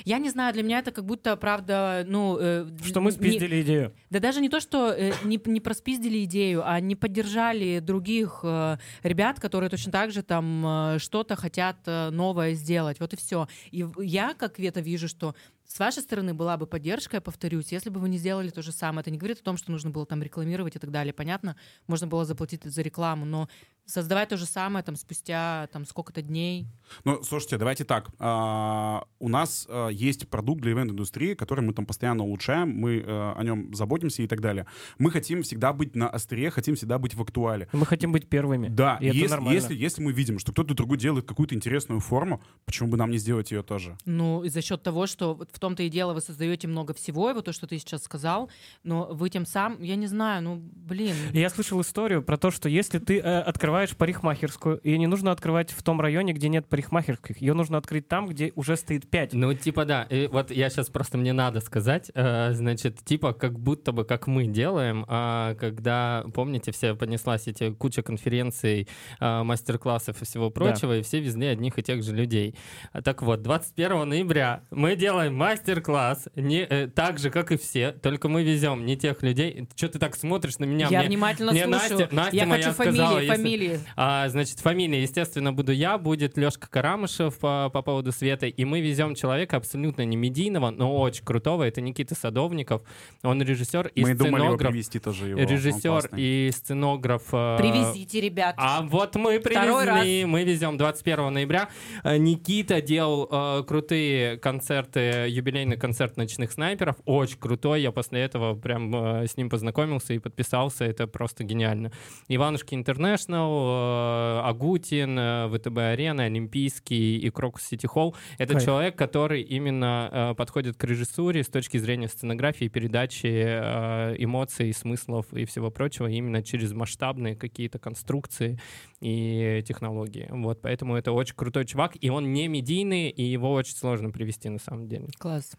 Я 0.05 0.19
не 0.19 0.29
знаю, 0.29 0.53
для 0.53 0.61
меня 0.61 0.77
это 0.79 0.91
как 0.91 1.05
будто, 1.05 1.36
правда, 1.36 2.03
ну... 2.07 2.38
э, 2.39 2.67
Что 2.84 3.01
мы 3.01 3.09
не- 3.11 3.17
спиздили 3.17 3.61
идею. 3.63 3.93
Да 4.11 4.19
даже 4.19 4.39
не 4.39 4.47
то, 4.47 4.59
что 4.59 4.91
э, 4.91 5.11
не, 5.23 5.41
не 5.45 5.59
проспиздили 5.59 6.23
идею, 6.25 6.61
а 6.63 6.79
не 6.79 6.95
поддержали 6.95 7.79
других 7.79 8.41
э, 8.43 8.77
ребят, 9.01 9.39
которые 9.39 9.69
точно 9.71 9.91
так 9.91 10.11
же 10.11 10.21
там 10.21 10.65
э, 10.65 10.99
что-то 10.99 11.36
хотят 11.36 11.77
э, 11.88 12.11
новое 12.11 12.53
сделать. 12.53 12.99
Вот 12.99 13.13
и 13.13 13.17
все. 13.17 13.47
И 13.71 13.84
я, 14.03 14.36
как 14.36 14.59
это 14.59 14.82
вижу, 14.82 15.07
что 15.07 15.34
с 15.72 15.80
вашей 15.80 16.03
стороны 16.03 16.34
была 16.34 16.57
бы 16.57 16.67
поддержка, 16.67 17.15
я 17.15 17.22
повторюсь, 17.22 17.72
если 17.72 17.89
бы 17.89 18.01
вы 18.01 18.09
не 18.09 18.17
сделали 18.17 18.49
то 18.49 18.61
же 18.61 18.74
самое. 18.74 19.01
Это 19.01 19.11
не 19.11 19.17
говорит 19.17 19.39
о 19.39 19.43
том, 19.43 19.55
что 19.55 19.72
нужно 19.72 19.89
было 19.89 20.05
там 20.05 20.22
рекламировать 20.22 20.76
и 20.76 20.80
так 20.80 20.91
далее. 20.91 21.13
Понятно, 21.13 21.55
можно 21.88 22.07
было 22.07 22.26
заплатить 22.26 22.65
за 22.65 22.82
рекламу, 22.82 23.26
но 23.26 23.47
создавать 23.86 24.30
то 24.30 24.38
же 24.38 24.45
самое 24.45 24.84
там 24.84 24.95
спустя 24.95 25.67
там 25.72 25.86
сколько-то 25.86 26.22
дней. 26.22 26.67
Ну, 27.03 27.24
слушайте, 27.24 27.57
давайте 27.57 27.84
так. 27.84 28.09
А, 28.19 29.03
у 29.19 29.30
нас 29.30 29.67
а, 29.69 29.89
есть 29.89 30.30
продукт 30.30 30.61
для 30.61 30.72
ивент-индустрии, 30.72 31.34
который 31.34 31.61
мы 31.61 31.74
там 31.74 31.86
постоянно 31.86 32.24
улучшаем, 32.24 32.69
мы 32.69 33.03
а, 33.05 33.34
о 33.38 33.43
нем 33.43 33.74
заботимся 33.74 34.24
и 34.24 34.28
так 34.28 34.41
далее. 34.41 34.65
Мы 34.97 35.11
хотим 35.11 35.43
всегда 35.43 35.74
быть 35.74 35.95
на 35.95 36.09
острие, 36.09 36.49
хотим 36.51 36.76
всегда 36.76 36.99
быть 36.99 37.15
в 37.15 37.22
актуале. 37.22 37.67
Мы 37.74 37.86
хотим 37.86 38.11
быть 38.11 38.30
первыми. 38.30 38.67
Да, 38.67 38.97
И 39.01 39.07
это 39.07 39.17
если, 39.17 39.32
нормально. 39.32 39.55
если, 39.55 39.76
если 39.76 40.01
мы 40.01 40.13
видим, 40.13 40.39
что 40.39 40.51
кто-то 40.51 40.74
другой 40.74 40.97
делает 40.97 41.26
какую-то 41.26 41.55
интересную 41.55 41.99
форму, 41.99 42.41
почему 42.65 42.89
бы 42.89 42.97
нам 42.97 43.11
не 43.11 43.17
сделать 43.17 43.51
ее 43.51 43.63
тоже? 43.63 43.97
Ну, 44.05 44.43
и 44.43 44.49
за 44.49 44.61
счет 44.61 44.84
того, 44.84 45.07
что 45.07 45.36
вот 45.36 45.51
в 45.51 45.59
том-то 45.62 45.84
и 45.84 45.89
дело, 45.89 46.14
вы 46.14 46.22
создаете 46.22 46.68
много 46.68 46.93
всего, 46.93 47.30
и 47.30 47.34
вот 47.34 47.45
то, 47.45 47.53
что 47.53 47.68
ты 47.68 47.78
сейчас 47.78 48.03
сказал, 48.03 48.49
но 48.84 49.07
вы 49.12 49.30
тем 49.30 49.45
сам, 49.45 49.82
я 49.82 49.95
не 49.95 50.07
знаю, 50.07 50.43
ну, 50.43 50.62
блин. 50.62 51.16
Я 51.32 51.49
слышал 51.49 51.80
историю 51.80 52.24
про 52.24 52.38
то, 52.38 52.51
что 52.51 52.68
если 52.68 52.99
ты 52.99 53.20
э, 53.20 53.39
открываешь 53.39 53.95
парикмахерскую, 53.95 54.82
ее 54.84 54.97
не 54.97 55.07
нужно 55.07 55.32
открывать 55.32 55.72
в 55.72 55.82
том 55.84 56.01
районе, 56.01 56.34
где 56.34 56.49
нет 56.49 56.68
парикмахерских, 56.68 57.39
ее 57.39 57.53
нужно 57.53 57.78
открыть 57.78 58.07
там, 58.07 58.28
где 58.28 58.51
уже 58.55 58.76
стоит 58.76 59.09
пять. 59.09 59.34
Ну, 59.34 59.53
типа, 59.53 59.86
да. 59.86 60.03
И 60.03 60.28
вот 60.28 60.51
я 60.51 60.70
сейчас 60.70 60.89
просто 60.89 61.18
мне 61.18 61.32
надо 61.32 61.62
сказать, 61.62 62.12
э, 62.14 62.53
значит, 62.53 63.03
типа, 63.05 63.34
как 63.34 63.59
будто 63.59 63.91
бы, 63.91 64.03
как 64.03 64.28
мы 64.28 64.47
делаем, 64.47 65.05
а, 65.07 65.55
когда, 65.55 66.26
помните, 66.34 66.72
все 66.72 66.95
понеслась 66.95 67.47
эти 67.47 67.72
куча 67.72 68.01
конференций, 68.01 68.88
а, 69.20 69.43
мастер-классов 69.43 70.22
и 70.22 70.26
всего 70.26 70.49
прочего, 70.49 70.97
и 70.97 71.01
все 71.03 71.20
везли 71.20 71.47
одних 71.47 71.78
и 71.78 71.84
тех 71.84 72.03
же 72.03 72.16
людей. 72.16 72.55
Так 73.03 73.22
вот, 73.22 73.43
21 73.43 74.09
ноября 74.09 74.64
мы 74.72 74.95
делаем 74.95 75.36
мастер-класс, 75.51 76.29
не, 76.35 76.61
э, 76.63 76.87
так 76.87 77.19
же, 77.19 77.29
как 77.29 77.51
и 77.51 77.57
все, 77.57 77.91
только 77.91 78.29
мы 78.29 78.43
везем 78.43 78.85
не 78.85 78.95
тех 78.95 79.21
людей. 79.21 79.67
Что 79.75 79.89
ты 79.89 79.99
так 79.99 80.15
смотришь 80.15 80.57
на 80.59 80.65
меня? 80.65 80.87
я 80.89 80.99
Мне- 80.99 81.07
внимательно 81.09 81.51
мне 81.51 81.65
слушаю. 81.65 81.99
Настя- 81.99 82.09
Настя 82.15 82.35
я 82.37 82.45
моя 82.45 82.63
хочу 82.63 82.73
сказала, 82.73 83.07
фамилии, 83.19 83.25
если- 83.27 83.35
фамилии. 83.41 83.79
А, 83.95 84.29
значит, 84.29 84.59
фамилия, 84.59 85.01
естественно, 85.01 85.53
буду 85.53 85.71
я, 85.71 85.97
будет 85.97 86.37
Лешка 86.37 86.67
Карамышев 86.69 87.37
по, 87.39 87.69
по 87.71 87.81
поводу 87.81 88.11
Света, 88.11 88.47
и 88.47 88.65
мы 88.65 88.81
везем 88.81 89.15
человека 89.15 89.57
абсолютно 89.57 90.03
не 90.05 90.15
медийного, 90.17 90.71
но 90.71 90.97
очень 90.97 91.23
крутого, 91.25 91.63
это 91.63 91.81
Никита 91.81 92.15
Садовников, 92.15 92.81
он 93.23 93.41
режиссер 93.41 93.87
и 93.93 94.01
мы 94.01 94.13
думали 94.15 94.31
его 94.43 94.55
сценограф, 94.55 94.71
привести 94.71 94.99
тоже 94.99 95.27
его. 95.29 95.39
режиссер 95.41 96.09
и 96.15 96.49
сценограф. 96.53 97.23
э, 97.33 97.57
Привезите, 97.59 98.21
ребят. 98.21 98.55
а 98.57 98.81
вот 98.81 99.15
мы 99.15 99.39
Второй 99.39 99.85
привезли, 99.85 100.25
мы 100.25 100.43
везем 100.43 100.77
21 100.77 101.29
ноября. 101.33 101.69
Э, 102.03 102.17
Никита 102.17 102.81
делал 102.81 103.27
э, 103.31 103.63
крутые 103.67 104.37
концерты, 104.37 105.27
юбилейный 105.41 105.75
концерт 105.75 106.17
ночных 106.17 106.51
снайперов, 106.51 106.97
очень 107.05 107.37
крутой. 107.37 107.81
Я 107.81 107.91
после 107.91 108.21
этого 108.21 108.55
прям 108.55 108.95
э, 108.95 109.27
с 109.27 109.37
ним 109.37 109.49
познакомился 109.49 110.13
и 110.13 110.19
подписался, 110.19 110.85
это 110.85 111.07
просто 111.07 111.43
гениально. 111.43 111.91
Иванушки 112.27 112.75
Интернешнл, 112.75 113.65
э, 113.67 114.41
Агутин, 114.43 115.17
э, 115.17 115.49
ВТБ 115.49 115.77
Арена, 115.77 116.23
Олимпийский 116.25 117.17
и 117.17 117.29
Крокус 117.31 117.63
Сити 117.63 117.87
Холл. 117.87 118.15
Это 118.37 118.53
Кайф. 118.53 118.65
человек, 118.65 118.95
который 118.95 119.41
именно 119.41 120.09
э, 120.11 120.35
подходит 120.35 120.77
к 120.77 120.83
режиссуре 120.83 121.43
с 121.43 121.47
точки 121.47 121.77
зрения 121.77 122.07
сценографии, 122.07 122.67
передачи 122.67 123.27
э, 123.27 124.15
эмоций, 124.19 124.71
смыслов 124.73 125.33
и 125.33 125.45
всего 125.45 125.71
прочего 125.71 126.07
именно 126.07 126.43
через 126.43 126.71
масштабные 126.73 127.35
какие-то 127.35 127.79
конструкции 127.79 128.59
и 129.01 129.63
технологии. 129.67 130.27
Вот, 130.29 130.61
поэтому 130.61 130.95
это 130.95 131.11
очень 131.11 131.35
крутой 131.35 131.65
чувак, 131.65 131.97
и 131.99 132.09
он 132.09 132.31
не 132.31 132.47
медийный, 132.47 133.09
и 133.09 133.23
его 133.23 133.51
очень 133.51 133.75
сложно 133.75 134.11
привести 134.11 134.49
на 134.49 134.59
самом 134.59 134.87
деле. 134.87 135.07
Класс. 135.22 135.51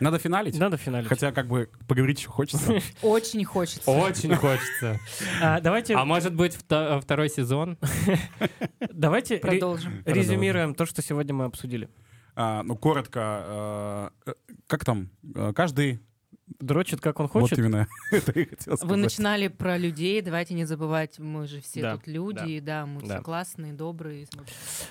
Надо 0.00 0.18
финалить? 0.18 0.56
Надо 0.58 0.76
финалить. 0.76 1.08
Хотя 1.08 1.32
как 1.32 1.48
бы 1.48 1.68
поговорить 1.88 2.18
еще 2.20 2.28
хочется. 2.28 2.78
Очень 3.02 3.44
хочется. 3.44 3.90
Очень 3.90 4.34
хочется. 4.36 5.00
А, 5.42 5.60
давайте, 5.60 5.94
А 5.96 6.04
может 6.04 6.34
быть 6.34 6.54
вто- 6.54 7.00
второй 7.00 7.28
сезон? 7.30 7.78
давайте 8.92 9.34
ре- 9.36 9.40
Продолжим. 9.40 10.02
резюмируем 10.04 10.74
то, 10.74 10.86
что 10.86 11.02
сегодня 11.02 11.34
мы 11.34 11.46
обсудили. 11.46 11.88
А, 12.34 12.62
Ну, 12.62 12.76
коротко. 12.76 14.10
э, 14.26 14.30
э, 14.30 14.34
Как 14.66 14.84
там? 14.84 15.10
Э, 15.34 15.52
Каждый... 15.54 16.00
Дрочит, 16.60 17.00
как 17.00 17.20
он 17.20 17.26
Вот 17.32 17.42
хочет. 17.42 17.58
именно. 17.58 17.86
Это 18.10 18.38
я 18.38 18.46
хотел 18.46 18.72
Вы 18.72 18.76
сказать. 18.78 18.96
начинали 18.98 19.48
про 19.48 19.76
людей, 19.76 20.20
давайте 20.22 20.54
не 20.54 20.64
забывать, 20.64 21.18
мы 21.18 21.46
же 21.46 21.60
все 21.60 21.82
Да, 21.82 21.96
тут 21.96 22.06
люди, 22.06 22.48
и 22.52 22.60
да, 22.60 22.86
мы 22.86 23.00
да. 23.02 23.14
все 23.16 23.22
классные, 23.22 23.72
добрые. 23.72 24.26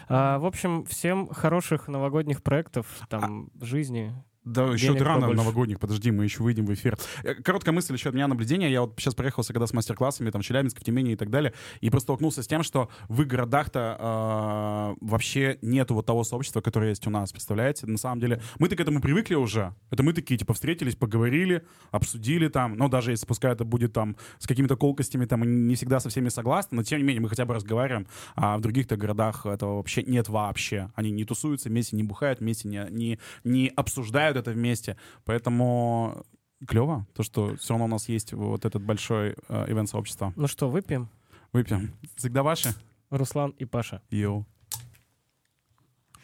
А, 0.08 0.38
в 0.40 0.46
общем, 0.46 0.86
всем 0.86 1.28
хороших 1.28 1.88
новогодних 1.88 2.44
проектов 2.44 2.86
там 3.10 3.50
в 3.56 3.66
жизни. 3.66 4.14
Да, 4.46 4.66
еще 4.66 4.94
рано 4.94 5.22
побольше. 5.22 5.38
новогодних, 5.38 5.80
подожди, 5.80 6.12
мы 6.12 6.24
еще 6.24 6.44
выйдем 6.44 6.66
в 6.66 6.74
эфир. 6.74 6.98
Э, 7.24 7.34
Короткая 7.34 7.74
мысль 7.74 7.94
еще 7.94 8.10
от 8.10 8.16
меня 8.16 8.28
наблюдения. 8.28 8.72
Я 8.72 8.82
вот 8.82 8.94
сейчас 8.98 9.16
проехался 9.16 9.54
когда 9.54 9.66
с 9.66 9.74
мастер-классами 9.74 10.30
там 10.30 10.42
в 10.42 10.46
Челябинске, 10.46 10.82
в 10.82 10.84
Тюмени 10.84 11.14
и 11.14 11.16
так 11.16 11.30
далее, 11.30 11.54
и 11.82 11.90
просто 11.90 12.06
столкнулся 12.06 12.44
с 12.44 12.48
тем, 12.48 12.62
что 12.62 12.90
в 13.10 13.22
их 13.22 13.28
городах-то 13.28 14.96
э, 15.02 15.06
вообще 15.06 15.58
нету 15.64 15.96
вот 15.96 16.06
того 16.06 16.24
сообщества, 16.24 16.62
которое 16.62 16.90
есть 16.90 17.08
у 17.08 17.10
нас, 17.10 17.32
представляете? 17.32 17.88
На 17.88 17.98
самом 17.98 18.20
деле, 18.22 18.42
мы-то 18.60 18.76
к 18.76 18.80
этому 18.80 19.02
привыкли 19.02 19.36
уже. 19.36 19.74
Это 19.90 20.04
мы 20.04 20.14
такие, 20.14 20.38
типа, 20.38 20.54
встретились, 20.54 20.96
поговорили, 20.96 21.64
обсудили 21.92 22.48
там, 22.48 22.78
но 22.78 22.88
даже 22.88 23.12
если 23.12 23.26
пускай 23.26 23.52
это 23.52 23.66
будет 23.66 23.94
там 23.94 24.16
с 24.38 24.46
какими-то 24.46 24.76
колкостями, 24.76 25.26
там, 25.26 25.68
не 25.68 25.74
всегда 25.76 26.00
со 26.00 26.10
всеми 26.10 26.30
согласны, 26.30 26.76
но 26.76 26.84
тем 26.84 27.00
не 27.00 27.04
менее 27.04 27.22
мы 27.22 27.30
хотя 27.30 27.46
бы 27.46 27.56
разговариваем, 27.56 28.08
а 28.36 28.58
в 28.58 28.62
других-то 28.62 28.96
городах 28.96 29.46
этого 29.46 29.78
вообще 29.78 30.04
нет 30.04 30.30
вообще. 30.30 30.92
Они 30.94 31.10
не 31.10 31.26
тусуются 31.26 31.70
вместе, 31.70 31.96
не 31.96 32.04
бухают 32.04 32.40
вместе, 32.40 32.68
не, 32.68 32.86
не, 32.92 33.20
не 33.44 33.72
обсуждают 33.76 34.35
это 34.36 34.52
вместе. 34.52 34.98
Поэтому 35.24 36.26
клево, 36.68 37.06
то, 37.14 37.24
что 37.24 37.56
все 37.56 37.74
равно 37.74 37.86
у 37.86 37.90
нас 37.90 38.10
есть 38.10 38.34
вот 38.34 38.66
этот 38.66 38.82
большой 38.82 39.36
э, 39.50 39.66
ивент-сообщество. 39.72 40.34
Ну 40.36 40.48
что, 40.48 40.70
выпьем? 40.70 41.10
Выпьем. 41.54 41.94
Всегда 42.16 42.44
ваши? 42.44 42.74
Руслан 43.10 43.52
и 43.52 43.66
Паша. 43.66 44.02
Йоу. 44.10 44.46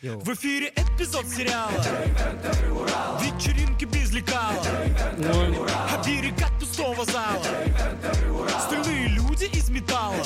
В 0.02 0.34
эфире 0.34 0.74
эпизод 0.76 1.28
сериала 1.28 1.72
Вечеринки 3.22 3.86
без 3.86 4.12
лекала 4.12 4.60
О 4.60 6.04
берегах 6.04 6.52
пустого 6.60 7.06
зала 7.06 7.44
Стальные 8.66 9.10
люди 9.10 9.46
из 9.56 9.70
металла 9.70 10.26